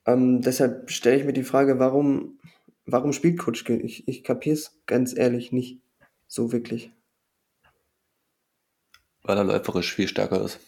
Ähm, 0.06 0.42
deshalb 0.42 0.90
stelle 0.90 1.18
ich 1.18 1.26
mir 1.26 1.34
die 1.34 1.44
Frage, 1.44 1.80
warum, 1.80 2.40
warum 2.86 3.14
spielt 3.14 3.38
Kutschke? 3.40 3.78
Ich, 3.78 4.08
ich 4.08 4.24
kapiere 4.24 4.56
es 4.56 4.82
ganz 4.86 5.16
ehrlich 5.16 5.52
nicht 5.52 5.82
so 6.28 6.52
wirklich. 6.52 6.92
Weil 9.24 9.38
er 9.38 9.44
läuferisch 9.44 9.94
viel 9.94 10.08
stärker 10.08 10.44
ist. 10.44 10.60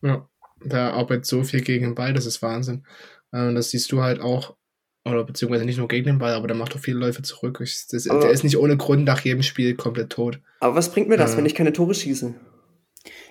Ja, 0.00 0.28
da 0.64 0.92
arbeitet 0.92 1.26
so 1.26 1.44
viel 1.44 1.60
gegen 1.60 1.84
den 1.84 1.94
Ball, 1.94 2.14
das 2.14 2.26
ist 2.26 2.40
Wahnsinn. 2.42 2.86
Äh, 3.32 3.48
Und 3.48 3.54
das 3.56 3.70
siehst 3.70 3.92
du 3.92 4.02
halt 4.02 4.20
auch, 4.20 4.56
oder 5.04 5.24
beziehungsweise 5.24 5.64
nicht 5.64 5.78
nur 5.78 5.88
gegen 5.88 6.06
den 6.06 6.18
Ball, 6.18 6.34
aber 6.34 6.46
der 6.46 6.56
macht 6.56 6.74
auch 6.76 6.80
viele 6.80 6.98
Läufe 6.98 7.22
zurück. 7.22 7.60
Ich, 7.62 7.86
das, 7.88 8.04
der 8.04 8.30
ist 8.30 8.44
nicht 8.44 8.56
ohne 8.56 8.76
Grund 8.76 9.04
nach 9.04 9.20
jedem 9.20 9.42
Spiel 9.42 9.74
komplett 9.74 10.10
tot. 10.10 10.38
Aber 10.60 10.74
was 10.76 10.92
bringt 10.92 11.08
mir 11.08 11.16
das, 11.16 11.32
Ja. 11.32 11.38
wenn 11.38 11.46
ich 11.46 11.54
keine 11.54 11.72
Tore 11.72 11.94
schieße? 11.94 12.34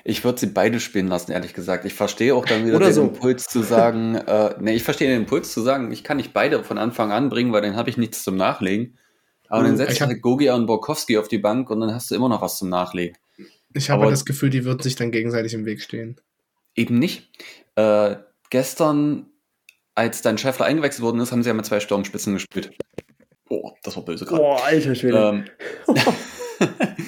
Ich 0.04 0.24
würde 0.26 0.40
sie 0.40 0.48
beide 0.48 0.80
spielen 0.80 1.08
lassen, 1.08 1.32
ehrlich 1.32 1.54
gesagt. 1.54 1.86
Ich 1.86 1.94
verstehe 1.94 2.34
auch 2.36 2.46
dann 2.46 2.66
wieder 2.66 2.76
Oder 2.78 2.88
den 2.88 2.94
so. 2.94 3.04
Impuls 3.04 3.46
zu 3.46 3.62
sagen, 3.62 4.16
äh, 4.28 4.56
nee, 4.60 4.74
ich 4.74 4.84
verstehe 4.84 5.08
den 5.10 5.22
Impuls 5.22 5.54
zu 5.54 5.62
sagen, 5.62 5.92
ich 5.92 6.04
kann 6.04 6.18
nicht 6.18 6.34
beide 6.34 6.64
von 6.64 6.78
Anfang 6.78 7.12
an 7.12 7.30
bringen, 7.30 7.54
weil 7.54 7.62
dann 7.62 7.76
habe 7.76 7.90
ich 7.90 7.98
nichts 7.98 8.24
zum 8.24 8.36
Nachlegen. 8.36 8.98
Aber 9.48 9.62
Mhm, 9.62 9.68
dann 9.68 9.78
setzt 9.78 9.92
ich 9.94 9.98
du 10.00 10.04
hab- 10.06 10.10
halt 10.10 10.22
Gogia 10.22 10.56
und 10.56 10.66
Borkowski 10.66 11.18
auf 11.18 11.28
die 11.28 11.38
Bank 11.38 11.70
und 11.70 11.80
dann 11.82 11.94
hast 11.94 12.10
du 12.12 12.16
immer 12.16 12.30
noch 12.30 12.42
was 12.42 12.58
zum 12.58 12.70
Nachlegen. 12.70 13.16
Ich 13.74 13.90
habe 13.90 14.02
Aber- 14.02 14.12
das 14.12 14.26
Gefühl, 14.26 14.50
die 14.50 14.66
würden 14.66 14.82
sich 14.82 14.96
dann 14.96 15.12
gegenseitig 15.12 15.54
im 15.54 15.66
Weg 15.66 15.82
stehen. 15.82 16.20
Eben 16.76 17.00
nicht. 17.00 17.30
Äh, 17.76 18.16
gestern, 18.50 19.28
als 19.96 20.22
dann 20.22 20.38
Schäffler 20.38 20.66
eingewechselt 20.66 21.04
worden 21.04 21.20
ist, 21.22 21.32
haben 21.32 21.44
sie 21.44 21.50
ja 21.50 21.54
mit 21.54 21.66
zwei 21.66 21.80
Sturmspitzen 21.80 22.34
gespielt. 22.34 22.72
Oh, 23.50 23.72
das 23.84 23.96
war 23.98 24.06
böse 24.06 24.26
gerade. 24.26 24.42
Boah, 24.42 24.64
alter 24.64 24.96
Schwede. 24.96 25.18
Ähm, 25.18 25.46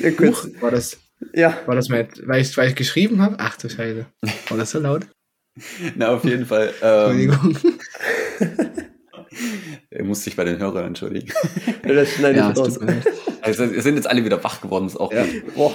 Ja, 0.02 0.12
kurz- 0.12 0.50
War 0.62 0.72
das, 0.72 0.98
ja, 1.34 1.60
war 1.68 1.76
das 1.76 1.88
mal, 1.90 2.08
weil 2.26 2.42
ich, 2.42 2.58
weil 2.58 2.70
ich 2.70 2.76
geschrieben 2.76 3.22
habe? 3.22 3.36
Ach 3.38 3.56
du 3.58 3.70
Scheiße. 3.70 4.06
War 4.50 4.58
das 4.58 4.72
so 4.72 4.80
laut? 4.80 5.06
na, 5.96 6.10
auf 6.16 6.24
jeden 6.26 6.46
Fall. 6.48 6.74
Ähm, 6.82 7.30
Entschuldigung. 7.30 7.76
er 9.92 10.04
muss 10.04 10.24
sich 10.24 10.36
bei 10.36 10.44
den 10.44 10.58
Hörern 10.60 10.86
entschuldigen. 10.88 11.32
das 11.84 12.10
schneide 12.14 12.40
Ja, 12.40 12.52
ich 12.52 12.58
es 12.58 12.60
raus. 12.60 12.80
Also, 13.42 13.72
wir 13.72 13.82
sind 13.82 13.96
jetzt 13.96 14.08
alle 14.08 14.26
wieder 14.26 14.44
wach 14.44 14.62
geworden, 14.62 14.88
ist 14.88 14.98
auch 14.98 15.14
Ja. 15.14 15.24
gut. 15.24 15.54
Boah. 15.56 15.74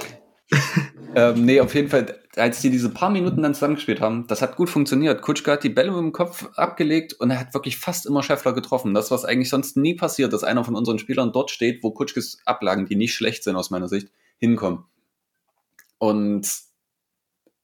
Ähm, 1.19 1.47
nee, 1.47 1.61
auf 1.61 1.75
jeden 1.75 1.89
Fall, 1.89 2.17
als 2.37 2.61
die 2.61 2.71
diese 2.71 2.91
paar 2.91 3.11
Minuten 3.11 3.43
dann 3.43 3.53
zusammengespielt 3.53 4.01
haben, 4.01 4.29
das 4.29 4.41
hat 4.41 4.55
gut 4.55 4.71
funktioniert. 4.71 5.21
Kutschka 5.21 5.51
hat 5.55 5.65
die 5.65 5.69
Bälle 5.69 5.91
mit 5.91 5.99
dem 5.99 6.13
Kopf 6.13 6.49
abgelegt 6.55 7.13
und 7.15 7.33
er 7.33 7.41
hat 7.41 7.55
wirklich 7.55 7.77
fast 7.77 8.07
immer 8.07 8.23
Scheffler 8.23 8.53
getroffen. 8.53 8.95
Das, 8.95 9.11
was 9.11 9.25
eigentlich 9.25 9.51
sonst 9.51 9.77
nie 9.77 9.95
passiert, 9.97 10.33
dass 10.33 10.45
einer 10.45 10.63
von 10.63 10.77
unseren 10.77 11.01
Spielern 11.01 11.33
dort 11.33 11.51
steht, 11.51 11.83
wo 11.83 11.91
Kutschkes 11.91 12.39
Ablagen, 12.45 12.87
die 12.87 12.95
nicht 12.95 13.15
schlecht 13.17 13.43
sind 13.43 13.57
aus 13.57 13.71
meiner 13.71 13.89
Sicht, 13.89 14.13
hinkommen. 14.37 14.85
Und 15.99 16.49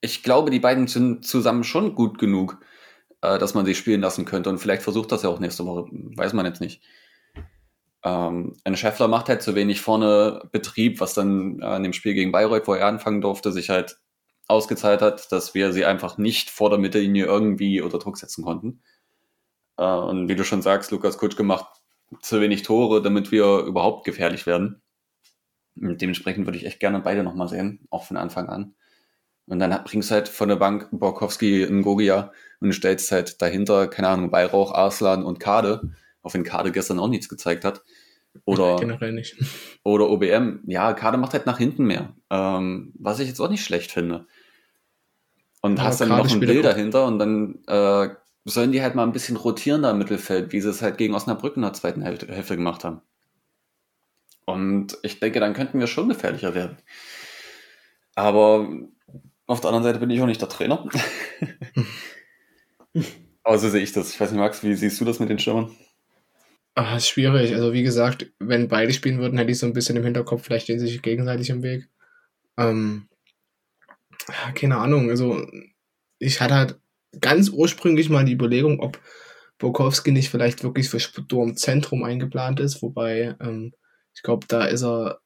ich 0.01 0.25
glaube, 0.25 0.51
die 0.51 0.59
beiden 0.59 0.89
sind 0.89 1.25
zusammen 1.25 1.63
schon 1.63 1.95
gut 1.95 2.19
genug, 2.19 2.59
äh, 3.23 3.39
dass 3.39 3.55
man 3.55 3.65
sie 3.67 3.77
spielen 3.77 4.01
lassen 4.01 4.25
könnte. 4.25 4.51
Und 4.51 4.59
vielleicht 4.59 4.83
versucht 4.83 5.13
das 5.13 5.23
ja 5.23 5.29
auch 5.29 5.39
nächste 5.39 5.65
Woche, 5.65 5.87
weiß 5.93 6.33
man 6.33 6.45
jetzt 6.45 6.61
nicht. 6.61 6.83
Ähm, 8.05 8.55
ein 8.65 8.77
Scheffler 8.77 9.09
macht 9.09 9.29
halt 9.29 9.43
zu 9.43 9.55
wenig 9.55 9.81
vorne 9.81 10.49
Betrieb, 10.53 11.01
was 11.01 11.15
dann 11.15 11.61
äh, 11.61 11.77
in 11.77 11.83
dem 11.83 11.93
Spiel 11.95 12.15
gegen 12.15 12.33
Bayreuth, 12.33 12.69
wo 12.69 12.75
er 12.75 12.87
anfangen 12.87 13.23
durfte, 13.23 13.51
sich 13.51 13.71
halt 13.71 13.99
ausgezahlt 14.47 15.01
hat, 15.01 15.33
dass 15.33 15.55
wir 15.55 15.73
sie 15.73 15.87
einfach 15.87 16.19
nicht 16.19 16.51
vor 16.51 16.69
der 16.69 16.79
Mittellinie 16.79 17.25
irgendwie 17.25 17.81
unter 17.81 17.99
Druck 17.99 18.19
setzen 18.19 18.45
konnten. 18.45 18.83
Äh, 19.79 19.85
und 19.85 20.29
wie 20.29 20.37
du 20.37 20.45
schon 20.45 20.63
sagst, 20.63 20.91
Lukas 20.91 21.17
Kutschke 21.17 21.43
macht 21.43 21.67
zu 22.21 22.41
wenig 22.41 22.63
Tore, 22.63 23.03
damit 23.03 23.33
wir 23.33 23.61
überhaupt 23.61 24.05
gefährlich 24.05 24.47
werden. 24.47 24.83
Und 25.81 26.01
dementsprechend 26.01 26.47
würde 26.47 26.59
ich 26.59 26.67
echt 26.67 26.81
gerne 26.81 27.01
beide 27.01 27.25
nochmal 27.25 27.49
sehen, 27.49 27.87
auch 27.91 28.05
von 28.05 28.17
Anfang 28.17 28.49
an. 28.49 28.75
Und 29.47 29.59
dann 29.59 29.85
bringst 29.85 30.11
du 30.11 30.15
halt 30.15 30.29
von 30.29 30.49
der 30.49 30.57
Bank 30.57 30.89
Borkowski, 30.93 31.67
Ngogia 31.69 32.33
und 32.61 32.69
du 32.69 32.73
stellst 32.73 33.11
halt 33.13 33.43
dahinter, 33.43 33.89
keine 33.89 34.09
Ahnung, 34.09 34.33
Weihrauch, 34.33 34.73
Arslan 34.73 35.25
und 35.25 35.41
Kade, 35.41 35.91
auch 36.25 36.35
wenn 36.35 36.43
Kade 36.43 36.73
gestern 36.73 36.99
auch 36.99 37.09
nichts 37.09 37.29
gezeigt 37.29 37.65
hat. 37.65 37.83
Oder, 38.45 38.77
Generell 38.77 39.13
nicht. 39.13 39.37
oder 39.85 40.11
OBM. 40.11 40.61
Ja, 40.67 40.93
Kade 40.93 41.19
macht 41.19 41.35
halt 41.35 41.47
nach 41.47 41.59
hinten 41.59 41.85
mehr. 41.85 42.15
Ähm, 42.31 42.93
was 42.99 43.21
ich 43.21 43.29
jetzt 43.29 43.41
auch 43.41 43.51
nicht 43.51 43.65
schlecht 43.65 43.93
finde. 43.93 44.27
Und 45.63 45.79
Ja, 45.79 45.85
hast 45.85 46.01
dann 46.01 46.09
Kade 46.09 46.25
noch 46.25 46.33
ein 46.33 46.41
Bild 46.41 46.65
dahinter 46.65 47.07
und 47.07 47.19
dann 47.21 47.65
äh, 47.69 48.09
sollen 48.45 48.73
die 48.73 48.83
halt 48.83 48.95
mal 48.95 49.05
ein 49.05 49.13
bisschen 49.13 49.37
rotieren 49.37 49.83
da 49.83 49.93
im 49.93 49.99
Mittelfeld, 49.99 50.53
wie 50.53 50.61
sie 50.61 50.69
es 50.69 50.83
halt 50.83 50.99
gegen 50.99 51.15
Osnabrück 51.15 51.57
in 51.57 51.63
der 51.63 51.73
zweiten 51.73 52.03
Hälfte, 52.03 52.27
Hälfte 52.27 52.57
gemacht 52.57 52.85
haben. 52.85 53.01
Und 54.47 54.99
ich 55.03 55.21
denke, 55.21 55.41
dann 55.41 55.55
könnten 55.55 55.81
wir 55.81 55.87
schon 55.87 56.09
gefährlicher 56.09 56.55
werden. 56.55 56.77
Aber 58.15 58.69
auf 59.47 59.61
der 59.61 59.69
anderen 59.69 59.85
Seite 59.85 59.99
bin 60.01 60.11
ich 60.11 60.21
auch 60.21 60.27
nicht 60.27 60.41
der 60.41 60.49
Trainer. 60.49 60.87
Aber 63.43 63.59
so 63.59 63.69
sehe 63.69 63.83
ich 63.83 63.93
das. 63.93 64.11
Ich 64.13 64.21
weiß 64.21 64.33
nicht, 64.33 64.41
Max, 64.41 64.63
wie 64.63 64.75
siehst 64.75 65.01
du 65.01 65.05
das 65.05 65.19
mit 65.19 65.31
den 65.31 65.39
Stürmern? 65.39 65.75
Ah, 66.77 66.97
ist 66.97 67.09
schwierig. 67.09 67.55
Also 67.55 67.73
wie 67.73 67.85
gesagt, 67.85 68.33
wenn 68.41 68.69
beide 68.69 68.93
spielen 68.93 69.19
würden, 69.19 69.39
hätte 69.39 69.53
ich 69.53 69.59
so 69.59 69.67
ein 69.67 69.73
bisschen 69.73 69.97
im 69.97 70.05
Hinterkopf, 70.05 70.45
vielleicht 70.45 70.65
stehen 70.65 70.81
sie 70.81 70.89
sich 70.89 71.03
gegenseitig 71.03 71.51
im 71.51 71.63
Weg. 71.63 71.89
Ähm, 72.57 73.09
keine 74.55 74.79
Ahnung. 74.79 75.11
Also 75.11 75.47
ich 76.19 76.41
hatte 76.41 76.55
halt 76.55 76.81
ganz 77.21 77.49
ursprünglich 77.49 78.09
mal 78.11 78.25
die 78.25 78.33
Überlegung, 78.33 78.81
ob 78.81 79.01
Bokowski 79.59 80.11
nicht 80.11 80.31
vielleicht 80.31 80.65
wirklich 80.65 80.89
für 80.89 80.99
Sturmzentrum 80.99 82.03
eingeplant 82.03 82.59
ist, 82.59 82.83
wobei 82.83 83.37
ähm, 83.41 83.73
ich 84.15 84.23
glaube, 84.23 84.47
da 84.49 84.65
ist 84.65 84.83
er 84.83 85.21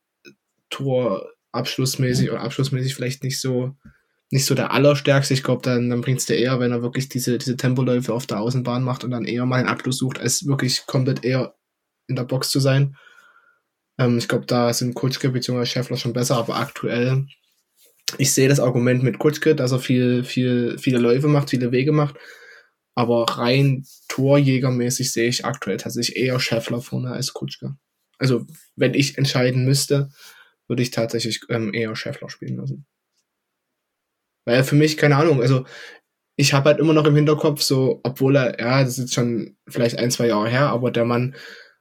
Tor 0.71 1.31
abschlussmäßig 1.53 2.31
oder 2.31 2.43
abschlussmäßig 2.43 2.95
vielleicht 2.95 3.25
nicht 3.25 3.41
so 3.41 3.75
nicht 4.31 4.45
so 4.45 4.55
der 4.55 4.73
allerstärkste. 4.73 5.35
Ich 5.35 5.43
glaube, 5.43 5.63
dann, 5.63 5.89
dann 5.89 6.01
bringt 6.01 6.21
es 6.21 6.27
dir 6.27 6.37
eher, 6.37 6.61
wenn 6.61 6.73
er 6.73 6.83
wirklich 6.83 7.09
diese, 7.09 7.39
diese 7.39 7.57
Tempoläufe 7.57 8.13
auf 8.13 8.27
der 8.27 8.41
Außenbahn 8.41 8.83
macht 8.83 9.05
und 9.05 9.11
dann 9.11 9.25
eher 9.25 9.47
mal 9.47 9.57
einen 9.57 9.69
Abschluss 9.69 9.99
sucht, 9.99 10.21
als 10.21 10.47
wirklich 10.47 10.87
komplett 10.87 11.25
eher 11.25 11.55
in 12.09 12.17
der 12.17 12.25
Box 12.25 12.51
zu 12.51 12.61
sein. 12.61 12.97
Ähm, 13.99 14.19
ich 14.19 14.29
glaube, 14.29 14.47
da 14.47 14.73
sind 14.73 14.95
Kutschke 14.95 15.31
bzw. 15.31 15.65
Schäffler 15.65 15.97
schon 15.97 16.13
besser, 16.13 16.37
aber 16.37 16.57
aktuell, 16.57 17.27
ich 18.19 18.33
sehe 18.33 18.49
das 18.49 18.61
Argument 18.61 19.03
mit 19.03 19.19
Kutschke, 19.19 19.55
dass 19.55 19.73
er 19.73 19.81
viel, 19.81 20.25
viel, 20.25 20.79
viele 20.79 20.99
Läufe 20.99 21.29
macht, 21.29 21.51
viele 21.51 21.73
Wege 21.73 21.93
macht, 21.93 22.17
aber 22.95 23.25
rein 23.25 23.85
torjägermäßig 24.09 25.13
sehe 25.13 25.29
ich 25.29 25.45
aktuell 25.45 25.77
tatsächlich 25.79 26.17
eher 26.17 26.41
Schäffler 26.41 26.81
vorne 26.81 27.13
als 27.13 27.33
Kutschke. 27.33 27.77
Also, 28.19 28.47
wenn 28.77 28.95
ich 28.95 29.17
entscheiden 29.17 29.65
müsste, 29.65 30.11
würde 30.67 30.83
ich 30.83 30.91
tatsächlich 30.91 31.43
ähm, 31.49 31.73
eher 31.73 31.95
Schäffler 31.95 32.29
spielen 32.29 32.57
lassen. 32.57 32.87
Weil 34.49 34.65
für 34.65 34.77
mich, 34.77 34.97
keine 34.97 35.17
Ahnung, 35.17 35.43
also 35.43 35.67
ich 36.35 36.55
habe 36.55 36.71
halt 36.71 36.81
immer 36.81 36.95
noch 36.95 37.05
im 37.05 37.15
Hinterkopf 37.15 37.61
so, 37.61 38.01
obwohl 38.03 38.35
er, 38.35 38.59
ja, 38.59 38.81
das 38.81 38.93
ist 38.93 38.99
jetzt 38.99 39.15
schon 39.15 39.59
vielleicht 39.69 39.99
ein, 39.99 40.11
zwei 40.11 40.29
Jahre 40.29 40.49
her, 40.49 40.71
aber 40.71 40.91
der 40.91 41.05
Mann 41.05 41.35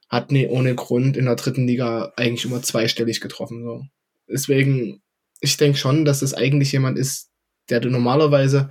hat 0.09 0.33
nie 0.33 0.47
ohne 0.47 0.75
Grund 0.75 1.15
in 1.15 1.23
der 1.23 1.37
dritten 1.37 1.65
Liga 1.65 2.11
eigentlich 2.17 2.43
immer 2.43 2.61
zweistellig 2.61 3.21
getroffen. 3.21 3.63
So. 3.63 3.85
Deswegen, 4.29 5.01
ich 5.39 5.55
denke 5.55 5.77
schon, 5.77 6.03
dass 6.03 6.19
das 6.19 6.33
eigentlich 6.33 6.73
jemand 6.73 6.99
ist, 6.99 7.31
der 7.69 7.79
du 7.79 7.89
normalerweise 7.89 8.67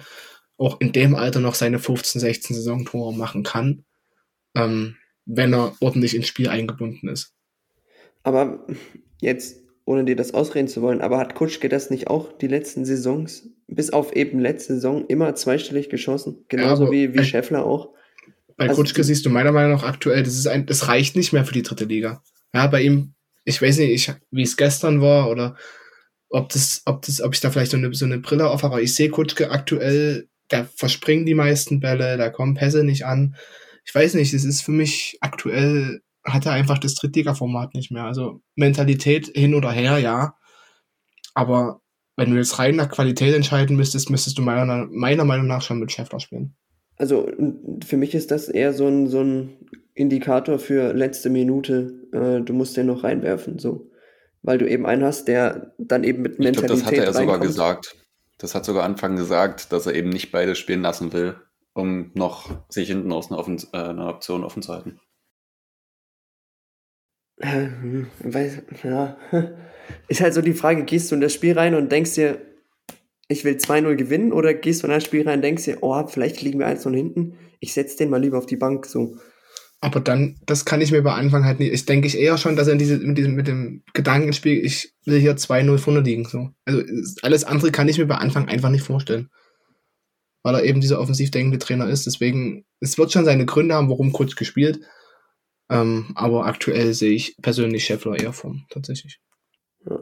auch 0.58 0.78
in 0.78 0.92
dem 0.92 1.14
Alter 1.14 1.40
noch 1.40 1.54
seine 1.54 1.78
15, 1.78 2.20
16 2.20 2.54
Saisontore 2.54 3.14
machen 3.14 3.44
kann, 3.44 3.86
ähm, 4.54 4.96
wenn 5.24 5.54
er 5.54 5.74
ordentlich 5.80 6.14
ins 6.14 6.26
Spiel 6.26 6.50
eingebunden 6.50 7.08
ist. 7.08 7.32
Aber 8.24 8.66
jetzt, 9.22 9.64
ohne 9.86 10.04
dir 10.04 10.16
das 10.16 10.34
ausreden 10.34 10.68
zu 10.68 10.82
wollen, 10.82 11.00
aber 11.00 11.16
hat 11.16 11.34
Kutschke 11.34 11.70
das 11.70 11.88
nicht 11.88 12.08
auch 12.08 12.36
die 12.36 12.48
letzten 12.48 12.84
Saisons, 12.84 13.55
bis 13.68 13.90
auf 13.90 14.14
eben 14.14 14.38
letzte 14.38 14.74
Saison, 14.74 15.06
immer 15.06 15.34
zweistellig 15.34 15.88
geschossen? 15.88 16.44
Genauso 16.48 16.84
aber- 16.84 16.92
wie, 16.92 17.14
wie 17.14 17.24
Scheffler 17.24 17.64
auch. 17.64 17.90
bei 18.56 18.68
Also 18.68 18.80
Kutschke 18.80 19.04
siehst 19.04 19.26
du 19.26 19.30
meiner 19.30 19.52
Meinung 19.52 19.72
nach 19.72 19.84
aktuell, 19.84 20.22
das 20.22 20.34
ist 20.34 20.46
ein, 20.46 20.66
das 20.66 20.88
reicht 20.88 21.16
nicht 21.16 21.32
mehr 21.32 21.44
für 21.44 21.52
die 21.52 21.62
dritte 21.62 21.84
Liga. 21.84 22.22
Ja, 22.54 22.66
bei 22.68 22.82
ihm, 22.82 23.14
ich 23.44 23.60
weiß 23.60 23.78
nicht, 23.78 23.90
ich, 23.90 24.14
wie 24.30 24.42
es 24.42 24.56
gestern 24.56 25.00
war 25.00 25.30
oder 25.30 25.56
ob 26.30 26.48
das, 26.48 26.82
ob 26.86 27.02
das, 27.02 27.20
ob 27.20 27.34
ich 27.34 27.40
da 27.40 27.50
vielleicht 27.50 27.70
so 27.70 27.76
eine, 27.76 27.92
so 27.94 28.04
eine 28.04 28.18
Brille 28.18 28.48
auf 28.48 28.62
habe, 28.62 28.74
aber 28.74 28.82
ich 28.82 28.94
sehe 28.94 29.10
Kutschke 29.10 29.50
aktuell, 29.50 30.28
der 30.50 30.64
verspringt 30.76 31.28
die 31.28 31.34
meisten 31.34 31.80
Bälle, 31.80 32.16
da 32.16 32.30
kommen 32.30 32.54
Pässe 32.54 32.84
nicht 32.84 33.04
an. 33.04 33.36
Ich 33.84 33.94
weiß 33.94 34.14
nicht, 34.14 34.32
das 34.32 34.44
ist 34.44 34.62
für 34.62 34.72
mich 34.72 35.18
aktuell, 35.20 36.00
hat 36.24 36.46
er 36.46 36.52
einfach 36.52 36.78
das 36.78 36.94
Drittliga-Format 36.94 37.74
nicht 37.74 37.90
mehr. 37.90 38.04
Also 38.04 38.40
Mentalität 38.56 39.28
hin 39.34 39.54
oder 39.54 39.70
her, 39.70 39.98
ja. 39.98 40.36
Aber 41.34 41.80
wenn 42.16 42.30
du 42.30 42.36
jetzt 42.36 42.58
rein 42.58 42.76
nach 42.76 42.90
Qualität 42.90 43.34
entscheiden 43.34 43.76
müsstest, 43.76 44.10
müsstest 44.10 44.38
du 44.38 44.42
meiner, 44.42 44.86
meiner 44.90 45.24
Meinung 45.24 45.46
nach 45.46 45.62
schon 45.62 45.78
mit 45.78 45.92
Schäffler 45.92 46.18
spielen. 46.18 46.56
Also 46.96 47.30
für 47.84 47.98
mich 47.98 48.14
ist 48.14 48.30
das 48.30 48.48
eher 48.48 48.72
so 48.72 48.86
ein, 48.88 49.06
so 49.06 49.20
ein 49.20 49.68
Indikator 49.94 50.58
für 50.58 50.94
letzte 50.94 51.28
Minute. 51.28 52.08
Äh, 52.12 52.42
du 52.42 52.54
musst 52.54 52.76
den 52.76 52.86
noch 52.86 53.04
reinwerfen, 53.04 53.58
so. 53.58 53.90
Weil 54.42 54.58
du 54.58 54.68
eben 54.68 54.86
einen 54.86 55.04
hast, 55.04 55.28
der 55.28 55.74
dann 55.78 56.04
eben 56.04 56.22
mit 56.22 56.32
Ich 56.32 56.52
glaube, 56.52 56.68
Mentalität 56.68 56.70
das 56.70 56.86
hat 56.86 56.94
er 56.94 57.12
sogar 57.12 57.34
reinkommt. 57.34 57.42
gesagt. 57.42 57.96
Das 58.38 58.54
hat 58.54 58.64
sogar 58.64 58.84
Anfang 58.84 59.16
gesagt, 59.16 59.72
dass 59.72 59.86
er 59.86 59.94
eben 59.94 60.10
nicht 60.10 60.32
beide 60.32 60.54
spielen 60.54 60.82
lassen 60.82 61.12
will, 61.12 61.36
um 61.74 62.12
noch 62.14 62.50
sich 62.70 62.88
hinten 62.88 63.12
aus 63.12 63.30
einer, 63.30 63.38
Offen 63.38 63.58
äh, 63.72 63.78
einer 63.78 64.08
Option 64.08 64.44
offen 64.44 64.62
zu 64.62 64.72
halten. 64.72 65.00
Äh, 67.38 67.66
hm, 67.66 68.06
weiß, 68.20 68.62
ja. 68.84 69.16
Ist 70.08 70.20
halt 70.20 70.34
so 70.34 70.42
die 70.42 70.54
Frage, 70.54 70.84
gehst 70.84 71.10
du 71.10 71.14
in 71.14 71.20
das 71.20 71.32
Spiel 71.34 71.58
rein 71.58 71.74
und 71.74 71.90
denkst 71.90 72.14
dir, 72.14 72.40
ich 73.28 73.44
will 73.44 73.54
2-0 73.56 73.96
gewinnen 73.96 74.32
oder 74.32 74.54
gehst 74.54 74.82
du 74.82 74.86
in 74.86 74.92
das 74.92 75.04
Spiel 75.04 75.22
rein 75.26 75.38
und 75.38 75.42
denkst 75.42 75.64
dir, 75.64 75.78
oh, 75.82 76.06
vielleicht 76.06 76.42
liegen 76.42 76.58
wir 76.58 76.66
1-0 76.68 76.94
hinten, 76.94 77.34
ich 77.60 77.72
setz 77.74 77.96
den 77.96 78.10
mal 78.10 78.20
lieber 78.20 78.38
auf 78.38 78.46
die 78.46 78.56
Bank, 78.56 78.86
so. 78.86 79.16
Aber 79.80 80.00
dann, 80.00 80.36
das 80.46 80.64
kann 80.64 80.80
ich 80.80 80.90
mir 80.90 81.02
bei 81.02 81.12
Anfang 81.12 81.44
halt 81.44 81.60
nicht. 81.60 81.72
Ich 81.72 81.84
denke 81.84 82.06
ich 82.06 82.16
eher 82.18 82.38
schon, 82.38 82.56
dass 82.56 82.66
er 82.66 82.72
in 82.72 82.78
diese, 82.78 82.96
mit, 82.98 83.18
diesem, 83.18 83.34
mit 83.34 83.46
dem 83.46 83.82
Gedankenspiel, 83.92 84.64
ich 84.64 84.94
will 85.04 85.20
hier 85.20 85.36
2-0 85.36 85.78
vorne 85.78 86.00
liegen. 86.00 86.24
So. 86.24 86.50
Also 86.64 86.80
es- 86.80 87.16
alles 87.22 87.44
andere 87.44 87.70
kann 87.72 87.88
ich 87.88 87.98
mir 87.98 88.06
bei 88.06 88.16
Anfang 88.16 88.48
einfach 88.48 88.70
nicht 88.70 88.82
vorstellen. 88.82 89.28
Weil 90.42 90.54
er 90.54 90.64
eben 90.64 90.80
dieser 90.80 90.98
offensiv 90.98 91.30
denkende 91.30 91.58
Trainer 91.58 91.88
ist. 91.88 92.06
Deswegen, 92.06 92.64
es 92.80 92.96
wird 92.96 93.12
schon 93.12 93.26
seine 93.26 93.44
Gründe 93.44 93.74
haben, 93.74 93.90
warum 93.90 94.12
kurz 94.12 94.34
gespielt. 94.34 94.80
Ähm, 95.70 96.10
aber 96.14 96.46
aktuell 96.46 96.94
sehe 96.94 97.12
ich 97.12 97.36
persönlich 97.42 97.84
Scheffler 97.84 98.18
eher 98.18 98.32
vorn, 98.32 98.64
tatsächlich. 98.70 99.20
Ja. 99.88 99.98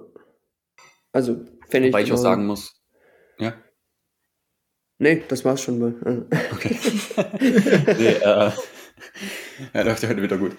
Also, 1.12 1.44
fände 1.68 1.88
ich. 1.88 1.94
Wobei 1.94 2.02
ich 2.02 2.12
auch 2.12 2.16
sagen 2.16 2.46
muss, 2.46 2.80
ja, 3.38 3.54
Nee, 4.98 5.22
das 5.28 5.44
war's 5.44 5.60
schon 5.60 5.78
mal. 5.78 5.94
Also, 6.04 6.24
Okay. 6.52 6.78
nee, 7.98 8.14
äh, 8.14 8.50
ja, 9.74 9.82
läuft 9.82 10.02
ja 10.02 10.08
heute 10.08 10.22
wieder 10.22 10.38
gut. 10.38 10.56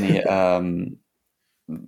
Nee, 0.00 0.22
ähm, 0.26 1.02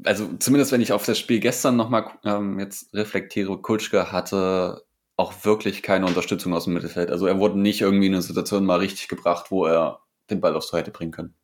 also 0.04 0.36
zumindest 0.38 0.72
wenn 0.72 0.80
ich 0.80 0.92
auf 0.92 1.06
das 1.06 1.18
Spiel 1.18 1.40
gestern 1.40 1.76
nochmal 1.76 2.10
ähm, 2.24 2.58
jetzt 2.58 2.92
reflektiere, 2.94 3.60
Kulschke 3.60 4.10
hatte 4.12 4.84
auch 5.16 5.44
wirklich 5.44 5.82
keine 5.82 6.06
Unterstützung 6.06 6.54
aus 6.54 6.64
dem 6.64 6.74
Mittelfeld. 6.74 7.10
Also 7.10 7.26
er 7.26 7.38
wurde 7.38 7.58
nicht 7.58 7.82
irgendwie 7.82 8.06
in 8.06 8.14
eine 8.14 8.22
Situation 8.22 8.64
mal 8.64 8.78
richtig 8.78 9.08
gebracht, 9.08 9.50
wo 9.50 9.66
er 9.66 10.00
den 10.30 10.40
Ball 10.40 10.56
aufs 10.56 10.68
Tor 10.68 10.80
hätte 10.80 10.90
bringen 10.90 11.12
können. 11.12 11.34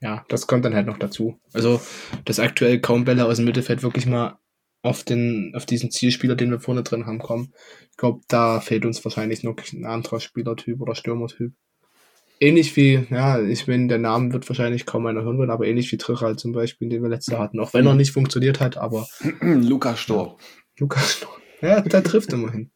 Ja, 0.00 0.24
das 0.28 0.46
kommt 0.46 0.64
dann 0.64 0.74
halt 0.74 0.86
noch 0.86 0.98
dazu. 0.98 1.38
Also, 1.52 1.80
dass 2.24 2.38
aktuell 2.40 2.80
kaum 2.80 3.04
Bälle 3.04 3.26
aus 3.26 3.36
dem 3.36 3.44
Mittelfeld 3.44 3.82
wirklich 3.82 4.06
mal 4.06 4.38
auf 4.82 5.04
den, 5.04 5.52
auf 5.54 5.66
diesen 5.66 5.90
Zielspieler, 5.90 6.36
den 6.36 6.50
wir 6.50 6.60
vorne 6.60 6.82
drin 6.82 7.06
haben, 7.06 7.18
kommen. 7.18 7.52
Ich 7.90 7.96
glaube, 7.98 8.20
da 8.28 8.60
fehlt 8.60 8.86
uns 8.86 9.04
wahrscheinlich 9.04 9.42
noch 9.42 9.56
ein 9.72 9.84
anderer 9.84 10.20
Spielertyp 10.20 10.80
oder 10.80 10.94
Stürmertyp. 10.94 11.52
Ähnlich 12.42 12.74
wie, 12.76 13.06
ja, 13.10 13.38
ich 13.42 13.66
meine, 13.66 13.88
der 13.88 13.98
Name 13.98 14.32
wird 14.32 14.48
wahrscheinlich 14.48 14.86
kaum 14.86 15.04
einer 15.04 15.22
hören 15.22 15.36
wollen, 15.36 15.50
aber 15.50 15.66
ähnlich 15.66 15.92
wie 15.92 15.98
Trichal 15.98 16.36
zum 16.36 16.52
Beispiel, 16.52 16.88
den 16.88 17.02
wir 17.02 17.10
letztes 17.10 17.32
Jahr 17.32 17.42
hatten. 17.42 17.60
Auch 17.60 17.74
wenn 17.74 17.86
er 17.86 17.94
nicht 17.94 18.12
funktioniert 18.12 18.60
hat, 18.60 18.78
aber 18.78 19.06
Lukas 19.42 20.00
Stor. 20.00 20.38
Lukas, 20.78 21.26
ja, 21.60 21.82
der 21.82 22.02
trifft 22.02 22.32
immerhin. 22.32 22.70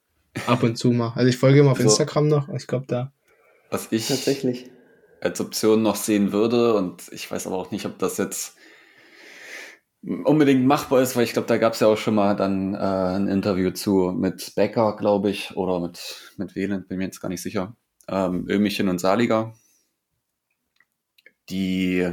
Ab 0.47 0.63
und 0.63 0.77
zu 0.77 0.91
mal. 0.91 1.13
Also 1.15 1.29
ich 1.29 1.39
folge 1.39 1.61
ihm 1.61 1.69
auf 1.69 1.79
So. 1.79 1.85
Instagram 1.85 2.29
noch. 2.29 2.51
Ich 2.51 2.67
glaube, 2.67 2.85
da. 2.87 3.13
Was 3.71 3.91
ich 3.91 4.07
tatsächlich. 4.09 4.67
Als 5.25 5.41
Option 5.41 5.83
noch 5.83 5.97
sehen 5.97 6.33
würde. 6.33 6.75
Und 6.75 7.09
ich 7.13 7.31
weiß 7.31 7.47
aber 7.47 7.57
auch 7.57 7.71
nicht, 7.71 7.87
ob 7.87 7.99
das 7.99 8.19
jetzt 8.19 8.57
unbedingt 10.03 10.67
machbar 10.67 11.01
ist, 11.01 11.17
weil 11.17 11.25
ich 11.25 11.33
glaube, 11.33 11.49
da 11.49 11.57
gab 11.57 11.73
es 11.73 11.81
ja 11.81 11.87
auch 11.87 11.97
schon 11.97 12.15
mal 12.15 12.37
dann 12.37 12.75
äh, 12.75 12.79
ein 12.79 13.27
Interview 13.27 13.71
zu 13.71 14.13
mit 14.15 14.55
Becker, 14.55 14.97
glaube 14.97 15.31
ich, 15.31 15.57
oder 15.57 15.81
mit, 15.81 16.33
mit 16.37 16.55
Wieland, 16.55 16.89
bin 16.89 16.99
mir 16.99 17.05
jetzt 17.05 17.21
gar 17.21 17.31
nicht 17.31 17.43
sicher. 17.43 17.75
Ähm, 18.07 18.47
Ömichen 18.49 18.89
und 18.89 18.99
Saliger, 18.99 19.55
die 21.49 22.13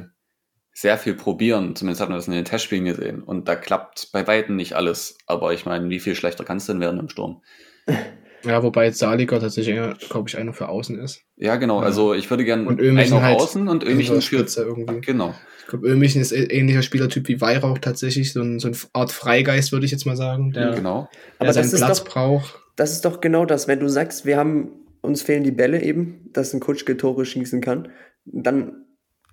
sehr 0.74 0.98
viel 0.98 1.16
probieren, 1.16 1.76
zumindest 1.76 2.02
hat 2.02 2.10
man 2.10 2.18
das 2.18 2.28
in 2.28 2.34
den 2.34 2.46
Testspielen 2.46 2.86
gesehen. 2.86 3.24
Und 3.24 3.50
da 3.50 3.56
klappt 3.56 4.10
bei 4.14 4.26
Weitem 4.26 4.56
nicht 4.56 4.74
alles. 4.74 5.18
Aber 5.26 5.54
ich 5.54 5.66
meine, 5.66 5.90
wie 5.90 6.00
viel 6.00 6.16
schlechter 6.16 6.46
kann 6.46 6.58
es 6.58 6.66
denn 6.66 6.80
werden 6.80 7.00
im 7.00 7.10
Sturm? 7.10 7.44
Ja, 8.44 8.64
wobei 8.64 8.86
jetzt 8.86 9.00
Saliger 9.00 9.40
tatsächlich, 9.40 9.78
glaube 10.10 10.30
ich, 10.30 10.38
einer 10.38 10.54
für 10.54 10.70
außen 10.70 10.98
ist. 11.00 11.22
Ja, 11.38 11.56
genau. 11.58 11.80
Ja. 11.82 11.86
Also 11.86 12.14
ich 12.14 12.30
würde 12.30 12.44
gerne 12.46 12.68
Und 12.68 12.80
Ömichen 12.80 13.14
einen 13.14 13.14
auf 13.14 13.22
halt 13.22 13.40
außen 13.40 13.68
und 13.68 13.84
Ömichen 13.84 14.22
für. 14.22 14.62
Irgendwie. 14.64 15.02
Genau. 15.02 15.34
Ich 15.62 15.68
glaube, 15.68 15.88
Ömichen 15.88 16.22
ist 16.22 16.34
ä- 16.34 16.50
ähnlicher 16.50 16.82
Spielertyp 16.82 17.28
wie 17.28 17.40
Weihrauch 17.40 17.78
tatsächlich, 17.78 18.34
so, 18.34 18.42
ein, 18.42 18.60
so 18.60 18.68
eine 18.68 18.78
Art 18.94 19.12
Freigeist, 19.12 19.72
würde 19.72 19.86
ich 19.86 19.92
jetzt 19.92 20.06
mal 20.06 20.18
sagen, 20.18 20.52
der, 20.52 20.72
Genau. 20.72 21.08
der 21.40 21.48
Aber 21.48 21.54
seinen 21.54 21.64
das 21.64 21.74
ist 21.74 21.80
Platz 21.80 22.04
doch- 22.04 22.10
braucht. 22.12 22.60
Das 22.76 22.92
ist 22.92 23.06
doch 23.06 23.22
genau 23.22 23.46
das, 23.46 23.68
wenn 23.68 23.80
du 23.80 23.88
sagst, 23.90 24.26
wir 24.26 24.38
haben, 24.38 24.72
uns 25.02 25.22
fehlen 25.22 25.44
die 25.44 25.52
Bälle 25.52 25.82
eben, 25.84 26.30
dass 26.34 26.54
ein 26.54 26.60
Kutschke 26.60 26.98
Tore 26.98 27.26
schießen 27.26 27.62
kann, 27.62 27.90
dann 28.26 28.86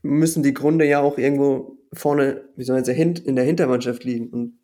müssen 0.03 0.43
die 0.43 0.55
Gründe 0.55 0.85
ja 0.87 1.01
auch 1.01 1.19
irgendwo 1.19 1.79
vorne, 1.93 2.43
wie 2.57 2.65
soll 2.65 2.77
man 2.77 2.85
sagen, 2.85 2.99
hint- 2.99 3.19
in 3.21 3.37
der 3.37 3.45
Hintermannschaft 3.45 4.05
liegen. 4.05 4.29
Und 4.29 4.58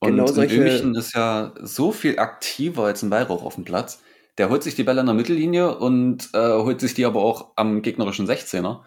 Und 0.00 0.10
Genau 0.12 0.26
solche- 0.26 0.56
Ömichen 0.56 0.94
ist 0.94 1.14
ja 1.14 1.52
so 1.60 1.90
viel 1.92 2.18
aktiver 2.18 2.84
als 2.84 3.02
ein 3.02 3.10
Weihrauch 3.10 3.42
auf 3.44 3.56
dem 3.56 3.64
Platz. 3.64 4.00
Der 4.38 4.48
holt 4.50 4.62
sich 4.62 4.76
die 4.76 4.84
Bälle 4.84 5.00
an 5.00 5.06
der 5.06 5.14
Mittellinie 5.16 5.76
und 5.76 6.28
äh, 6.34 6.38
holt 6.52 6.80
sich 6.80 6.94
die 6.94 7.04
aber 7.04 7.20
auch 7.22 7.50
am 7.56 7.82
gegnerischen 7.82 8.26
16er. 8.28 8.82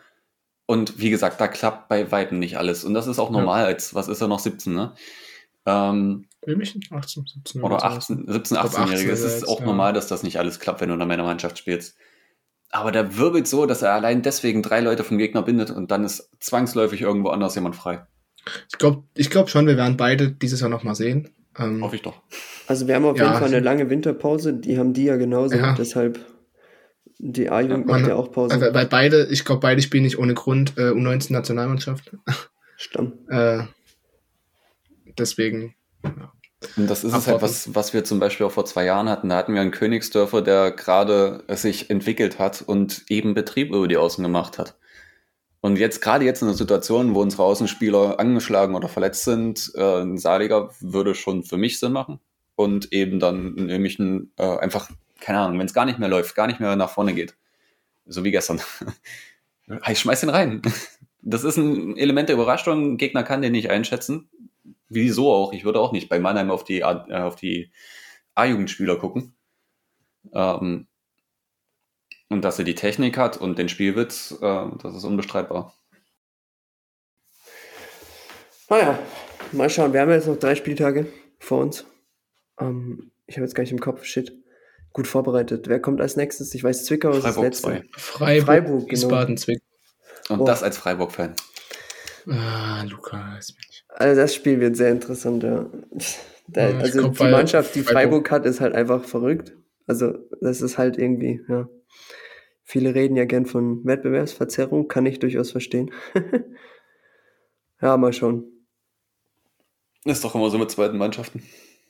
Und 0.66 1.00
wie 1.00 1.10
gesagt, 1.10 1.42
da 1.42 1.50
klappt 1.50 1.90
bei 1.90 2.10
Weitem 2.14 2.40
nicht 2.40 2.58
alles. 2.58 2.86
Und 2.86 2.94
das 2.94 3.08
ist 3.08 3.20
auch 3.20 3.30
Ja. 3.32 3.38
normal, 3.40 3.66
als 3.66 3.94
was 3.94 4.08
ist 4.08 4.22
er 4.22 4.30
noch 4.30 4.40
17, 4.40 4.74
ne? 4.74 4.94
Ähm, 5.66 6.28
Ömichen? 6.48 6.82
18, 6.90 7.26
17 7.28 7.62
oder 7.62 7.80
sowas. 7.80 7.84
18, 7.98 8.26
17, 8.28 8.56
glaub, 8.58 8.66
18-Jährige. 8.72 9.12
Es 9.12 9.24
18 9.26 9.38
ist 9.44 9.48
auch 9.50 9.60
ja. 9.60 9.66
normal, 9.66 9.92
dass 9.94 10.08
das 10.08 10.24
nicht 10.24 10.40
alles 10.40 10.60
klappt, 10.60 10.80
wenn 10.82 10.88
du 10.90 10.96
in 10.96 11.02
einer 11.02 11.24
Mannschaft 11.24 11.58
spielst. 11.58 11.98
Aber 12.70 12.94
der 12.94 13.18
wirbelt 13.18 13.48
so, 13.50 13.66
dass 13.66 13.82
er 13.82 13.92
allein 13.94 14.22
deswegen 14.22 14.64
drei 14.64 14.80
Leute 14.80 15.04
vom 15.04 15.18
Gegner 15.18 15.42
bindet 15.44 15.72
und 15.72 15.92
dann 15.92 16.06
ist 16.06 16.30
zwangsläufig 16.40 17.02
irgendwo 17.02 17.30
anders 17.30 17.54
jemand 17.56 17.76
frei. 17.76 18.08
Ich 18.70 18.78
glaube 18.78 19.04
ich 19.16 19.30
glaub 19.30 19.50
schon, 19.50 19.68
wir 19.68 19.78
werden 19.78 19.98
beide 19.98 20.32
dieses 20.32 20.62
Jahr 20.62 20.70
nochmal 20.70 20.96
sehen. 20.96 21.30
Ähm, 21.60 21.84
Hoffe 21.84 21.96
ich 21.98 22.02
doch. 22.02 22.22
also 22.68 22.88
wir 22.88 22.96
haben 22.96 23.06
auf 23.06 23.18
Ja, 23.18 23.26
jeden 23.26 23.38
Fall 23.38 23.48
eine 23.50 23.58
ich- 23.58 23.64
lange 23.64 23.90
Winterpause, 23.90 24.54
die 24.54 24.78
haben 24.78 24.94
die 24.94 25.04
ja 25.06 25.18
genauso, 25.18 25.56
Ja. 25.58 25.74
deshalb 25.76 26.20
die 27.24 27.50
A-Jugend 27.50 27.86
macht 27.86 28.08
ja 28.08 28.16
auch 28.16 28.32
Pause. 28.32 28.60
weil, 28.60 28.74
weil 28.74 28.86
beide, 28.88 29.28
ich 29.30 29.46
glaube, 29.46 29.60
beide 29.62 29.82
spielen 29.82 30.04
nicht 30.04 30.18
ohne 30.18 30.34
Grund 30.34 30.74
äh, 30.78 30.90
U19-Nationalmannschaft. 30.92 32.12
Stamm. 32.78 33.14
Äh, 33.30 33.64
deswegen, 35.18 35.76
Und 36.04 36.90
das 36.90 37.04
ist 37.04 37.14
es 37.16 37.28
halt, 37.28 37.42
was, 37.42 37.74
was 37.76 37.94
wir 37.94 38.04
zum 38.04 38.20
Beispiel 38.20 38.46
auch 38.46 38.52
vor 38.52 38.66
zwei 38.66 38.86
Jahren 38.86 39.10
hatten. 39.10 39.30
Da 39.30 39.38
hatten 39.38 39.54
wir 39.54 39.62
einen 39.62 39.72
Königsdörfer, 39.72 40.42
der 40.42 40.72
gerade 40.72 41.44
sich 41.50 41.90
entwickelt 41.90 42.40
hat 42.40 42.62
und 42.62 43.04
eben 43.10 43.34
Betrieb 43.34 43.70
über 43.70 43.88
die 43.88 43.98
Außen 43.98 44.24
gemacht 44.24 44.58
hat. 44.58 44.78
Und 45.62 45.78
jetzt, 45.78 46.02
gerade 46.02 46.26
jetzt 46.26 46.42
in 46.42 46.48
der 46.48 46.58
Situation, 46.58 47.14
wo 47.14 47.22
unsere 47.22 47.44
Außenspieler 47.44 48.20
angeschlagen 48.20 48.74
oder 48.76 48.88
verletzt 48.90 49.24
sind, 49.24 49.72
äh, 49.76 50.02
ein 50.02 50.18
Saliger 50.18 50.72
würde 50.80 51.14
schon 51.14 51.44
für 51.44 51.58
mich 51.58 51.80
Sinn 51.80 51.92
machen. 51.94 52.20
Und 52.56 52.92
eben 52.92 53.20
dann 53.20 53.54
nämlich 53.54 54.00
ein, 54.00 54.32
äh, 54.38 54.58
einfach, 54.58 54.90
keine 55.20 55.40
Ahnung, 55.40 55.60
wenn 55.60 55.68
es 55.68 55.74
gar 55.74 55.86
nicht 55.86 56.00
mehr 56.00 56.10
läuft, 56.10 56.36
gar 56.36 56.48
nicht 56.48 56.60
mehr 56.60 56.76
nach 56.76 56.90
vorne 56.90 57.14
geht. 57.14 57.36
So 58.06 58.24
wie 58.24 58.32
gestern. 58.32 58.60
ich 59.88 60.00
schmeiß 60.00 60.22
den 60.22 60.30
rein. 60.30 60.62
Das 61.22 61.44
ist 61.44 61.58
ein 61.58 61.96
Element 61.98 62.30
der 62.30 62.36
Überraschung. 62.36 62.94
Ein 62.94 62.98
Gegner 62.98 63.24
kann 63.24 63.44
den 63.44 63.52
nicht 63.52 63.70
einschätzen. 63.70 64.30
Wieso 64.90 65.32
auch? 65.32 65.54
Ich 65.54 65.64
würde 65.64 65.80
auch 65.80 65.92
nicht 65.92 66.10
bei 66.10 66.20
Mannheim 66.20 66.50
auf 66.50 66.64
die, 66.64 66.84
A- 66.84 67.06
äh, 67.08 67.22
auf 67.22 67.36
die 67.36 67.72
A-Jugendspieler 68.34 68.98
gucken. 68.98 69.36
Ähm, 70.34 70.88
und 72.32 72.44
dass 72.44 72.58
er 72.60 72.66
die 72.66 72.76
Technik 72.76 73.18
hat 73.18 73.38
und 73.38 73.60
den 73.60 73.70
Spielwitz, 73.70 74.32
äh, 74.42 74.66
das 74.82 74.96
ist 74.96 75.04
unbestreitbar. 75.04 75.74
Naja, 78.70 78.98
mal 79.52 79.70
schauen. 79.70 79.94
Wir 79.94 80.02
haben 80.02 80.12
jetzt 80.12 80.28
noch 80.28 80.38
drei 80.40 80.56
Spieltage 80.56 81.08
vor 81.40 81.60
uns. 81.62 81.86
Ähm, 82.60 83.12
ich 83.28 83.36
habe 83.36 83.46
jetzt 83.46 83.54
gar 83.54 83.64
nicht 83.64 83.72
im 83.72 83.80
Kopf, 83.80 84.04
shit. 84.06 84.32
Gut 84.94 85.08
vorbereitet. 85.08 85.68
Wer 85.68 85.80
kommt 85.82 86.02
als 86.02 86.16
nächstes? 86.18 86.54
Ich 86.54 86.64
weiß, 86.64 86.86
Zwickau 86.86 87.12
ist 87.12 87.24
das 87.24 87.38
letzte. 87.38 87.64
2. 87.64 87.84
Freiburg, 87.98 88.46
Freiburg, 88.46 88.80
genau. 88.82 88.92
Wiesbaden, 88.92 89.38
Zwickau. 89.38 89.66
Und 90.30 90.42
Oh. 90.42 90.46
das 90.46 90.64
als 90.64 90.78
Freiburg-Fan. 90.78 91.34
Ah, 92.28 92.84
Lukas. 92.90 93.54
Mensch. 93.54 93.84
Also 93.90 94.22
das 94.22 94.36
Spiel 94.36 94.60
wird 94.60 94.76
sehr 94.78 94.92
interessant, 94.92 95.44
ja. 95.44 95.66
Da, 96.48 96.70
Ja, 96.70 96.78
also 96.80 97.00
glaub, 97.00 97.18
die 97.18 97.24
Mannschaft, 97.24 97.76
die 97.76 97.82
Freiburg- 97.84 98.28
Freiburg 98.28 98.32
hat, 98.32 98.46
ist 98.46 98.62
halt 98.62 98.74
einfach 98.76 99.04
verrückt. 99.04 99.54
Also 99.88 100.14
das 100.42 100.62
ist 100.62 100.78
halt 100.78 100.98
irgendwie, 100.98 101.42
ja. 101.50 101.68
Viele 102.72 102.96
reden 102.96 103.18
ja 103.18 103.26
gern 103.26 103.46
von 103.46 103.84
Wettbewerbsverzerrung, 103.84 104.88
kann 104.88 105.06
ich 105.06 105.20
durchaus 105.20 105.52
verstehen. 105.52 105.92
ja, 107.82 107.98
mal 107.98 108.14
schauen. 108.14 108.46
Ist 110.06 110.24
doch 110.24 110.36
immer 110.36 110.50
so 110.50 110.58
mit 110.58 110.72
zweiten 110.72 110.98
Mannschaften. 110.98 111.44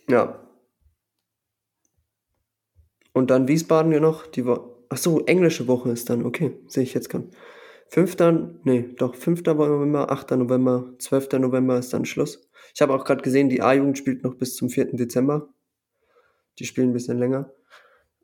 Ja. 0.09 0.41
Und 3.13 3.29
dann 3.29 3.47
Wiesbaden 3.47 3.91
ja 3.91 3.99
noch, 3.99 4.25
die 4.25 4.47
Wo 4.47 4.87
Ach 4.89 4.97
so, 4.97 5.23
englische 5.25 5.67
Woche 5.67 5.91
ist 5.91 6.09
dann, 6.09 6.25
okay, 6.25 6.57
sehe 6.65 6.81
ich 6.81 6.95
jetzt 6.95 7.09
gerade. 7.09 7.29
5. 7.89 8.17
Nee, 8.63 8.89
doch, 8.97 9.13
5. 9.13 9.43
November, 9.43 10.09
8. 10.09 10.31
November, 10.31 10.95
12. 10.97 11.33
November 11.33 11.77
ist 11.77 11.93
dann 11.93 12.05
Schluss. 12.05 12.49
Ich 12.73 12.81
habe 12.81 12.95
auch 12.95 13.05
gerade 13.05 13.21
gesehen, 13.21 13.49
die 13.49 13.61
A-Jugend 13.61 13.99
spielt 13.99 14.23
noch 14.23 14.33
bis 14.33 14.55
zum 14.55 14.71
4. 14.71 14.95
Dezember. 14.95 15.53
Die 16.57 16.65
spielen 16.65 16.89
ein 16.89 16.93
bisschen 16.93 17.19
länger. 17.19 17.53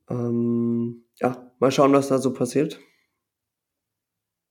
Ähm, 0.09 1.03
ja, 1.19 1.51
mal 1.59 1.71
schauen, 1.71 1.93
was 1.93 2.09
da 2.09 2.19
so 2.19 2.33
passiert. 2.33 2.79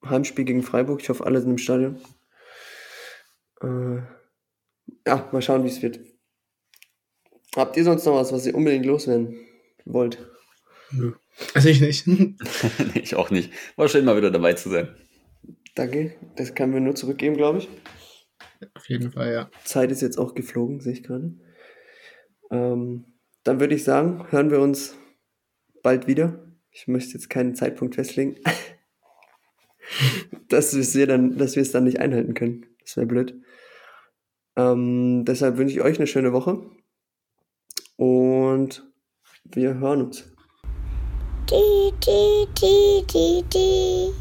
Heimspiel 0.04 0.44
gegen 0.44 0.62
Freiburg. 0.62 1.00
Ich 1.00 1.08
hoffe, 1.08 1.24
alle 1.24 1.40
sind 1.40 1.50
im 1.50 1.58
Stadion. 1.58 2.00
Äh, 3.62 4.02
ja, 5.06 5.28
mal 5.32 5.42
schauen, 5.42 5.64
wie 5.64 5.68
es 5.68 5.82
wird. 5.82 6.00
Habt 7.56 7.76
ihr 7.76 7.84
sonst 7.84 8.04
noch 8.04 8.14
was, 8.14 8.32
was 8.32 8.46
ihr 8.46 8.54
unbedingt 8.54 8.86
loswerden 8.86 9.36
wollt? 9.84 10.18
Nö. 10.90 11.14
Also 11.54 11.68
ich 11.68 11.80
nicht. 11.80 12.06
ich 12.94 13.14
auch 13.16 13.30
nicht. 13.30 13.52
War 13.76 13.88
schön, 13.88 14.04
mal 14.04 14.16
wieder 14.16 14.30
dabei 14.30 14.52
zu 14.52 14.70
sein. 14.70 14.94
Danke. 15.74 16.14
Das 16.36 16.54
können 16.54 16.72
wir 16.72 16.80
nur 16.80 16.94
zurückgeben, 16.94 17.36
glaube 17.36 17.58
ich. 17.58 17.68
Auf 18.74 18.88
jeden 18.88 19.12
Fall, 19.12 19.32
ja. 19.32 19.50
Zeit 19.64 19.90
ist 19.90 20.02
jetzt 20.02 20.18
auch 20.18 20.34
geflogen, 20.34 20.80
sehe 20.80 20.94
ich 20.94 21.02
gerade. 21.02 21.34
Ähm, 22.50 23.04
dann 23.44 23.60
würde 23.60 23.74
ich 23.74 23.84
sagen, 23.84 24.26
hören 24.30 24.50
wir 24.50 24.60
uns 24.60 24.96
bald 25.82 26.06
wieder. 26.06 26.45
Ich 26.79 26.87
möchte 26.89 27.14
jetzt 27.14 27.31
keinen 27.31 27.55
Zeitpunkt 27.55 27.95
festlegen, 27.95 28.37
dass 30.51 30.74
wir 30.95 31.07
dann, 31.07 31.39
dass 31.39 31.57
wir 31.57 31.62
es 31.62 31.72
dann 31.72 31.85
nicht 31.85 32.01
einhalten 32.01 32.35
können. 32.35 32.66
Das 32.83 32.99
wäre 32.99 33.07
blöd. 33.07 33.41
Ähm, 34.57 35.24
deshalb 35.24 35.57
wünsche 35.57 35.74
ich 35.74 35.81
euch 35.81 35.97
eine 35.97 36.07
schöne 36.07 36.35
Woche 36.35 36.70
und 37.97 38.87
wir 39.45 39.79
hören 39.79 40.03
uns. 40.03 40.31
Di, 41.51 41.93
di, 42.05 42.47
di, 42.61 43.03
di, 43.11 43.43
di. 43.51 44.12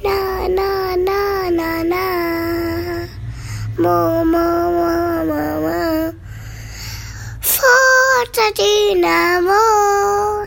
Na, 0.00 0.46
na, 0.46 0.96
na, 0.96 1.50
na, 1.50 1.82
na. 1.82 3.08
Mo, 3.78 4.24
mo, 4.24 4.70
mo, 4.70 5.24
mo, 5.26 5.60
mo. 5.60 6.12
Forza 7.40 8.46
Dynamo. 8.56 10.46